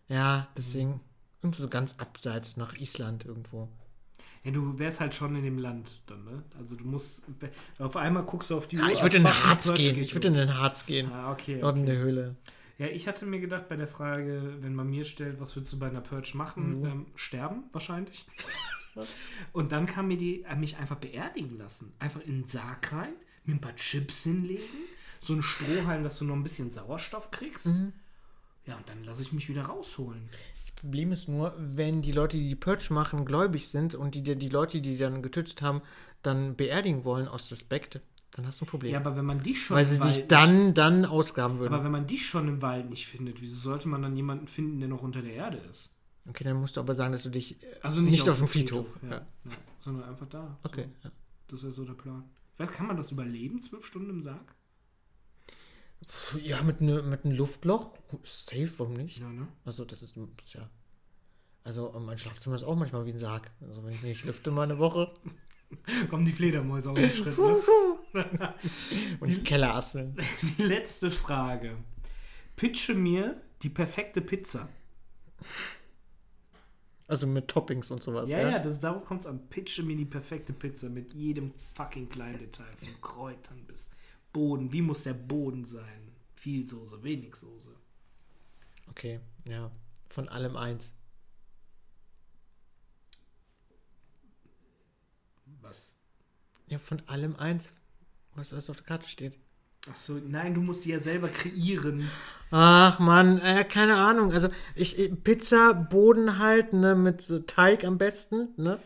[0.08, 1.00] Ja, deswegen
[1.42, 3.68] irgendwo so ganz abseits nach Island irgendwo.
[4.44, 6.42] Ja, du wärst halt schon in dem Land dann, ne?
[6.58, 7.22] Also du musst.
[7.78, 8.92] Auf einmal guckst du auf die Ja, Uhr.
[8.92, 9.98] ich würde ah, in den Harz gehen.
[9.98, 11.10] Ich würde in den Harz gehen.
[11.12, 11.58] Ah, okay.
[11.60, 11.92] Dort in okay.
[11.92, 12.36] der Höhle.
[12.78, 15.78] Ja, ich hatte mir gedacht bei der Frage, wenn man mir stellt, was würdest du
[15.78, 16.80] bei einer Purge machen?
[16.80, 16.86] Mhm.
[16.86, 18.24] Ähm, sterben wahrscheinlich.
[19.52, 21.92] Und dann kam mir die, äh, mich einfach beerdigen lassen.
[21.98, 23.12] Einfach in den Sarg rein,
[23.44, 24.62] mir ein paar Chips hinlegen,
[25.22, 27.66] so ein Strohhalm, dass du noch ein bisschen Sauerstoff kriegst.
[27.66, 27.92] Mhm.
[28.66, 30.28] Ja, und dann lasse ich mich wieder rausholen.
[30.62, 34.22] Das Problem ist nur, wenn die Leute, die die Purge machen, gläubig sind und die,
[34.22, 35.82] die Leute, die die dann getötet haben,
[36.22, 38.00] dann beerdigen wollen aus Respekt,
[38.32, 38.92] dann hast du ein Problem.
[38.92, 41.72] Ja, aber wenn man dich schon Weil im sie Wald dich dann, dann ausgraben würden.
[41.72, 44.80] Aber wenn man dich schon im Wald nicht findet, wieso sollte man dann jemanden finden,
[44.80, 45.90] der noch unter der Erde ist?
[46.28, 48.86] Okay, dann musst du aber sagen, dass du dich äh, Also nicht, auf dem Friedhof.
[49.02, 49.08] ja.
[49.08, 49.16] Ja.
[49.16, 49.50] Ja.
[49.78, 50.58] sondern einfach da.
[50.62, 50.88] Okay.
[51.02, 51.10] Ja.
[51.50, 52.24] So, das ist so der Plan.
[52.58, 54.54] Weiß, kann man das überleben, zwölf Stunden im Sarg?
[56.42, 57.96] Ja, mit, ne, mit einem Luftloch.
[58.24, 59.18] Safe, warum nicht?
[59.18, 59.48] Ja, ne?
[59.64, 60.14] Also, das ist,
[60.52, 60.68] ja.
[61.64, 63.50] Also, ähm, mein Schlafzimmer ist auch manchmal wie ein Sarg.
[63.60, 65.12] Also, wenn ich nicht lüfte mal eine Woche
[66.10, 67.56] Kommen die Fledermäuse aus dem Schritt, ne?
[69.20, 70.16] und die Kellerasseln.
[70.58, 71.76] Die letzte Frage.
[72.54, 74.68] Pitche mir die perfekte Pizza.
[77.08, 78.30] Also mit Toppings und sowas.
[78.30, 79.48] Ja, ja, das, darauf kommt es an.
[79.48, 82.74] Pitche mir die perfekte Pizza mit jedem fucking kleinen Detail.
[82.76, 83.88] Von Kräutern bis
[84.32, 84.72] Boden.
[84.72, 86.12] Wie muss der Boden sein?
[86.34, 87.70] Viel Soße, wenig Soße.
[88.90, 89.70] Okay, ja.
[90.08, 90.92] Von allem eins.
[95.60, 95.94] Was?
[96.66, 97.70] Ja, von allem eins.
[98.34, 99.38] Was alles auf der Karte steht.
[99.90, 102.08] Achso, nein, du musst die ja selber kreieren.
[102.50, 104.32] Ach man, äh, keine Ahnung.
[104.32, 108.78] Also ich, ich- Pizza, Boden halt, ne, mit so Teig am besten, ne?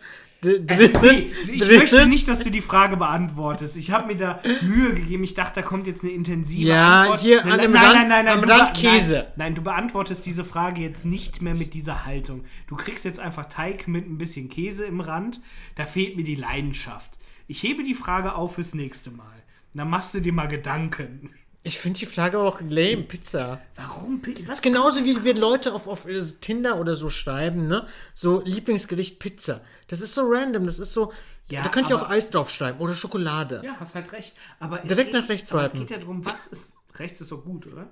[0.42, 3.76] D- Äh, nee, ich möchte nicht, dass du die Frage beantwortest.
[3.76, 5.22] Ich habe mir da Mühe gegeben.
[5.22, 7.20] Ich dachte, da kommt jetzt eine intensive Ja, Antwort.
[7.20, 9.14] hier nein, an dem nein, Rand- nein, nein, nein, am Rand Käse.
[9.16, 12.44] Nein, nein, du beantwortest diese Frage jetzt nicht mehr mit dieser Haltung.
[12.68, 15.42] Du kriegst jetzt einfach Teig mit ein bisschen Käse im Rand.
[15.74, 17.18] Da fehlt mir die Leidenschaft.
[17.46, 19.26] Ich hebe die Frage auf fürs nächste Mal.
[19.74, 21.34] Dann machst du dir mal Gedanken.
[21.62, 23.60] Ich finde die Frage auch lame, Pizza.
[23.76, 24.42] Warum Pizza?
[24.44, 26.06] Das ist genauso wie wir Leute auf, auf
[26.40, 27.86] Tinder oder so schreiben, ne?
[28.14, 29.60] So Lieblingsgericht Pizza.
[29.88, 31.12] Das ist so random, das ist so.
[31.50, 33.60] Ja, da könnt ihr auch Eis draufschreiben oder Schokolade.
[33.64, 34.34] Ja, hast halt recht.
[34.58, 35.86] Aber Direkt geht, nach rechts aber es swipen.
[35.86, 36.72] geht ja darum, was ist.
[36.94, 37.90] Rechts ist doch gut, oder?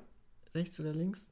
[0.54, 1.26] Rechts oder links?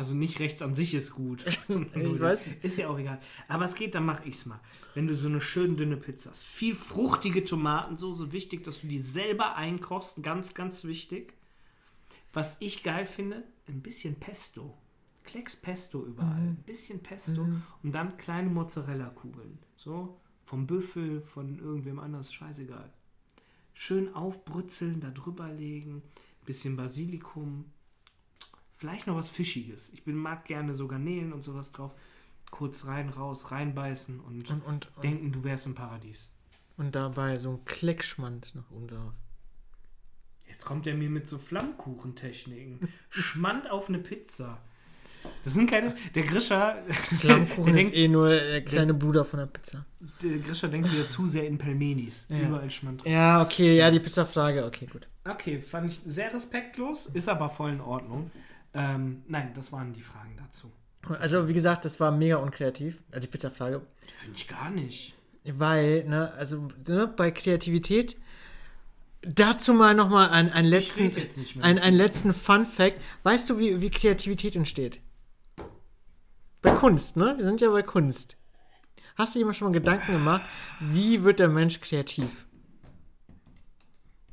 [0.00, 1.44] Also nicht rechts an sich ist gut.
[1.94, 3.20] Ich weiß Ist ja auch egal.
[3.48, 4.58] Aber es geht, dann mach ich's mal.
[4.94, 9.02] Wenn du so eine schön dünne Pizza hast, viel fruchtige Tomatensoße, wichtig, dass du die
[9.02, 11.34] selber einkochst, ganz, ganz wichtig.
[12.32, 14.78] Was ich geil finde, ein bisschen Pesto.
[15.22, 16.48] Klecks Pesto überall.
[16.48, 17.46] Ein bisschen Pesto
[17.82, 19.58] und dann kleine Mozzarella-Kugeln.
[19.76, 22.90] So, vom Büffel, von irgendwem anders, scheißegal.
[23.74, 26.00] Schön aufbrutzeln, da drüber legen,
[26.46, 27.66] bisschen Basilikum,
[28.80, 29.90] Vielleicht noch was Fischiges.
[29.92, 31.94] Ich bin, mag gerne so Garnelen und sowas drauf.
[32.50, 36.30] Kurz rein, raus, reinbeißen und, Und, und, und, denken, du wärst im Paradies.
[36.78, 39.12] und dabei so ein Kleckschmand noch oben drauf.
[40.48, 42.88] Jetzt kommt er mir mit so Flammkuchentechniken.
[43.10, 44.56] Schmand auf eine Pizza.
[45.44, 45.94] Das sind keine.
[46.14, 46.78] Der Grischer.
[47.18, 49.84] Flammkuchen der, ist denkt, eh nur der kleine Bruder von der Pizza.
[50.22, 52.26] der Grischer denkt wieder zu sehr in Pelmenis.
[52.30, 52.48] Ja.
[52.48, 53.06] Überall Schmand drauf.
[53.12, 55.06] Ja, okay, ja, die Pizzafrage, okay, gut.
[55.24, 58.30] Okay, fand ich sehr respektlos, ist aber voll in Ordnung.
[58.74, 60.70] Ähm, nein, das waren die Fragen dazu.
[61.18, 63.82] Also, wie gesagt, das war mega unkreativ, also die Pizzafrage.
[64.06, 65.14] Finde ich gar nicht.
[65.44, 68.16] Weil, ne, also ne, bei Kreativität,
[69.22, 71.10] dazu mal nochmal einen, einen letzten,
[71.62, 72.96] einen, einen letzten Fun Fact.
[73.22, 75.00] Weißt du, wie, wie Kreativität entsteht?
[76.62, 77.34] Bei Kunst, ne?
[77.38, 78.36] Wir sind ja bei Kunst.
[79.16, 80.42] Hast du dir mal schon mal Gedanken gemacht,
[80.80, 82.46] wie wird der Mensch kreativ?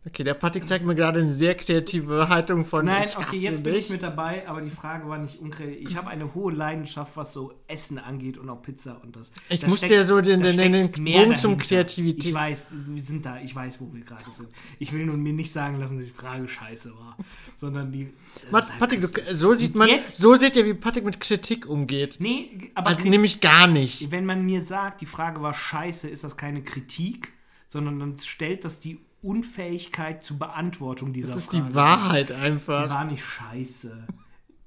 [0.07, 3.61] Okay, der Patrick zeigt mir gerade eine sehr kreative Haltung von Nein, ich okay, jetzt
[3.63, 5.89] bin ich mit dabei, aber die Frage war nicht unkreativ.
[5.89, 9.31] Ich habe eine hohe Leidenschaft, was so Essen angeht und auch Pizza und das.
[9.49, 11.57] Ich Da musste ja so den- den- den mehr Bogen zum.
[11.57, 14.47] Kreativität- Ich weiß, wir sind da, ich weiß, wo wir gerade sind.
[14.79, 17.17] Ich will nun mir nicht sagen lassen, dass die Frage scheiße war,
[17.55, 18.03] sondern die.
[18.03, 19.23] ist halt Patrick, lustig.
[19.31, 22.17] so sieht Und man, Jetzt, so seht ihr, wie Patrick mit Kritik umgeht.
[22.19, 24.09] nee, aber Also nämlich gar nicht.
[24.11, 27.33] wenn man mir sagt, die Frage war scheiße, ist das keine Kritik,
[27.69, 31.65] sondern dann stellt das die Unfähigkeit zur Beantwortung dieser Das ist Frage.
[31.67, 32.89] die Wahrheit Die einfach.
[32.89, 34.07] war nicht scheiße.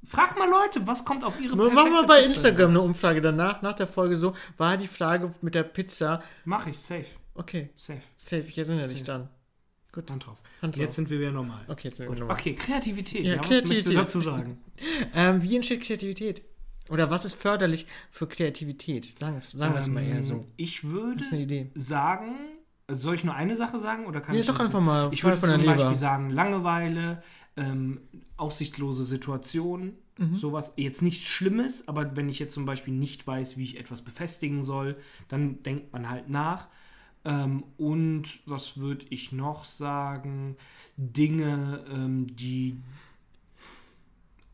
[0.04, 2.28] Frag mal Leute, was kommt auf ihre Mach mal bei Pizza?
[2.48, 6.22] Instagram eine Umfrage danach, nach der Folge so, war die Frage mit der Pizza.
[6.44, 8.00] Mach ich, safe, Okay, safe.
[8.16, 9.28] safe, ich erinnere dich Safe.
[9.94, 10.08] dann.
[10.08, 10.38] Hand drauf.
[10.62, 10.80] Hand drauf.
[10.80, 11.60] Jetzt sind wir wieder normal.
[11.68, 12.36] Okay, jetzt sind wir nochmal.
[12.36, 13.24] Okay, Kreativität.
[13.24, 13.98] Ja, Ja, was möchtest du Kreativität.
[13.98, 14.58] dazu sagen?
[15.14, 16.42] Ähm, wie entsteht Kreativität?
[16.88, 19.18] Oder was ist förderlich für Kreativität?
[19.18, 20.34] Sagen, wir- sagen wir es mal eher so.
[20.36, 21.20] Ähm, Ich würde
[21.74, 21.86] Das
[22.96, 25.40] soll ich nur eine Sache sagen oder kann Nee, ich sag einfach mal, Ich würde
[25.40, 25.76] zum Leber.
[25.76, 27.22] Beispiel sagen Langeweile,
[27.56, 28.00] ähm,
[28.36, 30.36] aussichtslose Situationen, Mhm.
[30.36, 30.72] sowas.
[30.76, 34.62] Jetzt nichts Schlimmes, aber wenn ich jetzt zum Beispiel nicht weiß, wie ich etwas befestigen
[34.62, 34.96] soll,
[35.28, 36.68] dann denkt man halt nach.
[37.24, 40.56] Ähm, und was würde ich noch sagen?
[40.96, 42.76] Dinge, ähm, die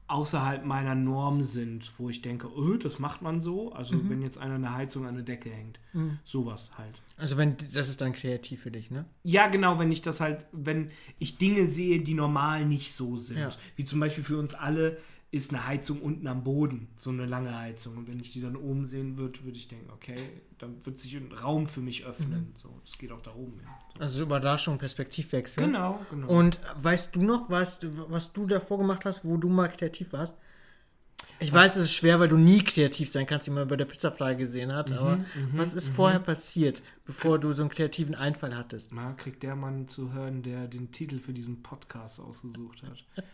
[0.09, 3.73] außerhalb meiner Norm sind, wo ich denke, oh, das macht man so.
[3.73, 4.11] Also Mhm.
[4.11, 5.81] wenn jetzt einer eine Heizung an der Decke hängt.
[6.25, 7.01] Sowas halt.
[7.17, 9.07] Also wenn, das ist dann kreativ für dich, ne?
[9.25, 13.39] Ja, genau, wenn ich das halt, wenn ich Dinge sehe, die normal nicht so sind.
[13.39, 13.51] Ja.
[13.77, 14.99] Wie zum Beispiel für uns alle
[15.33, 17.97] ist eine Heizung unten am Boden, so eine lange Heizung.
[17.97, 21.17] Und wenn ich die dann oben sehen würde, würde ich denken, okay, dann wird sich
[21.17, 22.53] ein Raum für mich öffnen.
[22.55, 23.69] So, das geht auch da oben hin.
[23.95, 24.01] So.
[24.01, 25.65] Also Überraschung, Perspektivwechsel.
[25.65, 26.29] Genau, genau.
[26.29, 30.39] Und weißt du noch, was, was du davor gemacht hast, wo du mal kreativ warst?
[31.39, 33.85] Ich weiß, es ist schwer, weil du nie kreativ sein kannst, wie man bei der
[33.85, 38.57] Pizzafrage gesehen hat, Mhm, aber was ist vorher passiert, bevor du so einen kreativen Einfall
[38.57, 38.93] hattest?
[38.95, 43.05] Na, kriegt der Mann zu hören, der den Titel für diesen Podcast ausgesucht hat.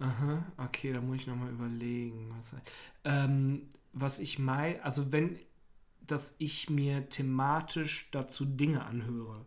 [0.00, 2.34] Aha, okay, da muss ich nochmal überlegen.
[2.36, 2.56] Was,
[3.04, 5.38] ähm, was ich meine, also wenn,
[6.06, 9.44] dass ich mir thematisch dazu Dinge anhöre.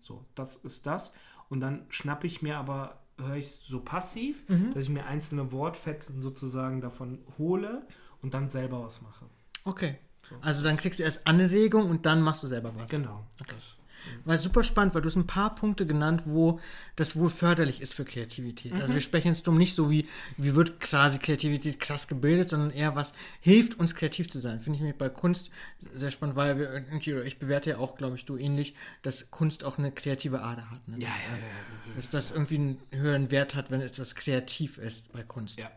[0.00, 1.14] So, das ist das.
[1.48, 4.44] Und dann schnappe ich mir aber, höre ich so passiv,
[4.74, 7.86] dass ich mir einzelne Wortfetzen sozusagen davon hole
[8.22, 9.26] und dann selber was mache.
[9.64, 9.98] Okay.
[10.40, 12.90] Also dann kriegst du erst Anregung und dann machst du selber was.
[12.90, 13.26] Genau.
[13.48, 13.76] Das.
[14.24, 16.60] War super spannend, weil du hast ein paar Punkte genannt, wo
[16.96, 18.72] das wohl förderlich ist für Kreativität.
[18.72, 22.70] Also wir sprechen jetzt drum nicht so wie, wie wird quasi Kreativität krass gebildet, sondern
[22.70, 24.60] eher was hilft uns kreativ zu sein.
[24.60, 25.50] Finde ich nämlich bei Kunst
[25.94, 29.30] sehr spannend, weil wir irgendwie, oder ich bewerte ja auch, glaube ich, du ähnlich, dass
[29.30, 30.86] Kunst auch eine kreative Ader hat.
[30.88, 30.96] Ne?
[30.98, 34.78] Ja, dass, ja, ja, ja, dass das irgendwie einen höheren Wert hat, wenn etwas kreativ
[34.78, 35.58] ist bei Kunst.
[35.58, 35.70] ja.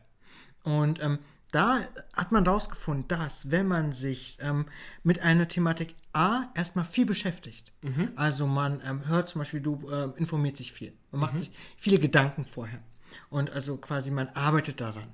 [0.64, 1.20] Und ähm,
[1.58, 1.80] da
[2.14, 4.68] hat man rausgefunden, dass wenn man sich ähm,
[5.02, 7.74] mit einer Thematik A erstmal viel beschäftigt,
[8.16, 11.98] also man ähm, hört zum Beispiel, du ähm, informiert sich viel, man macht sich viele
[11.98, 12.84] Gedanken vorher
[13.32, 15.08] und also quasi man arbeitet daran.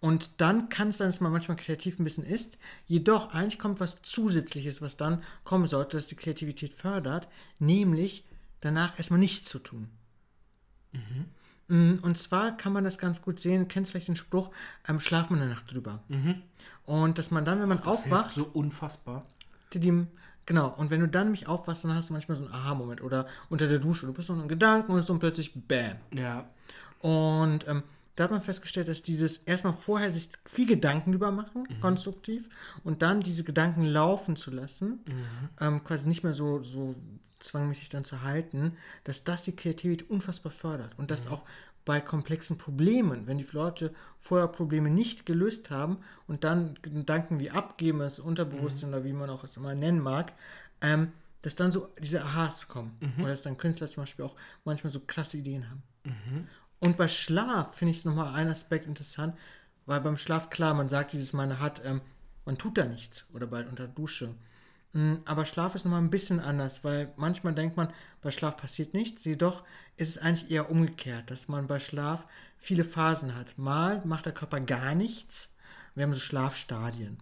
[0.00, 2.58] Und dann kann es sein, dass man manchmal kreativ ein bisschen ist.
[2.86, 7.28] Jedoch eigentlich kommt was Zusätzliches, was dann kommen sollte, das die Kreativität fördert,
[7.60, 8.26] nämlich
[8.60, 9.88] danach erstmal nichts zu tun.
[10.92, 11.26] Mm,
[11.70, 14.50] Und zwar kann man das ganz gut sehen, du kennst vielleicht den Spruch,
[14.88, 16.00] ähm, schlaf mal eine Nacht drüber.
[16.84, 17.82] Und dass man dann, wenn man Mhm.
[17.84, 19.24] Das aufwacht, so unfassbar.
[19.72, 20.08] Didim.
[20.46, 23.26] Genau, und wenn du dann nämlich aufwachst, dann hast du manchmal so einen Aha-Moment oder
[23.50, 25.98] unter der Dusche, du bist noch in Gedanken und so und plötzlich BÄM.
[26.12, 26.48] Ja.
[26.98, 27.84] Und ähm,
[28.16, 32.48] da hat man festgestellt, dass dieses erstmal vorher sich viel Gedanken drüber machen, konstruktiv,
[32.82, 35.00] und dann diese Gedanken laufen zu lassen,
[35.60, 36.94] ähm, quasi nicht mehr so, so
[37.40, 41.44] zwangmäßig dann zu halten, dass das die Kreativität unfassbar fördert und dass auch
[41.84, 47.50] bei komplexen Problemen, wenn die Leute vorher Probleme nicht gelöst haben und dann Gedanken wie
[47.50, 50.34] abgeben, das Unterbewusstsein oder wie man auch es immer nennen mag,
[50.82, 51.12] ähm,
[51.42, 52.96] dass dann so diese Aha's kommen.
[53.22, 55.82] Oder dass dann Künstler zum Beispiel auch manchmal so krasse Ideen haben.
[56.80, 59.36] Und bei Schlaf finde ich es nochmal ein Aspekt interessant,
[59.86, 62.02] weil beim Schlaf, klar, man sagt dieses, man hat, ähm,
[62.44, 64.34] man tut da nichts oder bei unter Dusche.
[64.92, 67.92] Mm, Aber Schlaf ist nochmal ein bisschen anders, weil manchmal denkt man,
[68.22, 69.62] bei Schlaf passiert nichts, jedoch
[69.96, 72.26] ist es eigentlich eher umgekehrt, dass man bei Schlaf
[72.58, 73.56] viele Phasen hat.
[73.58, 75.50] Mal macht der Körper gar nichts.
[75.94, 77.18] Wir haben so Schlafstadien.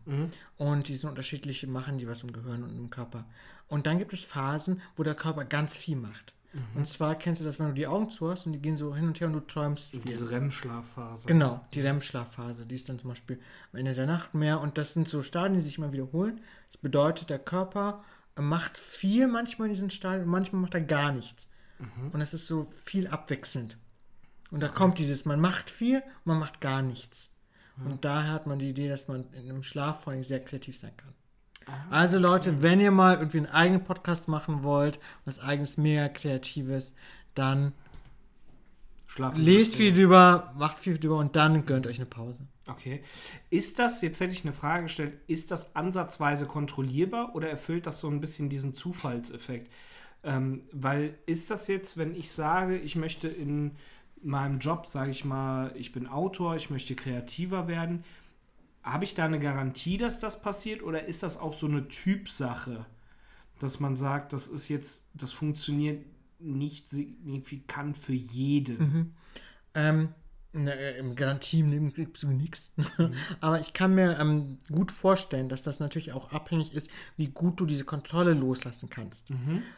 [0.57, 3.25] Und die sind unterschiedlich, machen die was im Gehirn und im Körper.
[3.67, 6.35] Und dann gibt es Phasen, wo der Körper ganz viel macht.
[6.75, 8.95] Und zwar kennst du das, wenn du die Augen zu hast und die gehen so
[8.95, 10.01] hin und her und du träumst viel.
[10.01, 11.29] Diese REM-Schlafphase.
[11.29, 13.39] Genau, die REM-Schlafphase, die ist dann zum Beispiel
[13.73, 16.41] am Ende der Nacht mehr und das sind so Stadien, die sich immer wiederholen.
[16.69, 18.03] Das bedeutet, der Körper
[18.37, 21.49] macht viel manchmal in diesen Stadien und manchmal macht er gar nichts.
[22.13, 23.79] Und es ist so viel abwechselnd.
[24.51, 27.37] Und da kommt dieses, man macht viel und man macht gar nichts.
[27.85, 30.77] Und daher hat man die Idee, dass man in einem Schlaf vor allem sehr kreativ
[30.77, 31.15] sein kann.
[31.91, 36.95] Also Leute, wenn ihr mal irgendwie einen eigenen Podcast machen wollt, was eigenes mega kreatives,
[37.35, 37.73] dann
[39.07, 39.43] Schlafen.
[39.43, 42.43] lest viel drüber, macht viel drüber und dann gönnt euch eine Pause.
[42.67, 43.03] Okay.
[43.51, 48.01] Ist das, jetzt hätte ich eine Frage gestellt, ist das ansatzweise kontrollierbar oder erfüllt das
[48.01, 49.73] so ein bisschen diesen Zufallseffekt?
[50.25, 53.77] Ähm, weil ist das jetzt, wenn ich sage, ich möchte in
[54.23, 58.05] meinem Job, sage ich mal, ich bin Autor, ich möchte kreativer werden,
[58.83, 62.87] habe ich da eine Garantie, dass das passiert oder ist das auch so eine Typsache,
[63.59, 66.05] dass man sagt, das ist jetzt, das funktioniert
[66.39, 68.79] nicht signifikant für jeden?
[69.75, 70.15] Ähm,
[70.53, 72.73] ne, äh, Im Garantienehmen kriegst du nichts.
[73.41, 77.61] Aber ich kann mir ähm, gut vorstellen, dass das natürlich auch abhängig ist, wie gut
[77.61, 79.31] du diese Kontrolle loslassen kannst.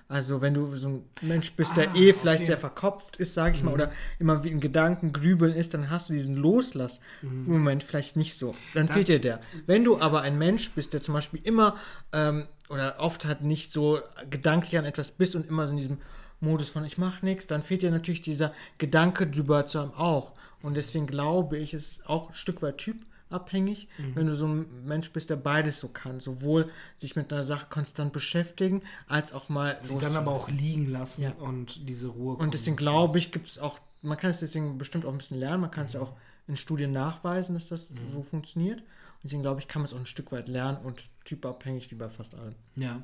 [0.09, 2.47] Also wenn du so ein Mensch bist, der Ah, eh vielleicht okay.
[2.47, 6.09] sehr verkopft ist, sage ich mal, oder immer wie in Gedanken grübeln ist, dann hast
[6.09, 8.55] du diesen Loslass im Moment vielleicht nicht so.
[8.75, 9.41] Dann Das- fehlt dir der.
[9.67, 11.77] Wenn du aber ein Mensch bist, der zum Beispiel immer
[12.13, 13.99] ähm, oder oft halt nicht so
[14.31, 15.99] gedanklich an etwas bist und immer so in diesem
[16.43, 20.33] Modus von ich mache nichts, dann fehlt dir natürlich dieser Gedanke drüber zu haben auch.
[20.63, 24.85] Und deswegen glaube ich, es ist auch ein Stück weit typabhängig, wenn du so ein
[24.85, 26.21] Mensch bist, der beides so kann.
[26.21, 26.69] Sowohl
[26.99, 31.23] sich mit einer Sache konstant beschäftigen, als auch mal Sie dann aber auch liegen lassen
[31.23, 31.33] Ja.
[31.33, 32.37] und diese Ruhe.
[32.37, 35.39] Und deswegen glaube ich, gibt es auch, man kann es deswegen bestimmt auch ein bisschen
[35.39, 36.13] lernen, man kann es ja auch
[36.47, 38.81] in Studien nachweisen, dass das so funktioniert.
[38.81, 41.95] Und deswegen glaube ich, kann man es auch ein Stück weit lernen und typabhängig wie
[41.95, 42.55] bei fast allem.
[42.77, 43.03] Ja.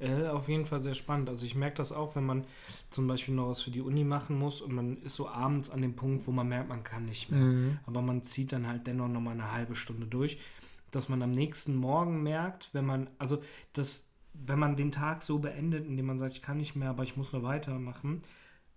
[0.00, 1.28] Äh, auf jeden Fall sehr spannend.
[1.28, 2.46] Also ich merke das auch, wenn man
[2.90, 5.82] zum Beispiel noch was für die Uni machen muss und man ist so abends an
[5.82, 7.48] dem Punkt, wo man merkt, man kann nicht mehr.
[7.86, 10.38] Aber man zieht dann halt dennoch nochmal eine halbe Stunde durch,
[10.90, 13.42] dass man am nächsten Morgen merkt, wenn man, also
[13.74, 17.02] das, wenn man den Tag so beendet, indem man sagt, ich kann nicht mehr, aber
[17.04, 18.22] ich muss nur weitermachen,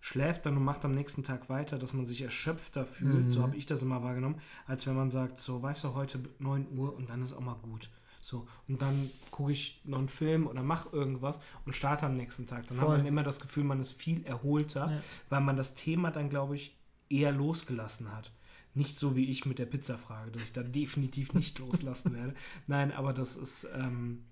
[0.01, 3.55] schläft dann und macht am nächsten Tag weiter, dass man sich erschöpfter fühlt, so habe
[3.55, 7.09] ich das immer wahrgenommen, als wenn man sagt, so, weißt du, heute 9 Uhr und
[7.09, 7.89] dann ist auch mal gut.
[8.25, 12.47] So, und dann gucke ich noch einen Film oder mache irgendwas und starte am nächsten
[12.47, 12.65] Tag.
[12.67, 12.87] Dann Voll.
[12.89, 15.01] hat man immer das Gefühl, man ist viel erholter, Ja.
[15.29, 16.77] weil man das Thema dann, glaube ich,
[17.09, 18.31] eher losgelassen hat.
[18.75, 22.33] Nicht so wie ich mit der Pizzafrage, dass ich da definitiv nicht loslassen werde.
[22.65, 24.23] Nein, aber das ist, ähm,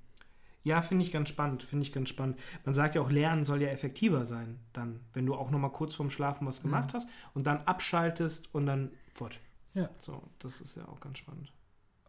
[0.63, 2.39] ja, finde ich ganz spannend, finde ich ganz spannend.
[2.63, 5.95] Man sagt ja auch, Lernen soll ja effektiver sein, dann, wenn du auch nochmal kurz
[5.95, 9.37] vorm Schlafen was gemacht hast und dann abschaltest und dann fort.
[9.73, 9.89] Ja.
[9.99, 11.51] So, das ist ja auch ganz spannend.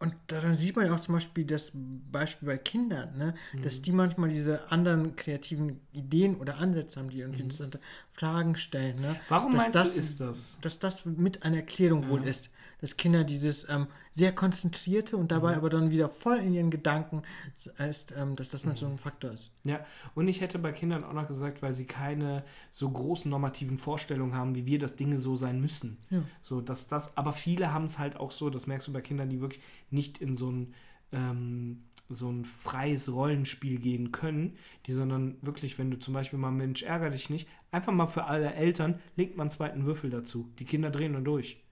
[0.03, 1.71] Und daran sieht man ja auch zum Beispiel das
[2.11, 3.35] Beispiel bei Kindern, ne?
[3.63, 7.79] dass die manchmal diese anderen kreativen Ideen oder Ansätze haben, die irgendwie interessante
[8.11, 8.99] Fragen stellen.
[8.99, 9.15] Ne?
[9.29, 10.57] Warum dass das, du, ist das?
[10.59, 12.51] Dass das mit einer Erklärung wohl ist,
[12.81, 17.21] dass Kinder dieses ähm, sehr konzentrierte und dabei aber dann wieder voll in ihren Gedanken
[17.55, 19.51] ist, ähm, dass das mit so ein Faktor ist.
[19.63, 19.85] Ja,
[20.15, 22.43] und ich hätte bei Kindern auch noch gesagt, weil sie keine
[22.73, 25.97] so großen normativen Vorstellungen haben, wie wir, dass Dinge so sein müssen.
[26.09, 26.23] Ja.
[26.41, 29.29] So, dass das, aber viele haben es halt auch so, das merkst du bei Kindern,
[29.29, 29.61] die wirklich
[29.93, 30.73] nicht in so ein,
[31.11, 36.51] ähm, so ein freies Rollenspiel gehen können, die, sondern wirklich, wenn du zum Beispiel mal,
[36.51, 40.51] Mensch, ärger dich nicht, einfach mal für alle Eltern, legt man einen zweiten Würfel dazu.
[40.59, 41.63] Die Kinder drehen dann durch.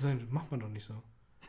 [0.00, 1.02] Das macht man doch nicht so.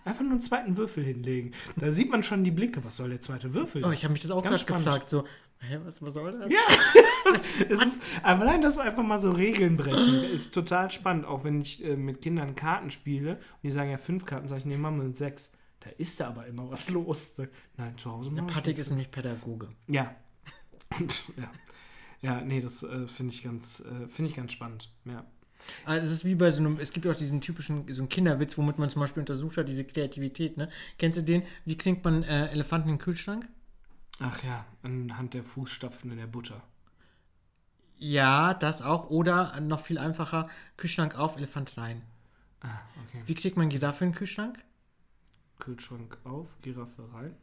[0.08, 1.52] Einfach nur einen zweiten Würfel hinlegen.
[1.76, 2.84] Da sieht man schon die Blicke.
[2.86, 3.84] Was soll der zweite Würfel?
[3.84, 5.10] Oh, ich habe mich das auch Ganz gerade gefragt.
[5.10, 5.26] So,
[5.60, 6.52] hä, was, was soll das?
[6.52, 6.60] Ja,
[7.70, 10.24] es ist, aber nein, das ist einfach mal so Regeln brechen.
[10.24, 13.98] Ist total spannend, auch wenn ich äh, mit Kindern Karten spiele und die sagen ja
[13.98, 15.52] fünf Karten, sage ich, nee, machen wir mit sechs.
[15.88, 17.36] Da ist da aber immer was los.
[17.78, 19.70] Nein, zu Hause Der machen wir Patrick ist nämlich Pädagoge.
[19.88, 20.14] Ja.
[21.00, 21.50] Und, ja.
[22.22, 24.92] Ja, nee, das äh, finde ich ganz, äh, finde ich ganz spannend.
[25.06, 25.24] Ja.
[25.86, 28.58] Also es ist wie bei so einem, es gibt auch diesen typischen, so einen Kinderwitz,
[28.58, 30.70] womit man zum Beispiel untersucht hat, diese Kreativität, ne?
[30.98, 31.44] Kennst du den?
[31.66, 33.48] Wie klingt man äh, Elefanten in den Kühlschrank?
[34.20, 36.64] Ach ja, anhand der Fußstapfen in der Butter.
[37.98, 39.10] Ja, das auch.
[39.10, 42.02] Oder noch viel einfacher, Kühlschrank auf, Elefant rein.
[42.62, 43.24] Ah, okay.
[43.26, 44.60] Wie kriegt man Giraffe in den Kühlschrank?
[45.68, 47.36] Kühlschrank auf, Giraffe rein.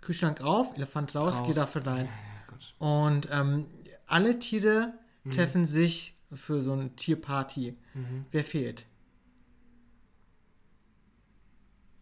[0.00, 1.46] Kühlschrank auf, Elefant raus, Raus.
[1.48, 2.04] Giraffe Ja, rein.
[2.06, 2.74] ja, gut.
[2.78, 3.66] Und ähm,
[4.06, 4.94] alle Tiere
[5.24, 5.30] Mhm.
[5.32, 7.76] treffen sich für so eine Tierparty.
[7.94, 8.24] Mhm.
[8.30, 8.86] Wer fehlt?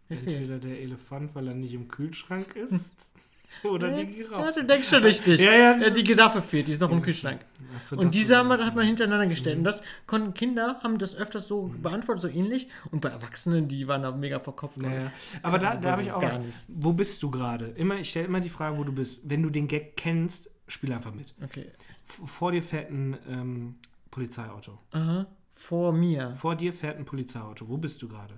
[0.08, 0.36] Wer fehlt?
[0.50, 3.06] Entweder der Elefant, weil er nicht im Kühlschrank ist,
[3.64, 4.60] oder die Ja, Giraffe.
[4.60, 5.40] du denkst schon richtig.
[5.40, 7.40] Ja, ja, Äh, die Giraffe fehlt, die ist noch im Kühlschrank.
[7.78, 9.56] So, Und diese haben wir, hat man hintereinander gestellt.
[9.56, 9.60] Mhm.
[9.60, 12.68] Und das konnten Kinder, haben das öfters so beantwortet, so ähnlich.
[12.90, 14.78] Und bei Erwachsenen, die waren da mega verkopft.
[14.78, 15.12] Naja.
[15.42, 16.40] Aber da, Also, da habe ich auch was.
[16.68, 17.66] Wo bist du gerade?
[17.76, 19.22] Immer, ich stelle immer die Frage, wo du bist.
[19.28, 21.34] Wenn du den Gag kennst, spiel einfach mit.
[21.42, 21.66] Okay.
[22.06, 23.74] Vor dir fährt ein ähm,
[24.10, 24.78] Polizeiauto.
[24.92, 25.26] Aha.
[25.52, 26.34] Vor mir.
[26.36, 27.68] Vor dir fährt ein Polizeiauto.
[27.68, 28.34] Wo bist du gerade?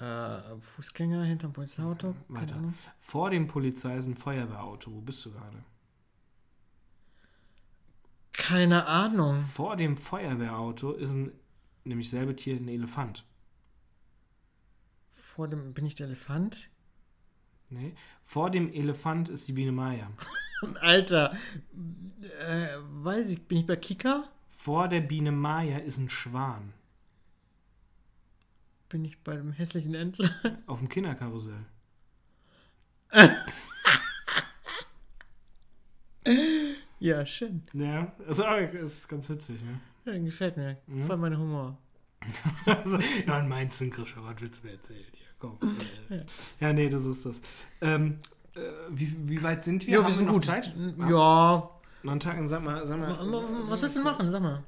[0.00, 2.14] Äh, Fußgänger hinterm Polizeiauto.
[2.28, 2.54] Weiter.
[2.54, 2.74] Ahnung.
[3.00, 4.92] Vor dem Polizei ist ein Feuerwehrauto.
[4.92, 5.64] Wo bist du gerade?
[8.32, 9.40] Keine Ahnung.
[9.40, 11.32] Vor dem Feuerwehrauto ist ein,
[11.82, 13.24] nämlich selbe Tier, ein Elefant.
[15.10, 16.70] Vor dem, bin ich der Elefant?
[17.68, 17.94] Nee.
[18.22, 20.10] Vor dem Elefant ist die Biene Maya.
[20.80, 21.36] Alter.
[22.40, 24.28] Äh, weiß ich, bin ich bei Kika?
[24.46, 26.72] Vor der Biene Maya ist ein Schwan.
[28.88, 30.30] Bin ich bei dem hässlichen Entler?
[30.66, 31.64] Auf dem Kinderkarussell.
[36.98, 37.62] ja, schön.
[37.72, 39.80] Ja, also, es ist ganz witzig, ne?
[40.04, 40.78] Ja, gefällt mir.
[40.86, 41.04] Mhm.
[41.04, 41.78] Voll mein Humor.
[42.66, 45.26] Also, ja, meinst du, Grisha, was willst du mir erzählen hier?
[45.38, 45.58] Komm.
[46.10, 46.24] Äh,
[46.60, 47.40] ja, nee, das ist das.
[47.82, 48.18] Ähm,
[48.54, 48.60] äh,
[48.90, 49.92] wie, wie weit sind wir?
[49.94, 50.46] Ja, Haben wir sind noch gut.
[50.46, 50.74] Zeit?
[50.98, 51.70] Ja.
[52.02, 53.16] Noch einen Tag, sag mal, sag mal.
[53.68, 54.30] Was willst du machen?
[54.30, 54.64] Sag mal.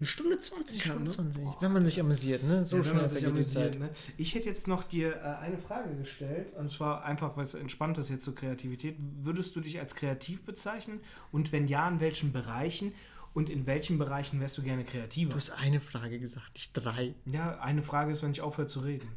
[0.00, 1.42] Eine Stunde 20 Stunde haben wir?
[1.42, 1.60] 20.
[1.62, 2.64] Wenn man sich amüsiert, ne?
[2.64, 3.78] So Ja, schnell vergeht die amüsiert, Zeit.
[3.78, 3.90] ne?
[4.16, 7.98] Ich hätte jetzt noch dir äh, eine Frage gestellt, und zwar einfach, weil es entspannt
[7.98, 8.96] ist jetzt zur Kreativität.
[9.22, 11.00] Würdest du dich als kreativ bezeichnen?
[11.32, 12.94] Und wenn ja, in welchen Bereichen?
[13.34, 15.30] Und in welchen Bereichen wärst du gerne kreativer?
[15.30, 17.14] Du hast eine Frage gesagt, nicht drei.
[17.26, 19.08] Ja, eine Frage ist, wenn ich aufhöre zu reden.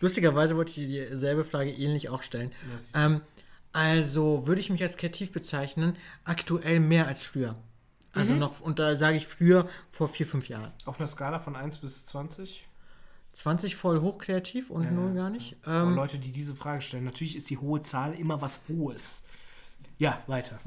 [0.00, 2.52] Lustigerweise wollte ich dir dieselbe Frage ähnlich auch stellen.
[2.94, 3.06] Ja.
[3.06, 3.20] Ähm,
[3.72, 7.56] also würde ich mich als kreativ bezeichnen, aktuell mehr als früher.
[8.18, 8.40] Also Mhm.
[8.40, 10.72] noch, und da sage ich früher, vor vier, fünf Jahren.
[10.84, 12.66] Auf einer Skala von 1 bis 20?
[13.32, 15.56] 20 voll hochkreativ und Ja, null gar nicht.
[15.64, 15.82] Ja.
[15.84, 19.22] Ähm, Leute, die diese Frage stellen, natürlich ist die hohe Zahl immer was Hohes.
[19.98, 20.58] Ja, weiter.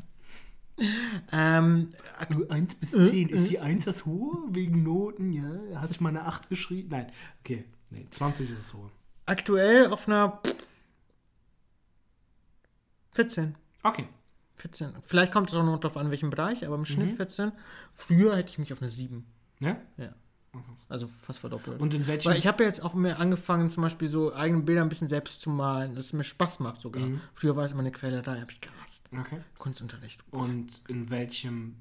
[1.32, 1.90] ähm,
[2.50, 3.30] 1 bis 10.
[3.30, 4.38] Ist die 1 das hohe?
[4.50, 5.82] Wegen Noten, ja.
[5.82, 6.90] Hast du mal eine 8 geschrieben?
[6.92, 7.12] Nein.
[7.42, 7.66] Okay.
[7.90, 8.90] Nee, 20 ist das hohe.
[9.26, 10.40] aktuell auf einer
[13.14, 13.56] 14.
[13.84, 14.08] Okay.
[14.62, 14.94] 14.
[15.02, 17.16] Vielleicht kommt es auch noch drauf an, welchem Bereich, aber im Schnitt Mhm.
[17.18, 17.52] 14.
[17.94, 19.26] Früher hätte ich mich auf eine 7.
[19.60, 19.78] Ja?
[19.98, 20.14] Ja.
[20.90, 21.80] Also fast verdoppelt.
[21.80, 22.30] Und in welchem.
[22.32, 25.08] Weil ich habe ja jetzt auch mehr angefangen, zum Beispiel so eigene Bilder ein bisschen
[25.08, 27.04] selbst zu malen, dass es mir Spaß macht sogar.
[27.06, 27.22] Mhm.
[27.34, 29.08] Früher war es immer eine Quälerei, habe ich gehasst.
[29.18, 29.40] okay.
[29.58, 30.22] Kunstunterricht.
[30.32, 31.78] Und in welchem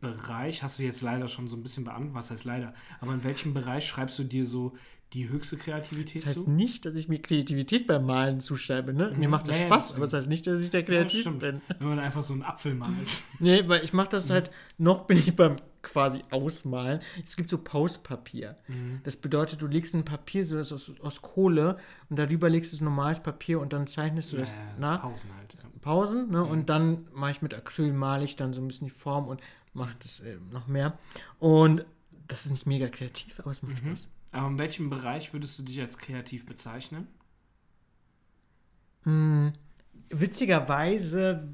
[0.00, 3.24] Bereich, hast du jetzt leider schon so ein bisschen beantwortet, was heißt leider, aber in
[3.24, 4.74] welchem Bereich schreibst du dir so
[5.12, 6.50] die höchste Kreativität Das heißt zu?
[6.50, 9.10] nicht, dass ich mir Kreativität beim Malen zuschreibe, ne?
[9.16, 9.30] Mir Mhm.
[9.32, 11.20] macht das Ja, ja, Spaß, das aber das heißt nicht, dass ich der Ja, kreativ
[11.22, 11.40] stimmt.
[11.40, 11.60] bin.
[11.78, 12.94] Wenn man einfach so einen Apfel malt.
[13.40, 14.32] Nee, weil ich mache das Mhm.
[14.34, 17.00] halt, noch bin ich beim quasi Ausmalen.
[17.24, 18.56] Es gibt so Postpapier.
[18.68, 19.00] Mhm.
[19.02, 21.78] Das bedeutet, du legst ein Papier so das aus, aus Kohle
[22.08, 25.02] und darüber legst du so normales Papier und dann zeichnest du das Ja, ja, nach.
[25.02, 25.54] Pausen halt.
[25.54, 25.60] Ja.
[25.80, 26.44] Pausen, ne?
[26.44, 26.50] Mhm.
[26.50, 29.40] Und dann mache ich mit Acryl, male ich dann so ein bisschen die Form und
[29.72, 30.98] mache das äh, noch mehr.
[31.38, 31.84] Und
[32.28, 33.78] das ist nicht mega kreativ, aber es macht.
[33.78, 34.08] Spaß.
[34.32, 37.08] Aber in welchem Bereich würdest du dich als kreativ bezeichnen?
[39.02, 39.52] Hm,
[40.10, 41.48] witzigerweise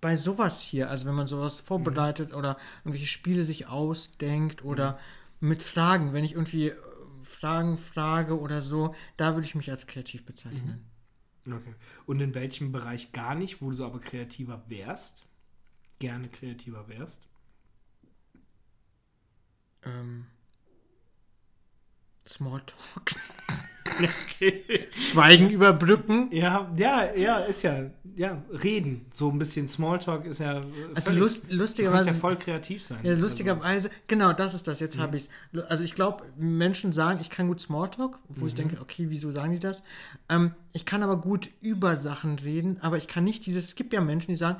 [0.00, 4.98] bei sowas hier, also wenn man sowas vorbereitet oder irgendwelche Spiele sich ausdenkt oder
[5.40, 6.76] mit Fragen, wenn ich irgendwie äh,
[7.22, 10.84] Fragen frage oder so, da würde ich mich als kreativ bezeichnen.
[11.46, 11.74] Okay.
[12.06, 15.26] Und in welchem Bereich gar nicht, wo du aber kreativer wärst?
[15.98, 17.28] Gerne kreativer wärst?
[19.84, 20.26] Ähm,
[22.26, 23.12] Smalltalk.
[24.00, 24.88] okay.
[24.96, 26.28] Schweigen überbrücken.
[26.32, 29.06] Ja, ja, ja, ist ja, ja, reden.
[29.12, 30.62] So ein bisschen Smalltalk ist ja.
[30.94, 32.08] Also völlig- lust, lustigerweise.
[32.10, 33.00] ja voll kreativ sein.
[33.02, 34.80] Ja, lustigerweise, genau, das ist das.
[34.80, 35.00] Jetzt Mhm.
[35.02, 35.62] habe ich es.
[35.64, 38.46] Also ich glaube, Menschen sagen, ich kann gut Smalltalk, wo Mhm.
[38.48, 39.82] ich denke, okay, wieso sagen die das?
[40.28, 43.64] Ähm, ich kann aber gut über Sachen reden, aber ich kann nicht dieses.
[43.64, 44.58] Es gibt ja Menschen, die sagen,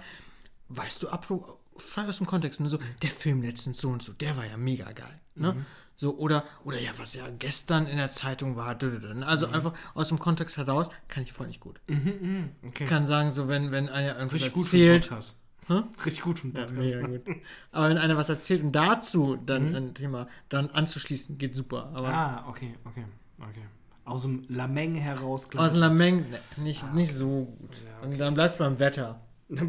[0.68, 4.12] weißt du, apro frei aus dem Kontext, ne, so, der Film letztens so und so,
[4.12, 5.20] der war ja mega geil.
[5.34, 5.52] Ne?
[5.54, 5.66] Mhm.
[6.02, 8.74] So, oder, oder ja, was ja gestern in der Zeitung war.
[8.82, 9.24] ne?
[9.24, 9.54] Also Mhm.
[9.54, 11.80] einfach aus dem Kontext heraus kann ich voll nicht gut.
[11.88, 12.82] Okay.
[12.82, 15.08] Ich kann sagen, so, wenn, wenn einer irgendwas Richtig gut erzählt.
[15.08, 15.40] Podcast.
[15.68, 15.82] Hä?
[16.04, 16.72] Richtig gut Ja, Podcast.
[16.72, 17.22] mega gut.
[17.70, 19.74] Aber wenn einer was erzählt und dazu dann Mhm.
[19.76, 21.92] ein Thema dann anzuschließen, geht super.
[21.94, 23.04] Aber Ah, okay, okay,
[23.38, 23.62] okay.
[24.04, 25.48] Aus dem Lameng heraus.
[25.48, 25.64] klar.
[25.64, 27.76] aus einer Menge ne, nicht, nicht so gut.
[27.86, 28.06] Ja, okay.
[28.08, 29.20] Und dann bleibst du beim Wetter.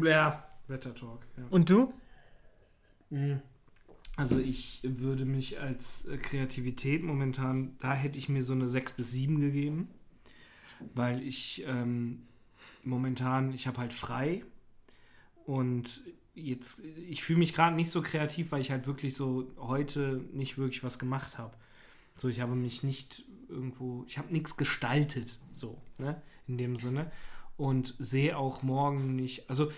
[0.02, 1.20] Ja, Wettertalk.
[1.36, 1.44] Ja.
[1.50, 1.92] Und du?
[4.16, 8.92] Also ich würde mich als äh, Kreativität momentan, da hätte ich mir so eine 6
[8.92, 9.88] bis 7 gegeben,
[10.94, 12.22] weil ich ähm,
[12.84, 14.44] momentan, ich habe halt frei
[15.46, 16.02] und
[16.34, 20.58] jetzt, ich fühle mich gerade nicht so kreativ, weil ich halt wirklich so heute nicht
[20.58, 21.56] wirklich was gemacht habe.
[22.16, 27.10] So, ich habe mich nicht irgendwo, ich habe nichts gestaltet, so, ne, in dem Sinne.
[27.56, 29.70] Und sehe auch morgen nicht, also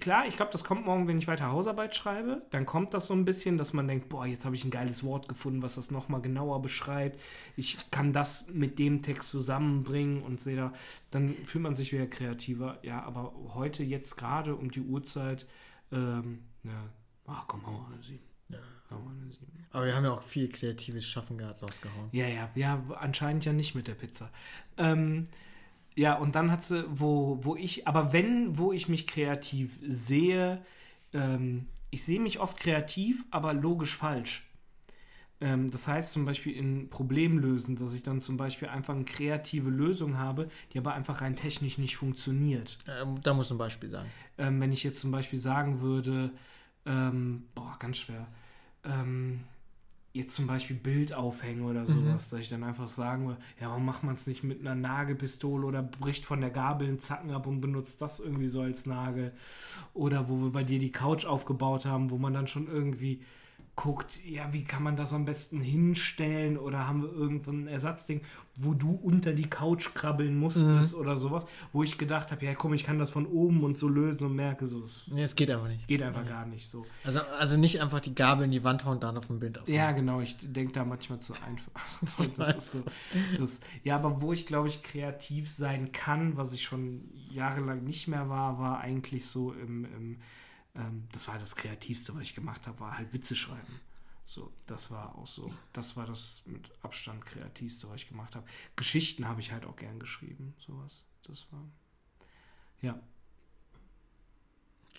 [0.00, 2.42] klar, ich glaube, das kommt morgen, wenn ich weiter Hausarbeit schreibe.
[2.50, 5.02] Dann kommt das so ein bisschen, dass man denkt, boah, jetzt habe ich ein geiles
[5.02, 7.18] Wort gefunden, was das nochmal genauer beschreibt.
[7.56, 10.74] Ich kann das mit dem Text zusammenbringen und sehe da,
[11.10, 12.78] dann fühlt man sich wieder kreativer.
[12.82, 15.46] Ja, aber heute, jetzt gerade um die Uhrzeit,
[15.92, 16.90] ähm, ja,
[17.26, 18.20] ach komm, hau mal eine Sieben.
[18.50, 18.58] Ja.
[19.70, 22.08] Aber wir haben ja auch viel kreatives Schaffen gerade rausgehauen.
[22.12, 24.30] Ja, ja, ja, anscheinend ja nicht mit der Pizza.
[24.76, 25.28] Ähm,
[25.96, 30.62] ja, und dann hat sie, wo, wo ich, aber wenn, wo ich mich kreativ sehe,
[31.14, 34.46] ähm, ich sehe mich oft kreativ, aber logisch falsch.
[35.40, 39.70] Ähm, das heißt zum Beispiel in Problemlösen, dass ich dann zum Beispiel einfach eine kreative
[39.70, 42.78] Lösung habe, die aber einfach rein technisch nicht funktioniert.
[42.86, 44.10] Ähm, da muss ein Beispiel sagen.
[44.36, 46.30] Ähm, wenn ich jetzt zum Beispiel sagen würde,
[46.84, 48.26] ähm, boah, ganz schwer,
[48.84, 49.40] ähm,
[50.16, 53.84] jetzt zum Beispiel Bild aufhängen oder sowas, dass ich dann einfach sagen würde, ja, warum
[53.84, 57.46] macht man es nicht mit einer Nagelpistole oder bricht von der Gabel einen Zacken ab
[57.46, 59.32] und benutzt das irgendwie so als Nagel.
[59.94, 63.20] Oder wo wir bei dir die Couch aufgebaut haben, wo man dann schon irgendwie
[63.76, 68.22] guckt, ja, wie kann man das am besten hinstellen oder haben wir irgendwann ein Ersatzding,
[68.56, 72.72] wo du unter die Couch krabbeln musstest oder sowas, wo ich gedacht habe, ja komm,
[72.72, 75.50] ich kann das von oben und so lösen und merke so, es Nee, es geht
[75.50, 75.86] einfach nicht.
[75.86, 76.86] geht einfach gar nicht so.
[77.04, 79.58] Also, also nicht einfach die Gabel in die Wand hauen und dann auf dem Bild
[79.58, 79.68] auf.
[79.68, 81.72] Ja, genau, ich denke da manchmal zu einfach.
[82.00, 82.82] das ist so,
[83.38, 88.08] das, ja, aber wo ich, glaube ich, kreativ sein kann, was ich schon jahrelang nicht
[88.08, 90.16] mehr war, war eigentlich so im, im
[90.76, 93.80] ähm, das war das Kreativste, was ich gemacht habe, war halt Witze schreiben.
[94.28, 98.46] So, das war auch so, das war das mit Abstand Kreativste, was ich gemacht habe.
[98.74, 101.04] Geschichten habe ich halt auch gern geschrieben, sowas.
[101.22, 101.62] Das war,
[102.82, 102.98] ja,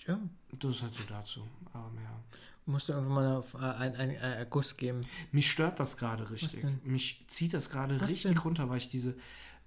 [0.08, 0.20] Ja.
[0.60, 1.48] das ist halt so dazu.
[1.74, 2.24] Aber ja.
[2.66, 5.02] Musst du irgendwann mal auf, äh, einen ein, äh, Guss geben.
[5.32, 6.66] Mich stört das gerade richtig.
[6.84, 8.38] Mich zieht das gerade richtig denn?
[8.38, 9.16] runter, weil ich diese.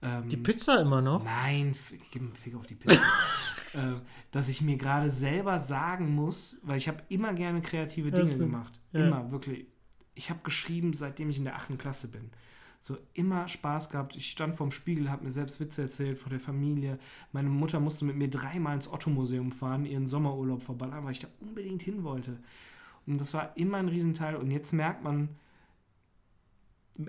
[0.03, 1.25] Ähm, Die Pizza immer noch?
[1.25, 1.75] Nein,
[2.11, 3.01] gib einen Fick auf die Pizza.
[3.75, 3.95] äh,
[4.31, 8.35] dass ich mir gerade selber sagen muss, weil ich habe immer gerne kreative Dinge Ach
[8.35, 8.45] so.
[8.45, 8.81] gemacht.
[8.93, 9.07] Ja.
[9.07, 9.67] Immer, wirklich.
[10.15, 12.31] Ich habe geschrieben, seitdem ich in der achten Klasse bin.
[12.83, 14.17] So immer Spaß gehabt.
[14.17, 16.99] Ich stand vorm Spiegel, habe mir selbst Witze erzählt vor der Familie.
[17.33, 21.29] Meine Mutter musste mit mir dreimal ins Otto-Museum fahren, ihren Sommerurlaub verballern, weil ich da
[21.41, 22.39] unbedingt hin wollte.
[23.07, 24.37] Und das war immer ein Riesenteil.
[24.37, 25.29] Und jetzt merkt man,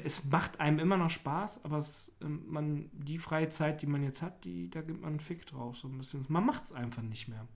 [0.04, 4.04] es macht einem immer noch Spaß, aber es, ähm, man, die freie Zeit, die man
[4.04, 5.78] jetzt hat, die, da gibt man einen Fick drauf.
[5.78, 6.26] So ein bisschen.
[6.30, 7.48] Man macht es einfach nicht mehr.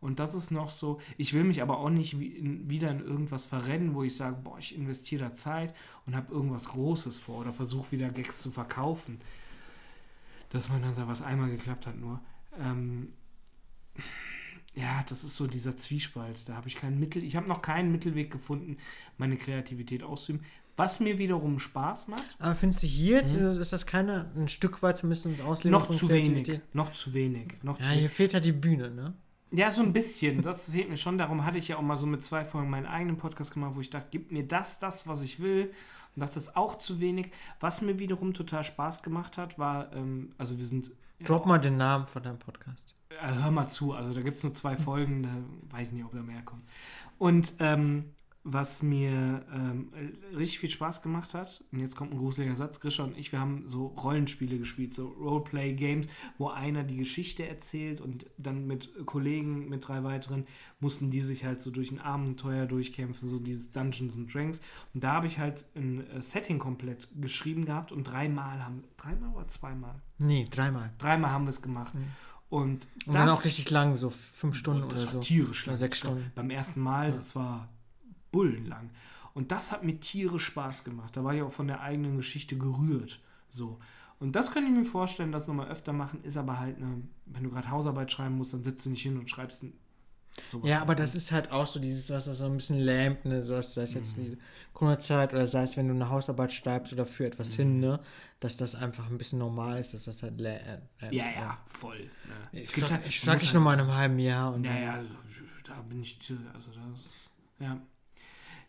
[0.00, 3.00] Und das ist noch so, ich will mich aber auch nicht wie in, wieder in
[3.00, 5.74] irgendwas verrennen, wo ich sage, boah, ich investiere da Zeit
[6.06, 9.18] und habe irgendwas Großes vor oder versuche wieder Gags zu verkaufen.
[10.50, 12.20] Dass man dann sagt, was einmal geklappt hat nur.
[12.58, 13.12] Ähm,
[14.74, 16.48] ja, das ist so dieser Zwiespalt.
[16.48, 18.76] Da habe ich kein Mittel, ich habe noch keinen Mittelweg gefunden,
[19.16, 20.44] meine Kreativität auszuüben.
[20.78, 24.82] Was mir wiederum Spaß macht, Aber findest du hier jetzt, ist das keine, ein Stück
[24.82, 25.82] weit zumindest ins Ausleben Mhm.
[25.84, 26.60] noch zu wenig.
[26.72, 27.54] Noch zu wenig.
[27.62, 29.12] Noch Ja, zu hier fehlt halt die Bühne, ne?
[29.50, 30.42] Ja, so ein bisschen.
[30.42, 31.18] Das fehlt mir schon.
[31.18, 33.80] Darum hatte ich ja auch mal so mit zwei Folgen meinen eigenen Podcast gemacht, wo
[33.80, 35.72] ich dachte, gib mir das, das, was ich will.
[36.14, 37.30] Und dachte, das ist auch zu wenig.
[37.60, 40.92] Was mir wiederum total Spaß gemacht hat, war, ähm, also wir sind.
[41.24, 42.94] Drop mal den Namen von deinem Podcast.
[43.08, 45.30] Äh, hör mal zu, also da gibt es nur zwei Folgen, da
[45.76, 46.62] weiß ich nicht, ob da mehr kommt.
[47.18, 48.04] Und ähm,
[48.52, 49.92] was mir ähm,
[50.34, 53.40] richtig viel Spaß gemacht hat, und jetzt kommt ein gruseliger Satz, Grisha und ich, wir
[53.40, 56.08] haben so Rollenspiele gespielt, so Roleplay-Games,
[56.38, 60.46] wo einer die Geschichte erzählt und dann mit Kollegen, mit drei weiteren,
[60.80, 64.62] mussten die sich halt so durch ein Abenteuer durchkämpfen, so dieses Dungeons and Dragons.
[64.94, 69.34] Und da habe ich halt ein äh, Setting komplett geschrieben gehabt und dreimal haben, dreimal
[69.34, 70.00] oder zweimal?
[70.18, 70.90] Nee, dreimal.
[70.98, 71.94] Dreimal haben wir es gemacht.
[71.94, 72.04] Mhm.
[72.50, 75.20] Und, Und dann auch richtig lang, so fünf Stunden das oder war so.
[75.20, 75.74] tierisch lang.
[75.74, 76.32] Oder sechs Stunden.
[76.34, 77.68] Beim ersten Mal, das war
[78.32, 78.90] bullenlang.
[79.34, 81.16] Und das hat mir tierisch Spaß gemacht.
[81.16, 83.20] Da war ich auch von der eigenen Geschichte gerührt.
[83.48, 83.78] So.
[84.20, 87.44] Und das könnte ich mir vorstellen, das nochmal öfter machen, ist aber halt eine, wenn
[87.44, 89.62] du gerade Hausarbeit schreiben musst, dann sitzt du nicht hin und schreibst
[90.46, 90.68] sowas.
[90.68, 93.42] Ja, aber das ist halt auch so dieses, was das so ein bisschen lähmt, ne?
[93.44, 94.36] So, sei es jetzt diese
[94.72, 98.00] Corona-Zeit oder sei es, wenn du eine Hausarbeit schreibst oder für etwas hin, ne?
[98.40, 100.58] Dass das einfach ein bisschen normal ist, dass das halt lä-
[101.00, 101.98] äh, Ja, ja, voll.
[102.52, 102.60] Ne.
[102.62, 105.10] Ich halt- muss dich halt- nochmal in einem halben Jahr und Ja, ja, also,
[105.64, 106.18] da bin ich,
[106.54, 107.30] also das,
[107.60, 107.78] ja.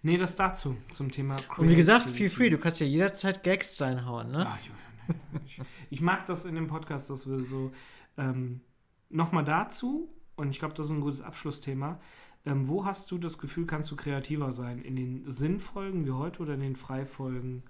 [0.02, 2.30] Nee, das dazu, zum Thema Und wie gesagt, Creativity.
[2.30, 4.48] feel free, du kannst ja jederzeit Gags reinhauen, ne?
[4.48, 7.72] Ah, ich, ich, ich mag das in dem Podcast, dass wir so
[8.18, 8.62] ähm,
[9.10, 12.00] nochmal dazu, und ich glaube, das ist ein gutes Abschlussthema.
[12.46, 14.82] Ähm, wo hast du das Gefühl, kannst du kreativer sein?
[14.82, 17.64] In den Sinnfolgen wie heute oder in den Freifolgen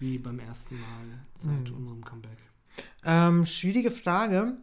[0.00, 1.76] wie beim ersten Mal seit Hm.
[1.76, 2.38] unserem Comeback?
[3.04, 4.56] Ähm, schwierige Frage,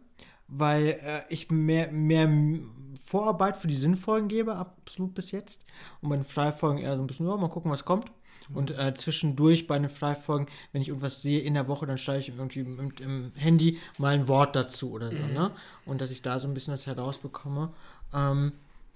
[0.50, 2.28] weil äh, ich mehr, mehr
[3.04, 5.64] Vorarbeit für die Sinnfolgen gebe, absolut bis jetzt.
[6.00, 8.10] Und bei den Freifolgen eher so ein bisschen, ja, mal gucken, was kommt.
[8.52, 12.18] Und äh, zwischendurch bei den Freifolgen, wenn ich irgendwas sehe in der Woche, dann schreibe
[12.18, 15.52] ich irgendwie mit im Handy mal ein Wort dazu oder so, ne?
[15.86, 17.72] Und dass ich da so ein bisschen was herausbekomme.
[18.12, 18.52] Ähm,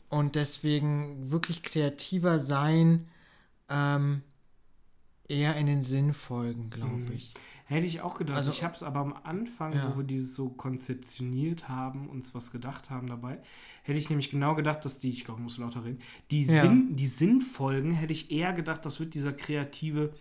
[0.09, 3.09] und deswegen wirklich kreativer sein,
[3.68, 4.22] ähm,
[5.29, 7.13] eher in den Sinnfolgen, glaube Mhm.
[7.13, 7.33] ich.
[7.67, 8.37] Hätte ich auch gedacht.
[8.37, 9.91] Also- ich habe es aber am Anfang, Ja.
[9.93, 13.39] wo wir dieses so konzeptioniert haben, uns was gedacht haben dabei,
[13.85, 16.63] hätte ich nämlich genau gedacht, dass die, ich glaube, ich muss lauter reden, die, Ja.
[16.63, 20.13] Sinn, die Sinnfolgen hätte ich eher gedacht, das wird dieser kreative,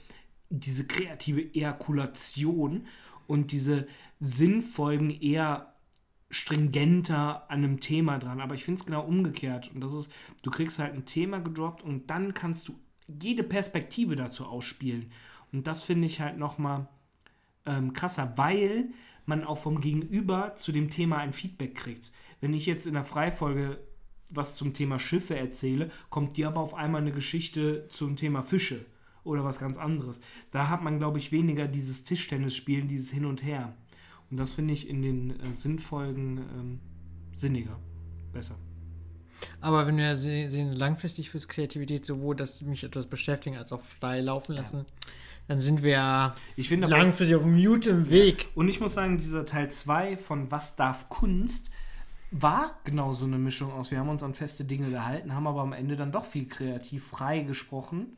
[0.49, 2.87] diese kreative Ejakulation
[3.27, 3.87] und diese
[4.21, 5.73] Sinnfolgen eher
[6.29, 8.41] stringenter an einem Thema dran.
[8.41, 9.69] Aber ich finde es genau umgekehrt.
[9.73, 10.11] Und das ist,
[10.41, 12.73] du kriegst halt ein Thema gedroppt und dann kannst du
[13.07, 15.11] jede Perspektive dazu ausspielen.
[15.51, 16.87] Und das finde ich halt nochmal
[17.65, 18.89] ähm, krasser, weil
[19.25, 22.11] man auch vom Gegenüber zu dem Thema ein Feedback kriegt.
[22.41, 23.79] Wenn ich jetzt in der Freifolge
[24.29, 28.85] was zum Thema Schiffe erzähle, kommt dir aber auf einmal eine Geschichte zum Thema Fische
[29.23, 30.21] oder was ganz anderes.
[30.51, 33.75] Da hat man, glaube ich, weniger dieses Tischtennisspielen, dieses Hin und Her.
[34.29, 36.79] Und das finde ich in den äh, Sinnfolgen ähm,
[37.31, 37.79] sinniger,
[38.31, 38.55] besser.
[39.61, 43.81] Aber wenn wir se- sehen, langfristig fürs Kreativität sowohl, dass mich etwas beschäftigen, als auch
[43.81, 44.85] frei laufen lassen,
[45.47, 48.49] dann sind wir ja Ich finde langfristig auf einem guten Weg.
[48.55, 51.69] Und ich muss sagen, dieser Teil 2 von Was darf Kunst
[52.31, 53.91] war genau so eine Mischung aus.
[53.91, 57.05] Wir haben uns an feste Dinge gehalten, haben aber am Ende dann doch viel kreativ
[57.05, 58.17] frei gesprochen.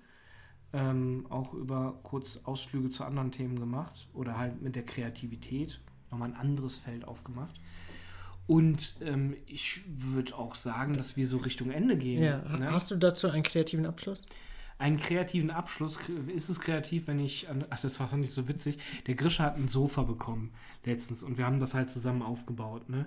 [0.73, 5.79] Ähm, auch über kurz Ausflüge zu anderen Themen gemacht oder halt mit der Kreativität
[6.11, 7.55] nochmal ein anderes Feld aufgemacht.
[8.47, 12.23] Und ähm, ich würde auch sagen, dass wir so Richtung Ende gehen.
[12.23, 12.43] Ja.
[12.57, 12.71] ne?
[12.71, 14.25] Hast du dazu einen kreativen Abschluss?
[14.77, 15.97] einen kreativen Abschluss.
[16.27, 17.47] Ist es kreativ, wenn ich.
[17.69, 18.77] Ach, das war fand ich so witzig.
[19.07, 20.51] Der Grisha hat ein Sofa bekommen
[20.83, 22.89] letztens und wir haben das halt zusammen aufgebaut.
[22.89, 23.05] Ne?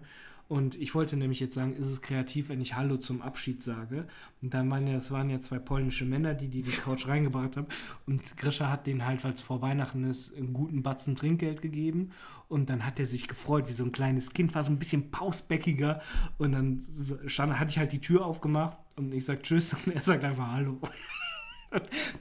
[0.49, 4.07] Und ich wollte nämlich jetzt sagen, ist es kreativ, wenn ich Hallo zum Abschied sage?
[4.41, 7.59] Und dann waren ja, das waren ja zwei polnische Männer, die die, die Couch reingebracht
[7.59, 7.66] haben.
[8.07, 12.12] Und Grisha hat denen halt, weil es vor Weihnachten ist, einen guten Batzen Trinkgeld gegeben.
[12.49, 15.11] Und dann hat er sich gefreut, wie so ein kleines Kind, war so ein bisschen
[15.11, 16.01] pausbäckiger.
[16.39, 16.87] Und dann
[17.27, 20.53] stand, hatte ich halt die Tür aufgemacht und ich sag Tschüss und er sagt einfach
[20.53, 20.81] Hallo.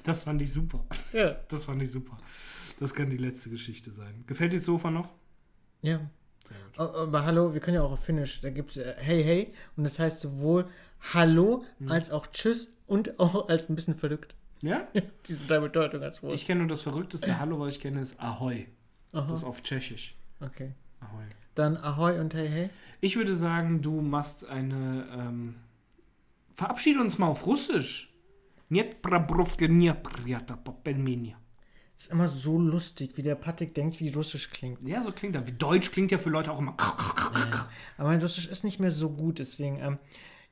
[0.03, 0.85] Das fand ich super.
[1.13, 1.37] Ja.
[1.47, 2.17] Das fand ich super.
[2.81, 4.25] Das kann die letzte Geschichte sein.
[4.27, 5.13] Gefällt dir das Sofa noch?
[5.81, 6.01] Ja.
[6.77, 9.83] Aber hallo, wir können ja auch auf Finnisch, da gibt es äh, Hey Hey und
[9.83, 10.65] das heißt sowohl
[11.13, 11.91] Hallo Hm.
[11.91, 14.35] als auch Tschüss und auch als ein bisschen verrückt.
[14.61, 14.87] Ja?
[15.27, 16.33] Diese drei Bedeutungen als Wort.
[16.33, 18.67] Ich kenne nur das verrückteste Hallo, was ich kenne, ist Ahoi.
[19.13, 19.27] Aha.
[19.29, 20.15] Das ist auf Tschechisch.
[20.39, 20.73] Okay.
[20.99, 21.23] Ahoi.
[21.55, 22.69] Dann Ahoi und Hey Hey.
[23.01, 25.07] Ich würde sagen, du machst eine.
[25.11, 25.55] Ähm,
[26.55, 28.13] verabschiede uns mal auf Russisch.
[28.69, 31.37] Niet prabrovke, niet priata popelmenia
[31.96, 34.82] Ist immer so lustig, wie der Patrick denkt, wie Russisch klingt.
[34.82, 35.46] Ja, so klingt das.
[35.46, 36.74] Wie Deutsch klingt ja für Leute auch immer.
[37.96, 39.78] Aber mein Russisch ist nicht mehr so gut, deswegen.
[39.78, 39.98] Ähm,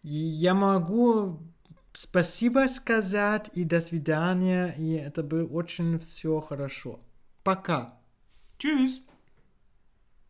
[0.02, 1.40] я могу
[1.92, 7.01] спасибо сказать и до свидания, и это было очень все хорошо.
[7.42, 7.98] Пока.
[8.59, 9.02] Tschüss.